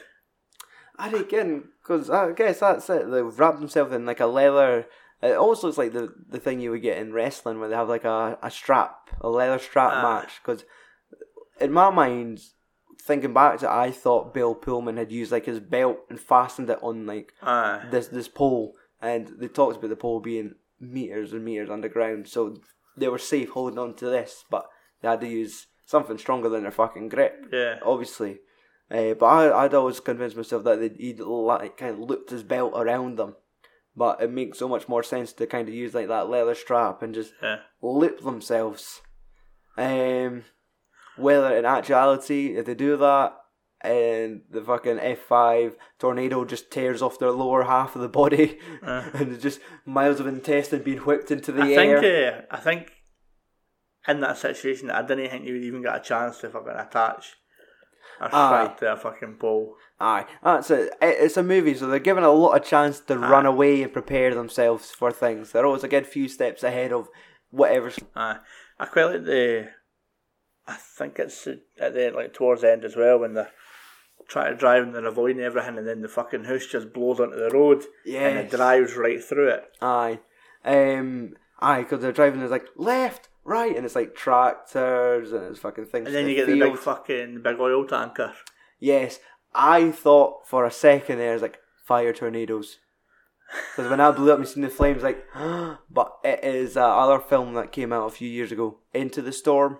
I 0.96 1.10
again, 1.10 1.64
because 1.82 2.10
I 2.10 2.32
guess 2.32 2.60
that's 2.60 2.88
it. 2.90 3.10
They've 3.10 3.38
wrapped 3.38 3.60
themselves 3.60 3.92
in 3.92 4.06
like 4.06 4.20
a 4.20 4.26
leather. 4.26 4.86
It 5.20 5.36
almost 5.36 5.64
looks 5.64 5.78
like 5.78 5.92
the 5.92 6.14
the 6.28 6.38
thing 6.38 6.60
you 6.60 6.70
would 6.70 6.82
get 6.82 6.98
in 6.98 7.12
wrestling, 7.12 7.58
where 7.58 7.68
they 7.68 7.74
have 7.74 7.88
like 7.88 8.04
a, 8.04 8.38
a 8.40 8.50
strap, 8.50 9.10
a 9.20 9.28
leather 9.28 9.58
strap 9.58 10.02
match. 10.02 10.40
Because 10.42 10.64
in 11.60 11.72
my 11.72 11.90
mind, 11.90 12.40
thinking 13.02 13.32
back 13.32 13.58
to 13.58 13.66
it, 13.66 13.70
I 13.70 13.90
thought 13.90 14.34
Bill 14.34 14.54
Pullman 14.54 14.96
had 14.96 15.12
used 15.12 15.32
like 15.32 15.46
his 15.46 15.60
belt 15.60 15.98
and 16.08 16.20
fastened 16.20 16.70
it 16.70 16.78
on 16.82 17.06
like 17.06 17.32
Aye, 17.42 17.86
this 17.90 18.08
this 18.08 18.28
pole, 18.28 18.74
and 19.00 19.28
they 19.38 19.48
talked 19.48 19.76
about 19.76 19.90
the 19.90 19.96
pole 19.96 20.20
being 20.20 20.54
meters 20.80 21.32
and 21.32 21.44
meters 21.44 21.70
underground, 21.70 22.28
so 22.28 22.56
they 22.96 23.08
were 23.08 23.18
safe 23.18 23.50
holding 23.50 23.78
on 23.78 23.94
to 23.94 24.06
this, 24.06 24.44
but 24.50 24.66
they 25.00 25.08
had 25.08 25.20
to 25.20 25.28
use 25.28 25.66
something 25.84 26.18
stronger 26.18 26.48
than 26.48 26.62
their 26.62 26.70
fucking 26.70 27.08
grip, 27.08 27.46
yeah, 27.52 27.78
obviously. 27.84 28.40
Uh, 28.90 29.14
but 29.14 29.26
I, 29.26 29.64
I'd 29.64 29.74
always 29.74 30.00
convinced 30.00 30.36
myself 30.36 30.64
that 30.64 30.80
they'd, 30.80 30.96
he'd 30.96 31.20
like 31.20 31.76
kind 31.76 31.92
of 31.92 31.98
looped 32.00 32.30
his 32.30 32.42
belt 32.42 32.72
around 32.74 33.16
them, 33.16 33.36
but 33.94 34.22
it 34.22 34.30
makes 34.30 34.58
so 34.58 34.68
much 34.68 34.88
more 34.88 35.02
sense 35.02 35.32
to 35.34 35.46
kind 35.46 35.68
of 35.68 35.74
use 35.74 35.94
like 35.94 36.08
that 36.08 36.30
leather 36.30 36.54
strap 36.54 37.02
and 37.02 37.14
just 37.14 37.32
yeah. 37.42 37.58
loop 37.82 38.22
themselves. 38.22 39.02
Um, 39.76 40.44
whether 41.18 41.56
in 41.56 41.64
actuality, 41.64 42.56
if 42.56 42.66
they 42.66 42.74
do 42.74 42.96
that, 42.96 43.34
and 43.80 44.42
the 44.50 44.60
fucking 44.62 44.98
F 44.98 45.18
five 45.20 45.76
tornado 45.98 46.44
just 46.44 46.70
tears 46.70 47.00
off 47.00 47.18
their 47.18 47.30
lower 47.30 47.62
half 47.64 47.94
of 47.94 48.02
the 48.02 48.08
body, 48.08 48.58
Uh. 48.82 49.08
and 49.14 49.40
just 49.40 49.60
miles 49.86 50.18
of 50.20 50.26
intestine 50.26 50.82
being 50.82 50.98
whipped 50.98 51.30
into 51.30 51.52
the 51.52 51.62
I 51.62 51.70
air. 51.72 52.00
think, 52.00 52.44
uh, 52.50 52.54
I 52.56 52.60
think, 52.60 52.92
in 54.08 54.20
that 54.20 54.38
situation, 54.38 54.90
I 54.90 55.02
didn't 55.02 55.28
think 55.30 55.44
you 55.44 55.52
would 55.54 55.62
even 55.64 55.82
get 55.82 55.96
a 55.96 56.00
chance 56.00 56.38
to 56.38 56.50
fucking 56.50 56.72
attach 56.76 57.36
a 58.20 58.24
Aye. 58.24 58.28
strap 58.64 58.78
to 58.78 58.92
a 58.92 58.96
fucking 58.96 59.36
pole. 59.38 59.74
Aye, 60.00 60.26
that's 60.42 60.70
it. 60.72 60.92
It- 61.00 61.16
It's 61.20 61.36
a 61.36 61.42
movie, 61.42 61.74
so 61.74 61.86
they're 61.86 61.98
given 62.00 62.24
a 62.24 62.30
lot 62.32 62.56
of 62.60 62.66
chance 62.66 62.98
to 63.00 63.16
run 63.18 63.46
away 63.46 63.82
and 63.82 63.92
prepare 63.92 64.34
themselves 64.34 64.90
for 64.90 65.12
things. 65.12 65.52
They're 65.52 65.66
always 65.66 65.84
a 65.84 65.88
good 65.88 66.06
few 66.06 66.26
steps 66.28 66.62
ahead 66.64 66.92
of 66.92 67.08
whatever. 67.50 67.92
Aye. 68.16 68.38
I 68.80 68.86
quite 68.86 69.04
like 69.04 69.24
the. 69.24 69.68
I 70.68 70.74
think 70.74 71.18
it's 71.18 71.46
at 71.46 71.94
the 71.94 72.12
like 72.14 72.34
towards 72.34 72.60
the 72.60 72.70
end 72.70 72.84
as 72.84 72.94
well 72.94 73.18
when 73.18 73.32
they're 73.34 73.50
trying 74.28 74.52
to 74.52 74.58
drive 74.58 74.82
and 74.82 74.94
they're 74.94 75.06
avoiding 75.06 75.40
everything, 75.40 75.78
and 75.78 75.88
then 75.88 76.02
the 76.02 76.08
fucking 76.08 76.44
house 76.44 76.66
just 76.66 76.92
blows 76.92 77.18
onto 77.18 77.36
the 77.36 77.50
road 77.50 77.84
and 78.06 78.38
it 78.38 78.50
drives 78.50 78.94
right 78.94 79.22
through 79.24 79.48
it. 79.48 79.64
Aye, 79.80 80.20
um, 80.64 81.34
aye, 81.58 81.82
because 81.82 82.02
they're 82.02 82.12
driving. 82.12 82.40
There's 82.40 82.50
like 82.50 82.66
left, 82.76 83.30
right, 83.44 83.74
and 83.74 83.86
it's 83.86 83.94
like 83.94 84.14
tractors 84.14 85.32
and 85.32 85.44
it's 85.44 85.60
fucking 85.60 85.86
things. 85.86 86.06
And 86.06 86.14
then 86.14 86.28
you 86.28 86.34
get 86.34 86.46
the 86.46 86.60
big 86.60 86.76
fucking 86.76 87.40
big 87.42 87.58
oil 87.58 87.86
tanker. 87.86 88.34
Yes, 88.78 89.20
I 89.54 89.90
thought 89.90 90.46
for 90.46 90.66
a 90.66 90.70
second 90.70 91.18
there 91.18 91.32
was 91.32 91.42
like 91.42 91.58
fire 91.86 92.12
tornadoes. 92.12 92.78
Because 93.74 93.90
when 93.90 94.00
I 94.00 94.10
blew 94.10 94.30
up 94.30 94.38
and 94.38 94.46
seen 94.46 94.62
the 94.62 94.68
flames, 94.68 95.02
like, 95.02 95.24
but 95.90 96.18
it 96.22 96.44
is 96.44 96.76
uh, 96.76 96.86
other 96.86 97.18
film 97.18 97.54
that 97.54 97.72
came 97.72 97.94
out 97.94 98.06
a 98.06 98.10
few 98.10 98.28
years 98.28 98.52
ago, 98.52 98.80
Into 98.92 99.22
the 99.22 99.32
Storm. 99.32 99.78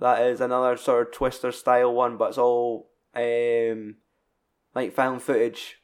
That 0.00 0.22
is 0.22 0.40
another 0.40 0.76
sort 0.78 1.08
of 1.08 1.12
twister 1.12 1.52
style 1.52 1.92
one, 1.92 2.16
but 2.16 2.30
it's 2.30 2.38
all 2.38 2.90
um 3.14 3.96
like 4.74 4.94
found 4.94 5.22
footage. 5.22 5.76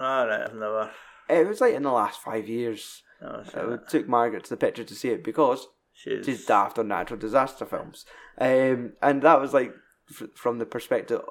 Alright, 0.00 0.48
I've 0.48 0.54
never. 0.54 0.92
It 1.28 1.46
was 1.46 1.60
like 1.60 1.74
in 1.74 1.82
the 1.82 1.90
last 1.90 2.20
five 2.20 2.48
years. 2.48 3.02
No, 3.20 3.42
it's 3.44 3.54
I 3.54 3.76
took 3.88 4.08
Margaret 4.08 4.44
to 4.44 4.50
the 4.50 4.56
picture 4.56 4.84
to 4.84 4.94
see 4.94 5.08
it 5.08 5.24
because 5.24 5.66
she's, 5.92 6.24
she's 6.24 6.46
daft 6.46 6.78
on 6.78 6.88
natural 6.88 7.18
disaster 7.18 7.66
films, 7.66 8.06
um, 8.38 8.92
and 9.02 9.22
that 9.22 9.40
was 9.40 9.52
like 9.52 9.72
f- 10.10 10.28
from 10.36 10.58
the 10.58 10.66
perspective 10.66 11.22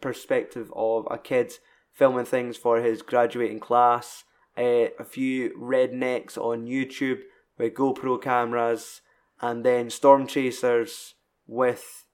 perspective 0.00 0.72
of 0.74 1.06
a 1.10 1.18
kid 1.18 1.52
filming 1.92 2.24
things 2.24 2.56
for 2.56 2.80
his 2.80 3.02
graduating 3.02 3.60
class. 3.60 4.24
Uh, 4.56 4.88
a 4.98 5.04
few 5.04 5.50
rednecks 5.58 6.36
on 6.36 6.66
YouTube 6.66 7.20
with 7.58 7.74
GoPro 7.74 8.20
cameras, 8.20 9.00
and 9.40 9.64
then 9.64 9.90
storm 9.90 10.26
chasers 10.26 11.14
with 11.50 12.06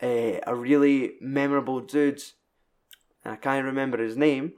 uh, 0.00 0.38
a 0.46 0.54
really 0.54 1.14
memorable 1.20 1.80
dude. 1.80 2.22
And 3.24 3.34
I 3.34 3.36
can't 3.36 3.66
remember 3.66 3.98
his 3.98 4.16
name. 4.16 4.52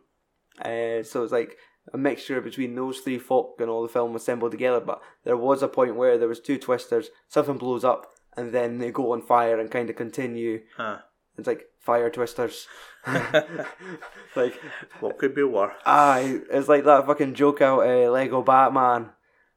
Uh, 0.61 1.03
so 1.03 1.23
it's 1.23 1.33
like 1.33 1.57
a 1.95 1.99
mixture 1.99 2.41
between 2.43 2.75
those 2.75 2.99
three 2.99 3.19
folk 3.19 3.57
and 3.59 3.71
all 3.71 3.83
the 3.83 3.89
film 3.89 4.15
assembled 4.15 4.53
together. 4.53 4.81
But 4.81 5.01
there 5.25 5.37
was 5.37 5.63
a 5.63 5.69
point 5.69 5.97
where 5.97 6.19
there 6.19 6.29
was 6.29 6.41
two 6.41 6.59
twisters, 6.59 7.09
something 7.29 7.57
blows 7.57 7.85
up, 7.85 8.07
and 8.37 8.53
then 8.53 8.79
they 8.79 8.91
go 8.91 9.13
on 9.13 9.23
fire 9.23 9.59
and 9.59 9.71
kind 9.71 9.89
of 9.89 9.97
continue. 9.97 10.61
Huh. 10.77 10.99
It's 11.39 11.47
like 11.47 11.65
fire 11.79 12.11
twisters. 12.11 12.67
like 13.07 14.61
what 15.01 15.17
could 15.17 15.35
be 15.35 15.43
worse? 15.43 15.75
Aye, 15.87 16.41
it's 16.51 16.69
like 16.69 16.85
that 16.85 17.07
fucking 17.07 17.35
joke 17.35 17.63
out 17.63 17.87
uh, 17.87 18.11
Lego 18.11 18.43
Batman, 18.43 19.11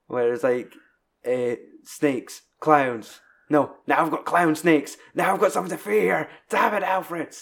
where 0.08 0.32
it's 0.32 0.44
like 0.44 0.74
uh, 1.28 1.56
snakes, 1.84 2.44
clowns. 2.62 3.20
No, 3.52 3.76
now 3.86 4.02
I've 4.04 4.12
got 4.12 4.24
clown 4.24 4.56
snakes. 4.56 4.96
Now 5.14 5.34
I've 5.34 5.42
got 5.42 5.52
something 5.52 5.78
to 5.78 5.84
fear. 5.84 6.30
Damn 6.50 6.74
it, 6.74 6.84
Alfred. 6.84 7.36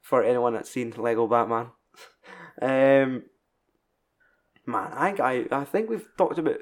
For 0.00 0.22
anyone 0.22 0.54
that's 0.54 0.70
seen 0.70 0.92
Lego 0.96 1.26
Batman, 1.26 1.72
um, 2.62 3.24
man, 4.64 4.92
I, 4.92 5.16
I 5.20 5.46
I 5.50 5.64
think 5.64 5.90
we've 5.90 6.06
talked 6.16 6.38
about 6.38 6.58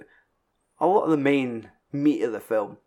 a 0.81 0.87
lot 0.87 1.05
of 1.05 1.11
the 1.11 1.19
main 1.19 1.69
meat 1.93 2.23
of 2.23 2.33
the 2.33 2.41
film. 2.41 2.79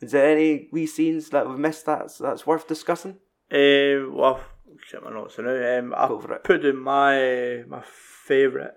Is 0.00 0.12
there 0.12 0.30
any 0.30 0.68
wee 0.70 0.86
scenes 0.86 1.30
that 1.30 1.48
we've 1.48 1.58
missed 1.58 1.86
that's 1.86 2.18
that's 2.18 2.46
worth 2.46 2.68
discussing? 2.68 3.18
Uh, 3.50 4.06
well, 4.12 4.40
check 4.88 5.02
my 5.02 5.10
notes 5.10 5.36
now. 5.38 5.78
Um, 5.80 5.92
I 5.96 6.06
Go 6.06 6.20
for 6.20 6.34
it. 6.34 6.44
put 6.44 6.64
in 6.64 6.76
my 6.76 7.64
my 7.66 7.82
favourite. 7.84 8.74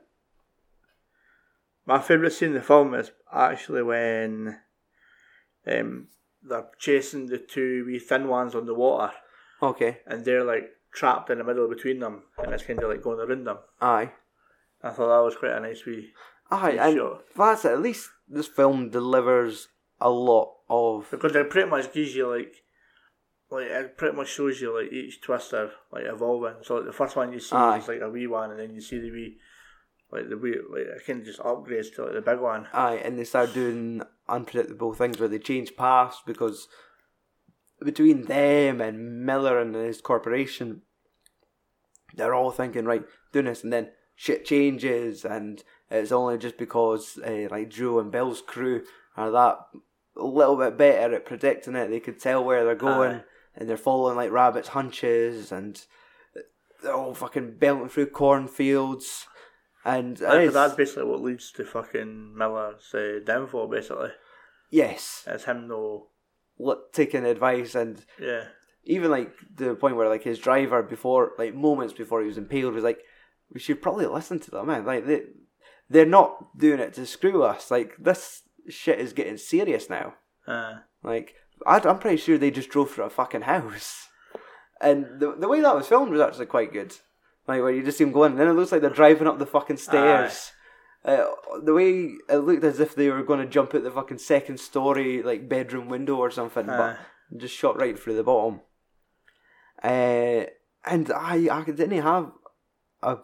My 1.86 2.00
favourite 2.02 2.34
scene 2.34 2.50
in 2.50 2.56
the 2.56 2.62
film 2.62 2.96
is 2.96 3.12
actually 3.32 3.84
when 3.84 4.58
um, 5.68 6.08
they're 6.44 6.68
chasing 6.80 7.28
the 7.28 7.38
two 7.38 7.84
wee 7.86 8.00
thin 8.00 8.28
ones 8.28 8.56
on 8.56 8.66
the 8.66 8.74
water 8.74 9.14
Okay, 9.62 10.00
and 10.06 10.24
they're 10.26 10.44
like 10.44 10.70
trapped 10.94 11.30
in 11.30 11.38
the 11.40 11.44
middle 11.44 11.68
between 11.68 12.00
them 12.00 12.24
and 12.38 12.54
it's 12.54 12.64
kind 12.64 12.82
of 12.82 12.90
like 12.90 13.02
going 13.02 13.20
around 13.20 13.44
them. 13.46 13.58
aye. 13.82 14.12
I 14.84 14.90
thought 14.92 15.08
that 15.08 15.24
was 15.26 15.36
quite 15.36 15.54
a 15.54 15.60
nice 15.60 15.86
wee. 15.86 16.12
Aye, 16.52 16.74
Yeah, 16.74 16.88
and 16.88 16.96
sure. 16.96 17.20
that's 17.36 17.66
it. 17.66 17.72
At 17.72 17.82
least 17.82 18.10
this 18.30 18.48
film 18.48 18.90
delivers 18.92 19.68
a 20.00 20.10
lot 20.10 20.54
of. 20.70 21.08
Because 21.10 21.36
it 21.36 21.50
pretty 21.50 21.70
much 21.70 21.92
gives 21.92 22.16
you 22.16 22.28
like. 22.30 22.54
Like 23.50 23.66
it 23.68 23.98
pretty 23.98 24.16
much 24.16 24.28
shows 24.30 24.62
you 24.62 24.78
like 24.80 24.92
each 24.92 25.22
twister 25.22 25.72
like 25.92 26.04
evolving. 26.06 26.56
So 26.64 26.76
like, 26.76 26.86
the 26.86 26.92
first 26.94 27.16
one 27.16 27.32
you 27.34 27.40
see 27.40 27.56
Aye. 27.56 27.78
is 27.80 27.88
like 27.88 28.02
a 28.02 28.10
wee 28.10 28.28
one, 28.28 28.52
and 28.52 28.60
then 28.60 28.74
you 28.76 28.82
see 28.82 29.00
the 29.00 29.10
wee, 29.10 29.38
like 30.12 30.30
the 30.30 30.38
wee 30.38 30.56
like 30.70 30.84
it 30.84 31.06
kind 31.06 31.20
of 31.20 31.26
just 31.26 31.40
upgrades 31.40 31.94
to 31.96 32.04
like 32.04 32.14
the 32.14 32.22
big 32.22 32.40
one. 32.40 32.68
Aye, 32.74 33.02
and 33.04 33.18
they 33.18 33.24
start 33.24 33.54
doing 33.54 34.02
unpredictable 34.28 34.94
things 34.94 35.20
where 35.20 35.30
they 35.30 35.40
change 35.40 35.76
paths 35.76 36.22
because 36.26 36.68
between 37.84 38.24
them 38.24 38.82
and 38.82 39.26
Miller 39.26 39.60
and 39.60 39.76
his 39.76 40.02
corporation, 40.02 40.82
they're 42.16 42.34
all 42.34 42.52
thinking, 42.52 42.86
right, 42.86 43.04
doing 43.32 43.46
this, 43.46 43.64
and 43.64 43.72
then 43.72 43.90
shit 44.16 44.46
changes, 44.46 45.24
and 45.26 45.64
it's 45.92 46.12
only 46.12 46.38
just 46.38 46.58
because 46.58 47.20
uh, 47.26 47.48
like 47.52 47.70
Drew 47.70 48.00
and 48.00 48.12
Bill's 48.12 48.42
crew 48.42 48.84
are 49.16 49.32
that 49.32 49.60
a 50.18 50.26
little 50.26 50.58
bit 50.58 50.78
better 50.78 51.16
at 51.16 51.26
predicting 51.26 51.76
it. 51.76 51.90
They 51.90 52.00
could 52.00 52.20
tell 52.20 52.44
where 52.44 52.66
they're 52.66 52.76
going, 52.76 53.18
Aye. 53.18 53.24
and 53.56 53.70
they're 53.70 53.78
following 53.78 54.16
like 54.16 54.32
rabbits' 54.32 54.70
hunches, 54.70 55.52
and 55.52 55.80
they're 56.82 56.94
all 56.94 57.14
fucking 57.14 57.58
belting 57.58 57.90
through 57.90 58.08
cornfields. 58.08 59.28
And 59.86 60.18
Aye, 60.18 60.26
'cause 60.26 60.36
it's- 60.40 60.54
that's 60.54 60.74
basically 60.76 61.06
what 61.06 61.22
leads 61.22 61.52
to 61.54 61.64
fucking 61.66 62.36
Miller's 62.38 62.94
uh, 62.94 63.20
downfall. 63.24 63.68
Basically, 63.68 64.12
yes, 64.70 65.24
it's 65.28 65.46
him 65.46 65.68
no. 65.68 66.08
li- 66.60 66.76
taking 66.92 67.24
advice 67.26 67.76
and 67.76 68.04
Yeah, 68.20 68.46
even 68.84 69.12
like 69.12 69.32
the 69.56 69.76
point 69.76 69.96
where 69.96 70.10
like 70.10 70.24
his 70.24 70.40
driver 70.40 70.82
before 70.84 71.34
like 71.38 71.54
moments 71.54 71.94
before 71.94 72.22
he 72.22 72.28
was 72.28 72.38
impaled 72.38 72.74
was 72.74 72.84
like 72.84 73.00
we 73.54 73.60
should 73.60 73.82
probably 73.82 74.08
listen 74.08 74.40
to 74.40 74.52
them 74.52 74.68
man. 74.68 74.86
Like 74.86 75.06
they 75.06 75.24
they're 75.90 76.06
not 76.06 76.58
doing 76.58 76.80
it 76.80 76.94
to 76.96 77.06
screw 77.06 77.44
us. 77.44 77.72
Like 77.72 77.96
this 77.98 78.44
shit 78.68 79.00
is 79.00 79.14
getting 79.14 79.38
serious 79.38 79.90
now. 79.90 80.16
Uh, 80.46 80.80
like 81.04 81.36
I, 81.66 81.78
I'm 81.80 82.00
pretty 82.00 82.18
sure 82.18 82.38
they 82.38 82.52
just 82.52 82.70
drove 82.70 82.92
through 82.92 83.06
a 83.06 83.10
fucking 83.10 83.42
house. 83.44 84.08
And 84.82 85.20
the, 85.20 85.34
the 85.36 85.48
way 85.48 85.62
that 85.62 85.76
was 85.76 85.88
filmed 85.88 86.12
was 86.12 86.22
actually 86.22 86.46
quite 86.48 86.74
good 86.74 86.96
like 87.48 87.62
where 87.62 87.72
you 87.72 87.84
just 87.84 87.98
see 87.98 88.04
them 88.04 88.14
going 88.14 88.32
and 88.32 88.40
then 88.40 88.48
it 88.48 88.54
looks 88.54 88.72
like 88.72 88.82
they're 88.82 88.90
driving 88.90 89.28
up 89.28 89.40
the 89.40 89.46
fucking 89.46 89.78
stairs. 89.78 90.52
Uh, 91.06 91.26
the 91.64 91.74
way 91.74 92.16
it 92.30 92.38
looked 92.38 92.64
as 92.64 92.80
if 92.80 92.94
they 92.94 93.10
were 93.10 93.24
going 93.24 93.40
to 93.40 93.46
jump 93.46 93.74
out 93.74 93.84
the 93.84 93.92
fucking 93.92 94.18
second 94.18 94.60
story 94.60 95.24
like 95.24 95.48
bedroom 95.48 95.88
window 95.88 96.18
or 96.18 96.30
something 96.30 96.70
Aye. 96.70 96.98
but 97.32 97.40
just 97.40 97.56
shot 97.56 97.80
right 97.80 97.98
through 97.98 98.16
the 98.16 98.24
bottom. 98.24 98.62
Uh, 99.82 100.46
and 100.86 101.12
I 101.12 101.48
I 101.52 101.64
didn't 101.64 102.02
have 102.02 102.32
a 103.02 103.18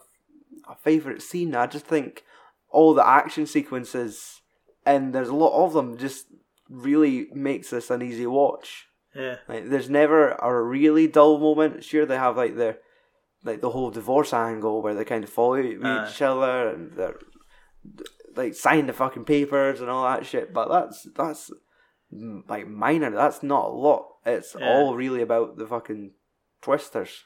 a 0.69 0.75
favorite 0.75 1.21
scene. 1.21 1.55
I 1.55 1.67
just 1.67 1.85
think 1.85 2.23
all 2.69 2.93
the 2.93 3.05
action 3.05 3.45
sequences 3.45 4.41
and 4.85 5.13
there's 5.13 5.29
a 5.29 5.35
lot 5.35 5.65
of 5.65 5.73
them 5.73 5.97
just 5.97 6.27
really 6.69 7.27
makes 7.33 7.69
this 7.69 7.89
an 7.89 8.01
easy 8.01 8.25
watch. 8.25 8.87
Yeah, 9.15 9.37
like, 9.47 9.69
there's 9.69 9.89
never 9.89 10.31
a 10.31 10.61
really 10.61 11.07
dull 11.07 11.37
moment. 11.37 11.83
Sure, 11.83 12.05
they 12.05 12.17
have 12.17 12.37
like 12.37 12.55
their 12.55 12.79
like 13.43 13.61
the 13.61 13.69
whole 13.71 13.91
divorce 13.91 14.33
angle 14.33 14.81
where 14.81 14.93
they 14.95 15.05
kind 15.05 15.23
of 15.23 15.29
follow 15.29 15.57
each 15.57 16.21
other 16.21 16.69
and 16.69 16.91
they're 16.93 17.19
like 18.35 18.55
sign 18.55 18.87
the 18.87 18.93
fucking 18.93 19.25
papers 19.25 19.81
and 19.81 19.89
all 19.89 20.03
that 20.05 20.25
shit. 20.25 20.53
But 20.53 20.69
that's 20.69 21.03
that's 21.15 21.51
like 22.47 22.67
minor. 22.67 23.11
That's 23.11 23.43
not 23.43 23.65
a 23.65 23.73
lot. 23.73 24.07
It's 24.25 24.55
Yeah. 24.57 24.69
all 24.73 24.95
really 24.95 25.21
about 25.21 25.57
the 25.57 25.67
fucking 25.67 26.11
twisters. 26.61 27.23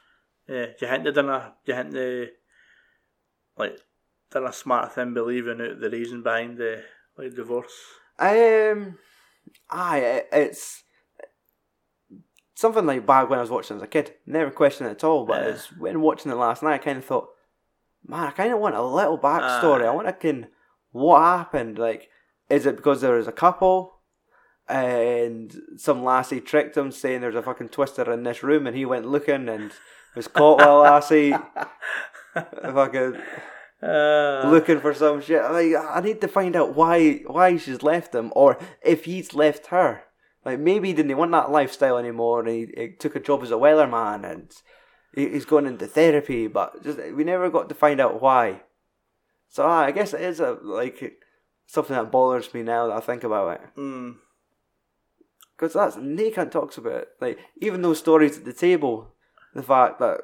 yeah. 0.47 0.67
Do 0.67 0.85
you 0.85 0.87
think 0.87 1.03
they 1.03 1.11
done 1.11 1.29
a? 1.29 1.53
Do 1.65 1.71
you 1.71 1.77
think 1.77 1.91
they 1.93 2.29
like 3.57 3.77
done 4.31 4.45
a 4.45 4.53
smart 4.53 4.93
thing 4.93 5.13
believing 5.13 5.61
out 5.61 5.79
the 5.79 5.89
reason 5.89 6.23
behind 6.23 6.57
the 6.57 6.83
like 7.17 7.35
divorce? 7.35 7.73
Um, 8.19 8.97
aye, 9.69 9.99
it- 9.99 10.29
it's 10.31 10.83
something 12.57 12.87
like 12.87 13.05
back 13.05 13.29
when 13.29 13.37
I 13.37 13.43
was 13.43 13.51
watching 13.51 13.77
as 13.77 13.83
a 13.83 13.87
kid. 13.87 14.15
Never 14.25 14.49
questioned 14.49 14.89
it 14.89 14.93
at 14.93 15.03
all, 15.03 15.25
but 15.25 15.41
Yeah. 15.43 15.49
it's 15.49 15.67
when 15.77 16.01
watching 16.01 16.31
it 16.31 16.35
last 16.35 16.63
night, 16.63 16.73
I 16.73 16.77
kind 16.79 16.97
of 16.97 17.05
thought, 17.05 17.29
man, 18.05 18.23
I 18.27 18.31
kind 18.31 18.51
of 18.51 18.59
want 18.59 18.75
a 18.75 18.81
little 18.81 19.17
backstory. 19.19 19.83
Aye. 19.83 19.87
I 19.87 19.91
want 19.91 20.07
to 20.07 20.13
can 20.13 20.47
what 20.91 21.21
happened. 21.21 21.77
Like, 21.77 22.09
is 22.49 22.65
it 22.65 22.75
because 22.77 23.01
there 23.01 23.13
was 23.15 23.27
a 23.27 23.31
couple? 23.31 23.93
And 24.67 25.55
some 25.77 26.03
lassie 26.03 26.41
tricked 26.41 26.75
him, 26.75 26.91
saying 26.91 27.21
there's 27.21 27.35
a 27.35 27.43
fucking 27.43 27.69
twister 27.69 28.11
in 28.11 28.23
this 28.23 28.41
room, 28.43 28.65
and 28.67 28.75
he 28.75 28.85
went 28.85 29.05
looking 29.05 29.47
and 29.47 29.71
was 30.15 30.27
caught 30.27 30.57
by 30.59 30.65
a 30.65 30.73
lassie 30.73 31.33
fucking 32.33 33.17
Uh, 33.81 34.49
looking 34.49 34.79
for 34.79 34.91
some 34.93 35.21
shit. 35.21 35.41
Like 35.43 35.75
I 35.75 36.01
need 36.03 36.19
to 36.21 36.27
find 36.27 36.55
out 36.55 36.75
why 36.75 37.19
why 37.27 37.57
she's 37.57 37.83
left 37.83 38.15
him, 38.15 38.33
or 38.35 38.57
if 38.81 39.05
he's 39.05 39.35
left 39.35 39.67
her. 39.67 40.01
Like 40.47 40.59
maybe 40.61 40.87
he 40.87 40.93
didn't 40.93 41.17
want 41.17 41.31
that 41.33 41.51
lifestyle 41.51 41.97
anymore, 41.97 42.39
and 42.39 42.47
he, 42.47 42.73
he 42.77 42.87
took 42.97 43.17
a 43.17 43.19
job 43.19 43.43
as 43.43 43.51
a 43.51 43.55
weatherman, 43.55 44.23
and 44.23 44.49
he, 45.13 45.27
he's 45.27 45.43
going 45.43 45.65
into 45.65 45.87
therapy. 45.87 46.47
But 46.47 46.81
just 46.85 46.99
we 47.13 47.25
never 47.25 47.49
got 47.49 47.67
to 47.67 47.75
find 47.75 47.99
out 47.99 48.21
why. 48.21 48.61
So 49.49 49.63
ah, 49.65 49.81
I 49.81 49.91
guess 49.91 50.13
it 50.13 50.21
is 50.21 50.39
a 50.39 50.57
like 50.63 51.19
something 51.65 51.97
that 51.97 52.11
bothers 52.11 52.53
me 52.53 52.63
now 52.63 52.87
that 52.87 52.95
I 52.95 53.01
think 53.01 53.25
about 53.25 53.59
it. 53.59 53.61
mm, 53.77 54.15
Because 55.57 55.73
that's 55.73 55.97
Nathan 55.97 56.49
talks 56.49 56.77
about 56.77 57.01
it. 57.01 57.09
Like 57.19 57.39
even 57.57 57.81
those 57.81 57.99
stories 57.99 58.37
at 58.37 58.45
the 58.45 58.53
table, 58.53 59.15
the 59.53 59.63
fact 59.63 59.99
that 59.99 60.21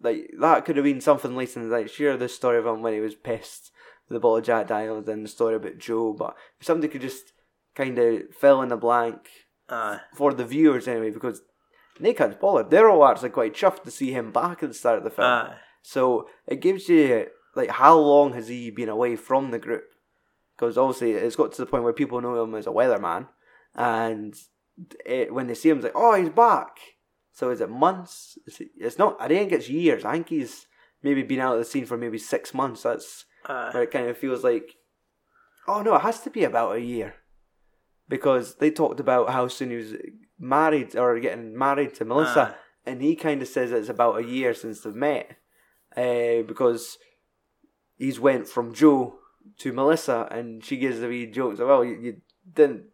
like 0.00 0.30
that 0.38 0.64
could 0.64 0.76
have 0.76 0.84
been 0.84 1.00
something 1.00 1.34
later 1.34 1.60
in 1.60 1.88
sure 1.88 2.16
the 2.16 2.28
story 2.28 2.58
of 2.58 2.66
him 2.66 2.82
when 2.82 2.94
he 2.94 3.00
was 3.00 3.16
pissed 3.16 3.72
with 4.08 4.14
the 4.14 4.20
bottle 4.20 4.36
of 4.36 4.44
Jack 4.44 4.68
Daniels 4.68 5.08
and 5.08 5.24
the 5.24 5.28
story 5.28 5.56
about 5.56 5.78
Jo, 5.78 6.12
but 6.12 6.36
if 6.60 6.66
somebody 6.66 6.86
could 6.86 7.00
just 7.00 7.32
kind 7.74 7.98
of 7.98 8.32
fill 8.32 8.62
in 8.62 8.68
the 8.68 8.76
blank 8.76 9.28
aye, 9.68 10.00
for 10.14 10.32
the 10.32 10.44
viewers 10.44 10.88
anyway, 10.88 11.10
because 11.10 11.42
Nathan's 12.00 12.36
bothered. 12.36 12.70
They're 12.70 12.90
all 12.90 13.06
actually 13.06 13.30
quite 13.30 13.54
chuffed 13.54 13.82
to 13.84 13.90
see 13.90 14.12
him 14.12 14.32
back 14.32 14.62
at 14.62 14.70
the 14.70 14.74
start 14.74 14.98
of 14.98 15.04
the 15.04 15.10
film. 15.10 15.28
aye, 15.28 15.56
So 15.82 16.28
it 16.46 16.60
gives 16.60 16.88
you 16.88 17.26
like 17.54 17.70
how 17.70 17.96
long 17.98 18.34
has 18.34 18.48
he 18.48 18.70
been 18.70 18.88
away 18.88 19.16
from 19.16 19.50
the 19.50 19.58
group? 19.58 19.84
Because 20.56 20.78
obviously 20.78 21.12
it's 21.12 21.36
got 21.36 21.52
to 21.52 21.62
the 21.62 21.66
point 21.66 21.84
where 21.84 21.92
people 21.92 22.20
know 22.20 22.42
him 22.42 22.54
as 22.54 22.66
a 22.66 22.70
weatherman, 22.70 23.28
and 23.74 24.34
it, 25.04 25.32
when 25.32 25.46
they 25.46 25.54
see 25.54 25.68
him, 25.70 25.78
it's 25.78 25.84
like, 25.84 25.92
oh, 25.94 26.14
he's 26.14 26.30
back. 26.30 26.76
So 27.32 27.50
is 27.50 27.60
it 27.60 27.68
months? 27.70 28.38
Is 28.46 28.60
it, 28.60 28.68
it's 28.78 28.98
not. 28.98 29.16
I 29.20 29.28
think 29.28 29.52
it's 29.52 29.68
years. 29.68 30.04
I 30.04 30.12
think 30.12 30.30
he's 30.30 30.66
maybe 31.02 31.22
been 31.22 31.40
out 31.40 31.54
of 31.54 31.58
the 31.58 31.64
scene 31.64 31.84
for 31.84 31.96
maybe 31.98 32.18
six 32.18 32.54
months. 32.54 32.82
That's 32.82 33.26
aye. 33.46 33.70
where 33.72 33.82
it 33.82 33.90
kind 33.90 34.08
of 34.08 34.16
feels 34.16 34.42
like 34.42 34.76
Oh 35.68 35.82
no, 35.82 35.96
it 35.96 36.02
has 36.02 36.20
to 36.20 36.30
be 36.30 36.44
about 36.44 36.76
a 36.76 36.80
year, 36.80 37.14
because 38.08 38.56
they 38.56 38.70
talked 38.70 39.00
about 39.00 39.30
how 39.30 39.48
soon 39.48 39.70
he 39.70 39.76
was 39.76 39.94
married 40.38 40.94
or 40.96 41.18
getting 41.20 41.56
married 41.56 41.94
to 41.94 42.04
Melissa, 42.04 42.54
Ah. 42.54 42.58
and 42.84 43.00
he 43.02 43.16
kind 43.16 43.42
of 43.42 43.48
says 43.48 43.72
it's 43.72 43.88
about 43.88 44.18
a 44.18 44.24
year 44.24 44.54
since 44.54 44.80
they've 44.80 44.94
met, 44.94 45.36
uh, 45.96 46.42
because 46.46 46.98
he's 47.96 48.20
went 48.20 48.48
from 48.48 48.74
Jo 48.74 49.18
to 49.58 49.72
Melissa, 49.72 50.28
and 50.30 50.64
she 50.64 50.76
gives 50.76 51.00
the 51.00 51.08
wee 51.08 51.26
jokes. 51.26 51.58
Well, 51.60 51.84
you, 51.84 51.96
you 52.00 52.16
didn't 52.54 52.84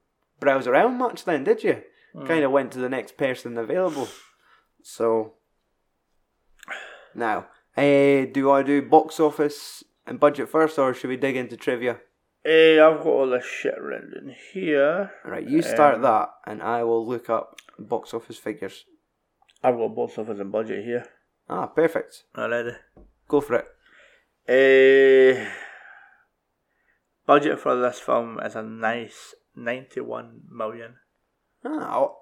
browse 0.41 0.67
around 0.67 0.99
much 0.99 1.25
then, 1.25 1.45
did 1.45 1.63
you? 1.65 1.83
Kind 2.27 2.45
of 2.45 2.51
went 2.53 2.73
to 2.73 2.79
the 2.79 2.91
next 2.91 3.17
person 3.17 3.57
available. 3.57 4.07
So 4.83 5.35
now, 7.15 7.47
uh, 7.77 8.27
do 8.33 8.51
I 8.51 8.63
do 8.63 8.83
box 8.83 9.19
office 9.19 9.83
and 10.07 10.21
budget 10.21 10.49
first, 10.51 10.79
or 10.79 10.93
should 10.93 11.09
we 11.09 11.17
dig 11.17 11.37
into 11.37 11.57
trivia? 11.57 12.01
Eh, 12.45 12.81
I've 12.83 12.99
got 12.99 13.07
all 13.07 13.31
this 13.31 13.45
shit 13.45 13.81
written 13.81 14.35
here. 14.53 15.13
Right, 15.25 15.47
you 15.49 15.63
start 15.63 15.97
Um, 15.97 16.03
that, 16.03 16.31
and 16.47 16.63
I 16.63 16.83
will 16.83 17.07
look 17.07 17.31
up 17.31 17.61
box 17.79 18.13
office 18.13 18.39
figures. 18.39 18.85
I've 19.63 19.77
got 19.77 19.95
box 19.95 20.19
office 20.19 20.41
and 20.41 20.51
budget 20.51 20.85
here 20.85 21.07
Ah, 21.49 21.67
perfect. 21.67 22.25
already. 22.37 22.73
Go 23.29 23.41
for 23.41 23.55
it. 23.63 23.69
Eh, 24.49 25.49
budget 27.27 27.61
for 27.61 27.77
this 27.77 28.01
film 28.01 28.41
is 28.41 28.57
a 28.57 28.63
nice 28.63 29.35
91 29.55 30.41
million. 30.51 30.97
Ah, 31.65 31.97
oh. 31.99 32.19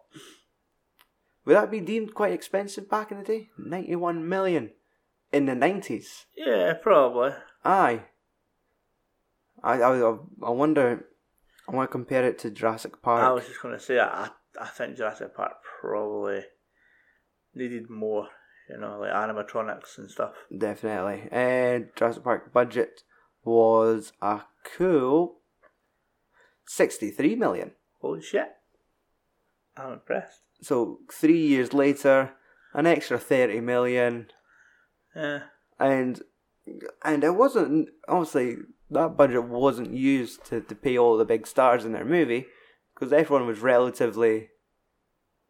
would 1.46 1.56
that 1.56 1.70
be 1.70 1.80
deemed 1.80 2.12
quite 2.14 2.32
expensive 2.32 2.90
back 2.90 3.10
in 3.10 3.18
the 3.18 3.24
day? 3.24 3.48
Ninety-one 3.56 4.28
million 4.28 4.72
in 5.32 5.46
the 5.46 5.54
nineties. 5.54 6.26
Yeah, 6.36 6.74
probably. 6.74 7.32
Aye. 7.64 8.02
I, 9.62 9.74
I 9.80 10.16
I 10.42 10.50
wonder. 10.50 11.06
I 11.68 11.74
want 11.74 11.88
to 11.88 11.92
compare 11.92 12.24
it 12.26 12.38
to 12.40 12.50
Jurassic 12.50 13.00
Park. 13.00 13.22
I 13.22 13.30
was 13.30 13.46
just 13.46 13.62
going 13.62 13.74
to 13.74 13.80
say, 13.80 14.00
I, 14.00 14.30
I 14.60 14.66
think 14.66 14.96
Jurassic 14.96 15.36
Park 15.36 15.52
probably 15.80 16.40
needed 17.54 17.88
more, 17.88 18.26
you 18.68 18.76
know, 18.78 18.98
like 18.98 19.12
animatronics 19.12 19.96
and 19.98 20.10
stuff. 20.10 20.32
Definitely. 20.56 21.28
And 21.30 21.90
Jurassic 21.94 22.24
Park 22.24 22.52
budget 22.52 23.02
was 23.44 24.12
a 24.20 24.42
cool 24.76 25.40
sixty-three 26.66 27.36
million. 27.36 27.72
Holy 28.00 28.22
shit. 28.22 28.48
I'm 29.76 29.92
impressed. 29.92 30.40
So 30.62 31.00
three 31.12 31.46
years 31.46 31.72
later, 31.72 32.32
an 32.74 32.86
extra 32.86 33.18
thirty 33.18 33.60
million, 33.60 34.26
Yeah. 35.14 35.40
and 35.78 36.20
and 37.04 37.22
it 37.24 37.34
wasn't 37.36 37.90
obviously 38.08 38.56
that 38.90 39.16
budget 39.16 39.44
wasn't 39.44 39.92
used 39.92 40.44
to, 40.46 40.60
to 40.60 40.74
pay 40.74 40.98
all 40.98 41.16
the 41.16 41.24
big 41.24 41.46
stars 41.46 41.84
in 41.84 41.92
their 41.92 42.04
movie 42.04 42.46
because 42.94 43.12
everyone 43.12 43.46
was 43.46 43.60
relatively 43.60 44.48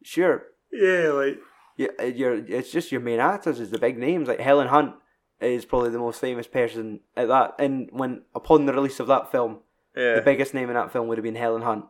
sure. 0.02 0.44
Yeah, 0.72 1.10
like, 1.10 1.38
Yeah, 1.76 2.04
you're 2.04 2.34
it's 2.34 2.70
just 2.70 2.92
your 2.92 3.00
main 3.00 3.20
actors 3.20 3.60
is 3.60 3.70
the 3.70 3.78
big 3.78 3.98
names 3.98 4.28
like 4.28 4.40
Helen 4.40 4.68
Hunt 4.68 4.94
is 5.40 5.64
probably 5.64 5.90
the 5.90 5.98
most 5.98 6.20
famous 6.20 6.46
person 6.46 7.00
at 7.16 7.28
that. 7.28 7.54
And 7.58 7.88
when 7.92 8.22
upon 8.34 8.66
the 8.66 8.72
release 8.72 9.00
of 9.00 9.06
that 9.08 9.30
film, 9.32 9.60
yeah. 9.96 10.16
the 10.16 10.22
biggest 10.22 10.54
name 10.54 10.68
in 10.68 10.74
that 10.74 10.92
film 10.92 11.08
would 11.08 11.18
have 11.18 11.24
been 11.24 11.34
Helen 11.34 11.62
Hunt, 11.62 11.86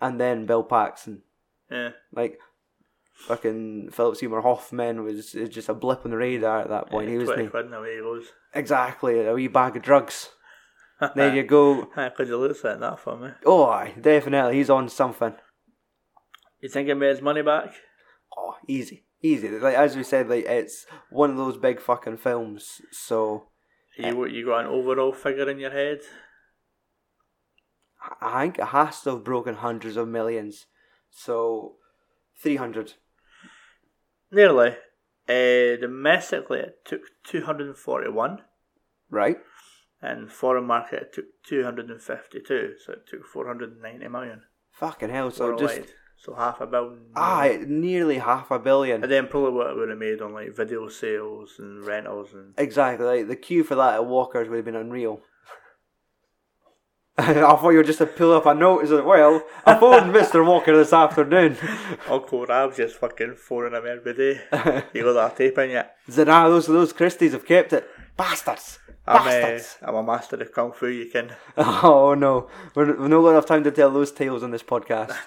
and 0.00 0.20
then 0.20 0.46
Bill 0.46 0.62
Paxton. 0.62 1.22
yeah. 1.70 1.90
Like 2.14 2.38
fucking 3.14 3.90
Philip 3.90 4.16
Seymour 4.16 4.42
Hoffman 4.42 5.04
was 5.04 5.34
is 5.34 5.48
just 5.48 5.68
a 5.68 5.74
blip 5.74 6.04
on 6.04 6.10
the 6.10 6.16
radar 6.16 6.60
at 6.60 6.68
that 6.68 6.88
point. 6.88 7.08
he 7.08 7.16
was 7.16 7.28
20 7.28 7.46
quid 7.48 7.66
and 7.66 7.74
away 7.74 7.94
he 7.96 8.00
goes. 8.00 8.26
exactly 8.52 9.24
a 9.24 9.32
wee 9.32 9.48
bag 9.48 9.76
of 9.76 9.82
drugs. 9.82 10.30
There 11.14 11.34
you 11.34 11.42
go. 11.42 11.88
Because 11.94 12.28
you 12.28 12.36
lose 12.36 12.62
that 12.62 12.74
in 12.74 12.80
that 12.80 13.00
film, 13.00 13.24
eh? 13.24 13.30
Oh, 13.44 13.64
aye, 13.64 13.94
definitely, 14.00 14.56
he's 14.56 14.70
on 14.70 14.88
something. 14.88 15.34
You 16.60 16.68
think 16.68 16.88
he 16.88 16.94
made 16.94 17.10
his 17.10 17.22
money 17.22 17.42
back? 17.42 17.74
Oh, 18.36 18.56
easy, 18.66 19.04
easy. 19.22 19.48
Like 19.48 19.74
as 19.74 19.96
we 19.96 20.02
said, 20.02 20.28
like 20.28 20.46
it's 20.46 20.86
one 21.10 21.30
of 21.30 21.36
those 21.36 21.56
big 21.56 21.80
fucking 21.80 22.18
films. 22.18 22.80
So 22.90 23.48
You, 23.96 24.26
you 24.26 24.46
got 24.46 24.60
an 24.60 24.66
overall 24.66 25.12
figure 25.12 25.48
in 25.50 25.58
your 25.58 25.70
head? 25.70 26.00
I 28.20 28.42
think 28.42 28.58
it 28.58 28.66
has 28.66 29.00
to 29.02 29.10
have 29.10 29.24
broken 29.24 29.56
hundreds 29.56 29.96
of 29.96 30.08
millions. 30.08 30.66
So 31.10 31.76
three 32.40 32.56
hundred. 32.56 32.94
Nearly. 34.30 34.76
Uh, 35.26 35.76
domestically, 35.80 36.58
it 36.58 36.84
took 36.84 37.00
241, 37.24 38.42
Right. 39.08 39.38
And 40.04 40.30
foreign 40.30 40.64
market, 40.66 41.02
it 41.02 41.12
took 41.14 41.24
252, 41.46 42.74
so 42.84 42.92
it 42.92 43.06
took 43.08 43.24
490 43.26 44.08
million. 44.08 44.42
Fucking 44.72 45.10
hell. 45.10 45.30
So 45.30 45.46
worldwide. 45.46 45.76
just 45.84 45.94
so 46.16 46.34
half 46.34 46.60
a 46.60 46.66
billion. 46.66 47.06
ah, 47.16 47.48
nearly 47.66 48.18
half 48.18 48.50
a 48.50 48.58
billion. 48.58 49.02
And 49.02 49.10
then 49.10 49.28
probably 49.28 49.52
what 49.52 49.70
it 49.70 49.76
would 49.76 49.88
have 49.88 49.98
made 49.98 50.20
on 50.20 50.32
like 50.32 50.54
video 50.54 50.88
sales 50.88 51.56
and 51.58 51.84
rentals 51.86 52.32
and 52.34 52.54
Exactly. 52.58 53.04
Like 53.06 53.28
the 53.28 53.36
queue 53.36 53.64
for 53.64 53.74
that 53.76 53.94
at 53.94 54.06
Walker's 54.06 54.48
would 54.48 54.56
have 54.56 54.64
been 54.64 54.76
unreal. 54.76 55.20
I 57.18 57.32
thought 57.32 57.70
you 57.70 57.76
were 57.76 57.84
just 57.84 57.98
to 57.98 58.06
pull 58.06 58.32
up 58.32 58.46
a 58.46 58.54
note. 58.54 58.82
As 58.82 58.90
well, 58.90 59.44
I 59.64 59.78
phoned 59.78 60.12
Mister 60.18 60.42
Walker 60.42 60.76
this 60.76 60.92
afternoon. 60.92 61.56
Uncle 62.10 62.44
Rab's 62.44 62.76
just 62.76 62.96
fucking 62.96 63.36
phoning 63.36 63.74
him 63.74 63.86
every 63.86 64.14
day. 64.14 64.82
You 64.92 65.04
got 65.04 65.12
that 65.12 65.36
tape 65.36 65.58
in 65.58 65.70
yet? 65.70 65.94
Said, 66.08 66.28
ah, 66.28 66.48
those 66.48 66.66
those 66.66 66.92
Christies 66.92 67.30
have 67.32 67.46
kept 67.46 67.72
it. 67.72 67.88
Bastards. 68.16 68.80
I'm, 69.06 69.26
uh, 69.56 69.58
I'm 69.82 69.94
a 69.96 70.02
master 70.02 70.36
of 70.36 70.52
kung 70.52 70.72
fu. 70.72 70.86
You 70.86 71.10
can. 71.10 71.34
Oh 71.56 72.14
no, 72.14 72.48
we're, 72.74 72.98
we're 72.98 73.08
not 73.08 73.22
got 73.22 73.30
enough 73.30 73.46
time 73.46 73.64
to 73.64 73.70
tell 73.70 73.90
those 73.90 74.12
tales 74.12 74.42
on 74.42 74.50
this 74.50 74.62
podcast. 74.62 75.14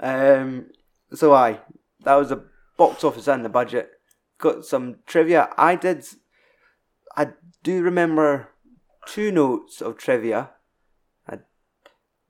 Um, 0.00 0.66
so 1.14 1.32
I, 1.32 1.60
that 2.04 2.16
was 2.16 2.28
the 2.30 2.44
box 2.76 3.04
office 3.04 3.28
and 3.28 3.44
the 3.44 3.48
budget. 3.48 3.90
Got 4.38 4.64
some 4.64 4.96
trivia. 5.06 5.48
I 5.56 5.76
did. 5.76 6.04
I 7.16 7.28
do 7.62 7.80
remember 7.80 8.48
two 9.06 9.30
notes 9.30 9.80
of 9.80 9.96
trivia. 9.96 10.50
I'm 11.28 11.40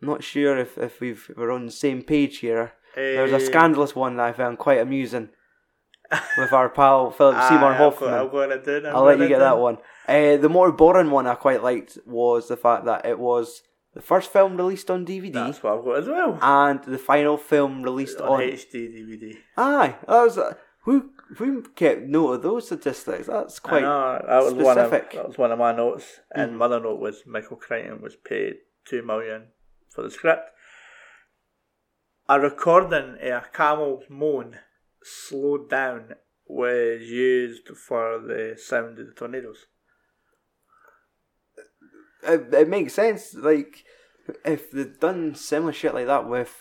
not 0.02 0.22
sure 0.22 0.58
if 0.58 0.76
if 0.76 1.00
we've 1.00 1.26
if 1.30 1.36
we're 1.38 1.50
on 1.50 1.64
the 1.66 1.72
same 1.72 2.02
page 2.02 2.38
here. 2.38 2.74
There's 2.94 3.32
a 3.32 3.36
Eh, 3.36 3.38
scandalous 3.46 3.96
one 3.96 4.16
that 4.16 4.26
I 4.26 4.32
found 4.32 4.58
quite 4.58 4.80
amusing 4.80 5.30
with 6.38 6.52
our 6.52 6.68
pal 6.68 7.10
Philip 7.10 7.36
Seymour 7.48 7.72
aye, 7.72 7.76
Hoffman. 7.76 8.14
I'm 8.14 8.30
going 8.30 8.50
to 8.50 8.62
do. 8.62 8.86
I'll 8.88 9.04
let 9.04 9.18
you 9.18 9.28
get 9.28 9.38
that 9.40 9.58
one. 9.58 9.78
Uh, 10.08 10.36
the 10.36 10.48
more 10.48 10.70
boring 10.72 11.10
one 11.10 11.26
I 11.26 11.34
quite 11.34 11.62
liked 11.62 11.98
was 12.06 12.48
the 12.48 12.56
fact 12.56 12.84
that 12.84 13.06
it 13.06 13.18
was 13.18 13.62
the 13.94 14.02
first 14.02 14.32
film 14.32 14.56
released 14.56 14.90
on 14.90 15.06
DVD 15.06 15.32
That's 15.32 15.62
what 15.62 15.78
I've 15.78 15.84
got 15.84 15.98
as 15.98 16.06
well. 16.08 16.38
and 16.42 16.82
the 16.84 16.98
final 16.98 17.36
film 17.36 17.82
released 17.82 18.20
on 18.20 18.28
on. 18.28 18.40
HD 18.40 18.74
DVD. 18.74 19.36
Aye, 19.56 19.94
that 20.06 20.22
was 20.22 20.36
uh, 20.38 20.54
who 20.82 21.10
who 21.38 21.62
kept 21.62 22.02
note 22.02 22.32
of 22.32 22.42
those 22.42 22.66
statistics. 22.66 23.26
That's 23.28 23.58
quite 23.58 23.82
know, 23.82 24.22
that 24.26 24.42
was 24.42 24.52
one 24.54 24.78
of 24.78 24.88
specific. 24.88 25.12
that 25.12 25.28
was 25.28 25.38
one 25.38 25.52
of 25.52 25.58
my 25.58 25.72
notes, 25.72 26.20
and 26.34 26.58
my 26.58 26.66
other 26.66 26.80
note 26.80 27.00
was 27.00 27.22
Michael 27.26 27.56
Crichton 27.56 28.02
was 28.02 28.16
paid 28.16 28.56
two 28.84 29.02
million 29.02 29.44
for 29.90 30.02
the 30.02 30.10
script. 30.10 30.50
A 32.28 32.40
recording 32.40 33.16
of 33.20 33.44
a 33.44 33.44
camel's 33.52 34.04
moan 34.08 34.58
slowed 35.04 35.70
down 35.70 36.14
was 36.46 37.02
used 37.02 37.68
for 37.68 38.18
the 38.18 38.56
sound 38.58 38.98
of 38.98 39.06
the 39.06 39.12
tornadoes. 39.12 39.66
it, 42.26 42.52
it 42.52 42.68
makes 42.68 42.94
sense. 42.94 43.34
Like 43.34 43.84
if 44.44 44.70
they'd 44.70 44.98
done 44.98 45.34
similar 45.34 45.72
shit 45.72 45.94
like 45.94 46.06
that 46.06 46.28
with 46.28 46.54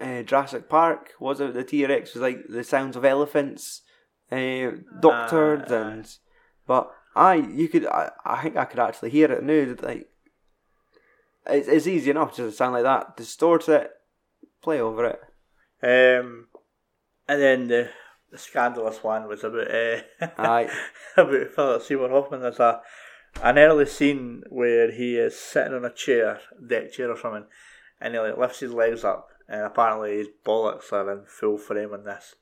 uh, 0.00 0.22
Jurassic 0.22 0.68
Park, 0.68 1.12
was 1.20 1.40
it 1.40 1.54
the 1.54 1.64
T 1.64 1.84
Rex 1.86 2.14
was 2.14 2.22
like 2.22 2.46
the 2.48 2.64
sounds 2.64 2.96
of 2.96 3.04
elephants, 3.04 3.82
uh, 4.30 4.72
doctored 5.00 5.70
Ah, 5.70 5.88
and 5.88 6.16
but 6.66 6.90
I 7.14 7.34
you 7.34 7.68
could 7.68 7.86
I, 7.86 8.10
I 8.24 8.42
think 8.42 8.56
I 8.56 8.64
could 8.64 8.80
actually 8.80 9.10
hear 9.10 9.30
it 9.30 9.42
now. 9.42 9.74
Like 9.86 10.08
it's 11.46 11.68
it's 11.68 11.86
easy 11.86 12.10
enough 12.10 12.36
just 12.36 12.50
to 12.50 12.56
sound 12.56 12.74
like 12.74 12.84
that. 12.84 13.16
Distort 13.16 13.68
it, 13.68 13.90
play 14.62 14.80
over 14.80 15.06
it. 15.06 15.20
Um, 15.84 16.46
and 17.28 17.40
then 17.40 17.68
the, 17.68 17.90
the 18.30 18.38
scandalous 18.38 19.02
one 19.02 19.28
was 19.28 19.44
about 19.44 19.70
uh, 19.70 20.00
about 21.16 21.54
Philip 21.54 21.82
Seymour 21.82 22.10
Hoffman. 22.10 22.40
There's 22.40 22.60
a 22.60 22.80
an 23.42 23.58
early 23.58 23.86
scene 23.86 24.42
where 24.50 24.90
he 24.92 25.16
is 25.16 25.38
sitting 25.38 25.74
on 25.74 25.84
a 25.84 25.90
chair, 25.92 26.40
deck 26.66 26.92
chair 26.92 27.10
or 27.10 27.16
something, 27.18 27.46
and 28.00 28.14
he 28.14 28.20
like 28.20 28.36
lifts 28.36 28.60
his 28.60 28.72
legs 28.72 29.04
up, 29.04 29.28
and 29.48 29.62
apparently 29.62 30.18
his 30.18 30.28
bollocks 30.44 30.92
are 30.92 31.10
in 31.10 31.24
full 31.26 31.56
frame 31.58 31.92
on 31.92 32.04
this. 32.04 32.34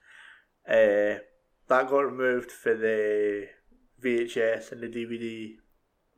Uh, 0.69 1.21
that 1.69 1.89
got 1.89 2.01
removed 2.01 2.51
for 2.51 2.75
the 2.75 3.47
VHS 4.03 4.73
and 4.73 4.81
the 4.83 4.89
DVD 4.89 5.57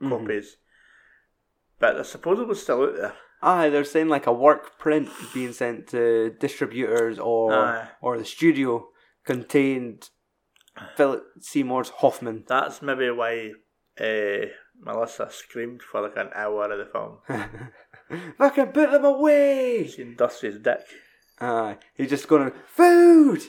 Mhm. 0.01 0.09
copies, 0.09 0.57
but 1.79 1.97
I 1.99 2.03
suppose 2.03 2.39
it 2.41 2.49
was 2.49 2.63
still 2.63 2.83
out 2.85 2.97
there. 2.97 3.15
Aye, 3.43 3.71
they're 3.71 3.85
saying 3.85 4.09
like 4.09 4.27
a 4.27 4.33
work 4.33 4.79
print 4.79 5.09
being 5.35 5.53
sent 5.53 5.89
to 5.89 6.31
distributors 6.39 7.19
or 7.19 7.53
Aye. 7.53 7.89
or 8.01 8.17
the 8.17 8.25
studio 8.25 8.89
contained 9.27 10.11
Philip 10.97 11.25
Seymour's 11.41 11.89
Hoffman. 11.89 12.45
That's 12.47 12.81
maybe 12.83 13.11
why 13.11 13.53
uh, 14.01 14.47
Melissa 14.81 15.29
screamed 15.31 15.83
for 15.83 16.03
like 16.03 16.17
an 16.17 16.31
hour 16.35 16.71
of 16.71 16.79
the 16.79 16.87
film. 16.87 17.19
Fucking 18.39 18.67
put 18.67 18.93
them 18.93 19.05
away! 19.05 19.89
Seen 19.89 20.15
Dusty's 20.17 20.59
dick. 20.59 20.83
Aye, 21.41 21.79
he's 21.95 22.11
just 22.11 22.29
going, 22.29 22.53
food! 22.67 23.43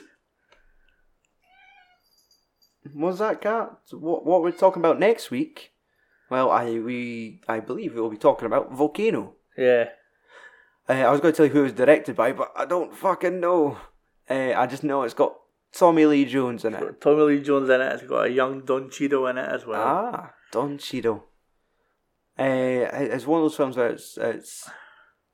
What's 2.92 3.18
that, 3.20 3.40
cat? 3.40 3.70
What, 3.92 4.26
what 4.26 4.42
we're 4.42 4.50
talking 4.50 4.82
about 4.82 4.98
next 4.98 5.30
week? 5.30 5.72
Well, 6.30 6.50
I 6.50 6.78
we 6.78 7.40
I 7.48 7.60
believe 7.60 7.94
we'll 7.94 8.10
be 8.10 8.16
talking 8.16 8.46
about 8.46 8.72
Volcano. 8.72 9.34
Yeah. 9.56 9.88
Uh, 10.88 10.92
I 10.92 11.10
was 11.10 11.20
going 11.20 11.32
to 11.32 11.36
tell 11.36 11.46
you 11.46 11.52
who 11.52 11.60
it 11.60 11.64
was 11.64 11.72
directed 11.72 12.16
by, 12.16 12.32
but 12.32 12.52
I 12.56 12.64
don't 12.66 12.94
fucking 12.94 13.40
know. 13.40 13.78
Uh, 14.28 14.52
I 14.56 14.66
just 14.66 14.84
know 14.84 15.02
it's 15.02 15.14
got 15.14 15.34
Tommy 15.72 16.04
Lee 16.06 16.24
Jones 16.24 16.64
in 16.64 16.74
it. 16.74 16.80
Got 16.80 17.00
Tommy 17.00 17.22
Lee 17.22 17.42
Jones 17.42 17.70
in 17.70 17.80
it. 17.80 17.92
It's 17.94 18.02
got 18.02 18.26
a 18.26 18.30
young 18.30 18.64
Don 18.64 18.90
Cheadle 18.90 19.26
in 19.28 19.38
it 19.38 19.48
as 19.48 19.64
well. 19.66 19.82
Ah, 19.82 20.32
Don 20.52 20.76
Cheadle. 20.78 21.24
Uh, 22.38 22.90
it's 22.92 23.26
one 23.26 23.40
of 23.40 23.44
those 23.44 23.56
films 23.56 23.76
where 23.76 23.88
it's, 23.90 24.18
it's 24.18 24.68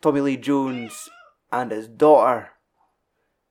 Tommy 0.03 0.21
Lee 0.21 0.37
Jones 0.37 1.09
and 1.51 1.71
his 1.71 1.89
daughter, 1.89 2.51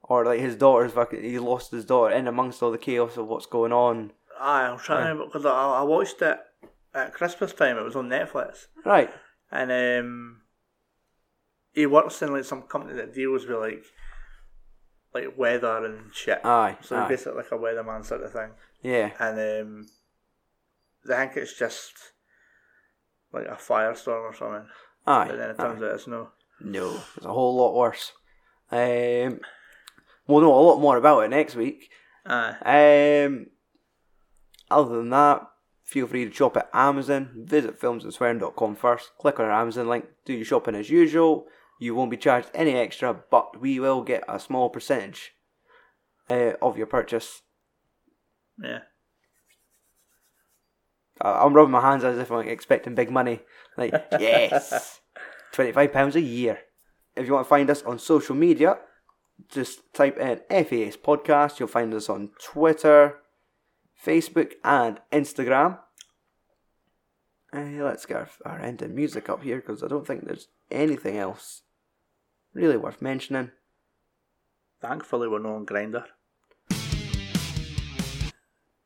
or 0.04 0.24
like 0.24 0.40
his 0.40 0.56
daughter's 0.56 0.92
fucking. 0.94 1.24
He 1.24 1.40
lost 1.40 1.72
his 1.72 1.84
daughter 1.86 2.14
in 2.14 2.28
amongst 2.28 2.62
all 2.62 2.72
the 2.72 2.78
chaos 2.78 3.18
of 3.18 3.28
what's 3.28 3.46
going 3.48 3.74
on. 3.74 4.12
Aye, 4.40 4.68
I'm 4.68 4.78
trying 4.80 5.00
to 5.04 5.10
remember 5.10 5.26
because 5.26 5.46
I, 5.46 5.52
I 5.52 5.82
watched 5.82 6.22
it 6.22 6.38
at 6.94 7.14
Christmas 7.14 7.52
time. 7.54 7.78
It 7.78 7.84
was 7.84 7.96
on 7.96 8.08
Netflix, 8.08 8.68
Right. 8.86 9.12
and 9.52 9.72
um, 9.72 10.42
he 11.80 11.86
works 11.86 12.22
in 12.22 12.34
like 12.34 12.44
some 12.44 12.64
company 12.64 12.94
that 12.96 13.14
deals 13.14 13.46
with 13.48 13.58
like 13.58 13.84
like 15.14 15.38
weather 15.38 15.86
and 15.86 16.14
shit. 16.14 16.42
Aye. 16.44 16.78
so 16.82 16.98
aye. 16.98 17.08
basically 17.08 17.38
like 17.38 17.52
a 17.52 17.58
weatherman 17.58 18.06
sort 18.06 18.24
of 18.24 18.34
thing. 18.34 18.50
Yeah. 18.82 19.12
And 19.20 19.62
um, 19.62 19.88
I 21.10 21.26
think 21.26 21.38
it's 21.38 21.58
just 21.58 21.94
like 23.32 23.46
a 23.46 23.56
firestorm 23.56 24.24
or 24.24 24.36
something. 24.36 24.68
Aye. 25.08 25.28
But 25.30 25.38
then 25.38 25.50
it 25.52 25.56
aye. 25.60 25.64
turns 25.64 25.82
out 25.82 25.96
it's 25.96 26.08
no. 26.08 26.30
No, 26.62 27.02
it's 27.16 27.26
a 27.26 27.32
whole 27.32 27.56
lot 27.56 27.74
worse. 27.74 28.12
Um, 28.72 29.40
we'll 30.28 30.42
know 30.42 30.54
a 30.54 30.60
lot 30.60 30.82
more 30.82 30.98
about 30.98 31.22
it 31.22 31.30
next 31.30 31.56
week. 31.56 31.90
Aye. 32.26 33.24
Um, 33.26 33.48
other 34.70 34.98
than 34.98 35.10
that, 35.12 35.48
feel 35.86 36.08
free 36.08 36.26
to 36.26 36.34
shop 36.34 36.58
at 36.58 36.70
Amazon. 36.74 37.30
Visit 37.46 37.80
filmsandswearing.com 37.80 38.76
first. 38.76 39.12
Click 39.18 39.40
on 39.40 39.46
our 39.46 39.62
Amazon 39.62 39.88
link. 39.88 40.06
Do 40.26 40.34
your 40.34 40.44
shopping 40.44 40.76
as 40.76 40.90
usual. 40.90 41.48
You 41.82 41.96
won't 41.96 42.12
be 42.12 42.18
charged 42.18 42.50
any 42.54 42.74
extra, 42.76 43.14
but 43.32 43.60
we 43.60 43.80
will 43.80 44.02
get 44.04 44.24
a 44.28 44.38
small 44.40 44.70
percentage 44.70 45.32
uh, 46.30 46.54
of 46.62 46.78
your 46.78 46.88
purchase. 46.88 47.42
Yeah. 48.62 48.80
I- 51.22 51.44
I'm 51.46 51.54
rubbing 51.54 51.72
my 51.72 51.82
hands 51.82 52.04
as 52.04 52.18
if 52.18 52.32
I'm 52.32 52.48
expecting 52.48 52.96
big 52.96 53.10
money. 53.10 53.40
Like, 53.78 53.94
yes, 54.20 55.00
£25 55.54 56.16
a 56.16 56.22
year. 56.22 56.60
If 57.16 57.26
you 57.28 57.34
want 57.34 57.46
to 57.46 57.50
find 57.50 57.70
us 57.70 57.82
on 57.84 57.98
social 57.98 58.36
media, 58.36 58.78
just 59.50 59.94
type 59.94 60.18
in 60.18 60.40
FAS 60.50 60.98
Podcast. 60.98 61.60
You'll 61.60 61.70
find 61.70 61.94
us 61.94 62.10
on 62.10 62.32
Twitter, 62.44 63.20
Facebook, 64.06 64.52
and 64.66 65.00
Instagram. 65.14 65.80
Uh, 67.54 67.62
let's 67.84 68.06
get 68.06 68.18
our, 68.18 68.30
our 68.46 68.60
ending 68.60 68.94
music 68.94 69.30
up 69.30 69.44
here 69.44 69.58
because 69.58 69.82
I 69.82 69.88
don't 69.88 70.06
think 70.06 70.26
there's 70.28 70.50
anything 70.70 71.18
else 71.18 71.64
really 72.54 72.78
worth 72.78 73.02
mentioning. 73.02 73.52
Thankfully, 74.82 75.28
we're 75.28 75.40
not 75.40 75.56
on 75.56 75.66
Grindr. 75.66 76.06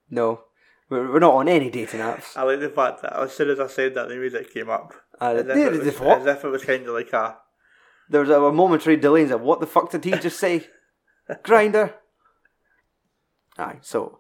No, 0.09 0.41
we're, 0.89 1.11
we're 1.11 1.19
not 1.19 1.33
on 1.33 1.47
any 1.47 1.69
dating 1.69 1.99
apps. 1.99 2.35
I 2.37 2.43
like 2.43 2.59
the 2.59 2.69
fact 2.69 3.01
that 3.01 3.13
as 3.19 3.33
soon 3.33 3.49
as 3.49 3.59
I 3.59 3.67
said 3.67 3.95
that, 3.95 4.09
the 4.09 4.15
music 4.15 4.53
came 4.53 4.69
up. 4.69 4.93
Uh, 5.19 5.35
As 5.35 5.45
if, 5.47 5.57
it 5.57 5.83
was, 5.85 5.99
what? 5.99 6.21
as 6.21 6.27
if 6.27 6.43
it 6.43 6.49
was 6.49 6.65
kind 6.65 6.87
of 6.87 6.93
like 6.93 7.13
a. 7.13 7.37
There 8.09 8.21
was 8.21 8.29
a, 8.29 8.41
a 8.41 8.51
momentary 8.51 8.97
delay 8.97 9.21
and 9.21 9.29
said, 9.29 9.41
What 9.41 9.59
the 9.59 9.67
fuck 9.67 9.91
did 9.91 10.03
he 10.03 10.11
just 10.11 10.39
say? 10.39 10.67
Grindr. 11.43 11.93
Aye, 13.57 13.77
so 13.81 14.19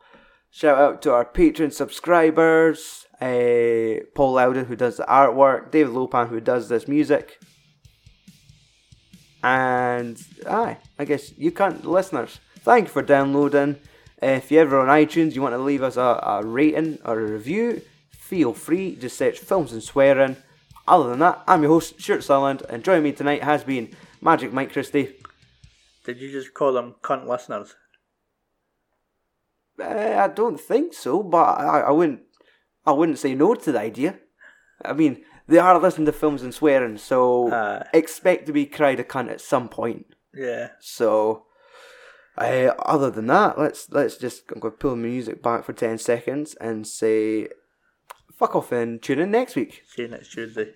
shout 0.49 0.77
out 0.77 1.01
to 1.01 1.13
our 1.13 1.25
Patreon 1.25 1.73
subscribers, 1.73 3.05
uh, 3.19 4.05
Paul 4.15 4.33
Loudon 4.33 4.65
who 4.65 4.75
does 4.75 4.97
the 4.97 5.03
artwork, 5.03 5.71
David 5.71 5.93
Lopan 5.93 6.29
who 6.29 6.39
does 6.39 6.69
this 6.69 6.87
music, 6.87 7.39
and 9.43 10.21
aye, 10.49 10.77
I 10.97 11.05
guess 11.05 11.37
you 11.37 11.51
can't 11.51 11.85
listeners. 11.85 12.39
Thank 12.59 12.87
you 12.87 12.93
for 12.93 13.01
downloading. 13.01 13.77
If 14.21 14.49
you're 14.51 14.61
ever 14.61 14.79
on 14.79 14.87
iTunes, 14.87 15.35
you 15.35 15.41
want 15.41 15.53
to 15.53 15.59
leave 15.59 15.83
us 15.83 15.97
a, 15.97 16.01
a 16.23 16.45
rating 16.45 16.99
or 17.03 17.19
a 17.19 17.31
review, 17.31 17.81
feel 18.09 18.53
free. 18.53 18.95
Just 18.95 19.17
search 19.17 19.39
films 19.39 19.73
and 19.73 19.83
swearing. 19.83 20.37
Other 20.87 21.09
than 21.09 21.19
that, 21.19 21.43
I'm 21.45 21.61
your 21.61 21.71
host, 21.71 21.99
Stuart 21.99 22.23
Sutherland, 22.23 22.63
and 22.69 22.83
joining 22.83 23.03
me 23.03 23.11
tonight 23.11 23.43
has 23.43 23.63
been 23.63 23.93
Magic 24.21 24.53
Mike 24.53 24.71
Christie. 24.71 25.15
Did 26.05 26.19
you 26.19 26.31
just 26.31 26.53
call 26.53 26.73
them 26.73 26.95
cunt 27.01 27.27
listeners? 27.27 27.75
Uh, 29.79 29.85
I 29.85 30.27
don't 30.29 30.59
think 30.59 30.93
so, 30.93 31.21
but 31.23 31.59
I, 31.59 31.81
I 31.81 31.91
wouldn't. 31.91 32.21
I 32.85 32.91
wouldn't 32.91 33.19
say 33.19 33.33
no 33.33 33.55
to 33.55 33.71
the 33.71 33.79
idea. 33.79 34.19
I 34.83 34.93
mean, 34.93 35.23
they 35.47 35.57
are 35.57 35.79
listening 35.79 36.05
to 36.05 36.11
films 36.11 36.41
and 36.41 36.53
swearing, 36.53 36.97
so 36.97 37.51
Aye. 37.51 37.85
expect 37.93 38.45
to 38.47 38.53
be 38.53 38.65
cried 38.65 38.99
a 38.99 39.03
cunt 39.03 39.29
at 39.31 39.41
some 39.41 39.69
point. 39.69 40.15
Yeah. 40.33 40.69
So, 40.79 41.45
uh, 42.37 42.73
other 42.85 43.09
than 43.11 43.27
that, 43.27 43.59
let's 43.59 43.89
let's 43.91 44.17
just 44.17 44.43
I'm 44.53 44.59
going 44.59 44.73
to 44.73 44.77
pull 44.77 44.91
the 44.91 44.97
music 44.97 45.43
back 45.43 45.63
for 45.63 45.73
ten 45.73 45.97
seconds 45.97 46.55
and 46.55 46.87
say, 46.87 47.49
fuck 48.33 48.55
off 48.55 48.71
and 48.71 49.01
tune 49.01 49.19
in 49.19 49.31
next 49.31 49.55
week. 49.55 49.83
See 49.87 50.03
you 50.03 50.07
next 50.07 50.31
Tuesday. 50.31 50.73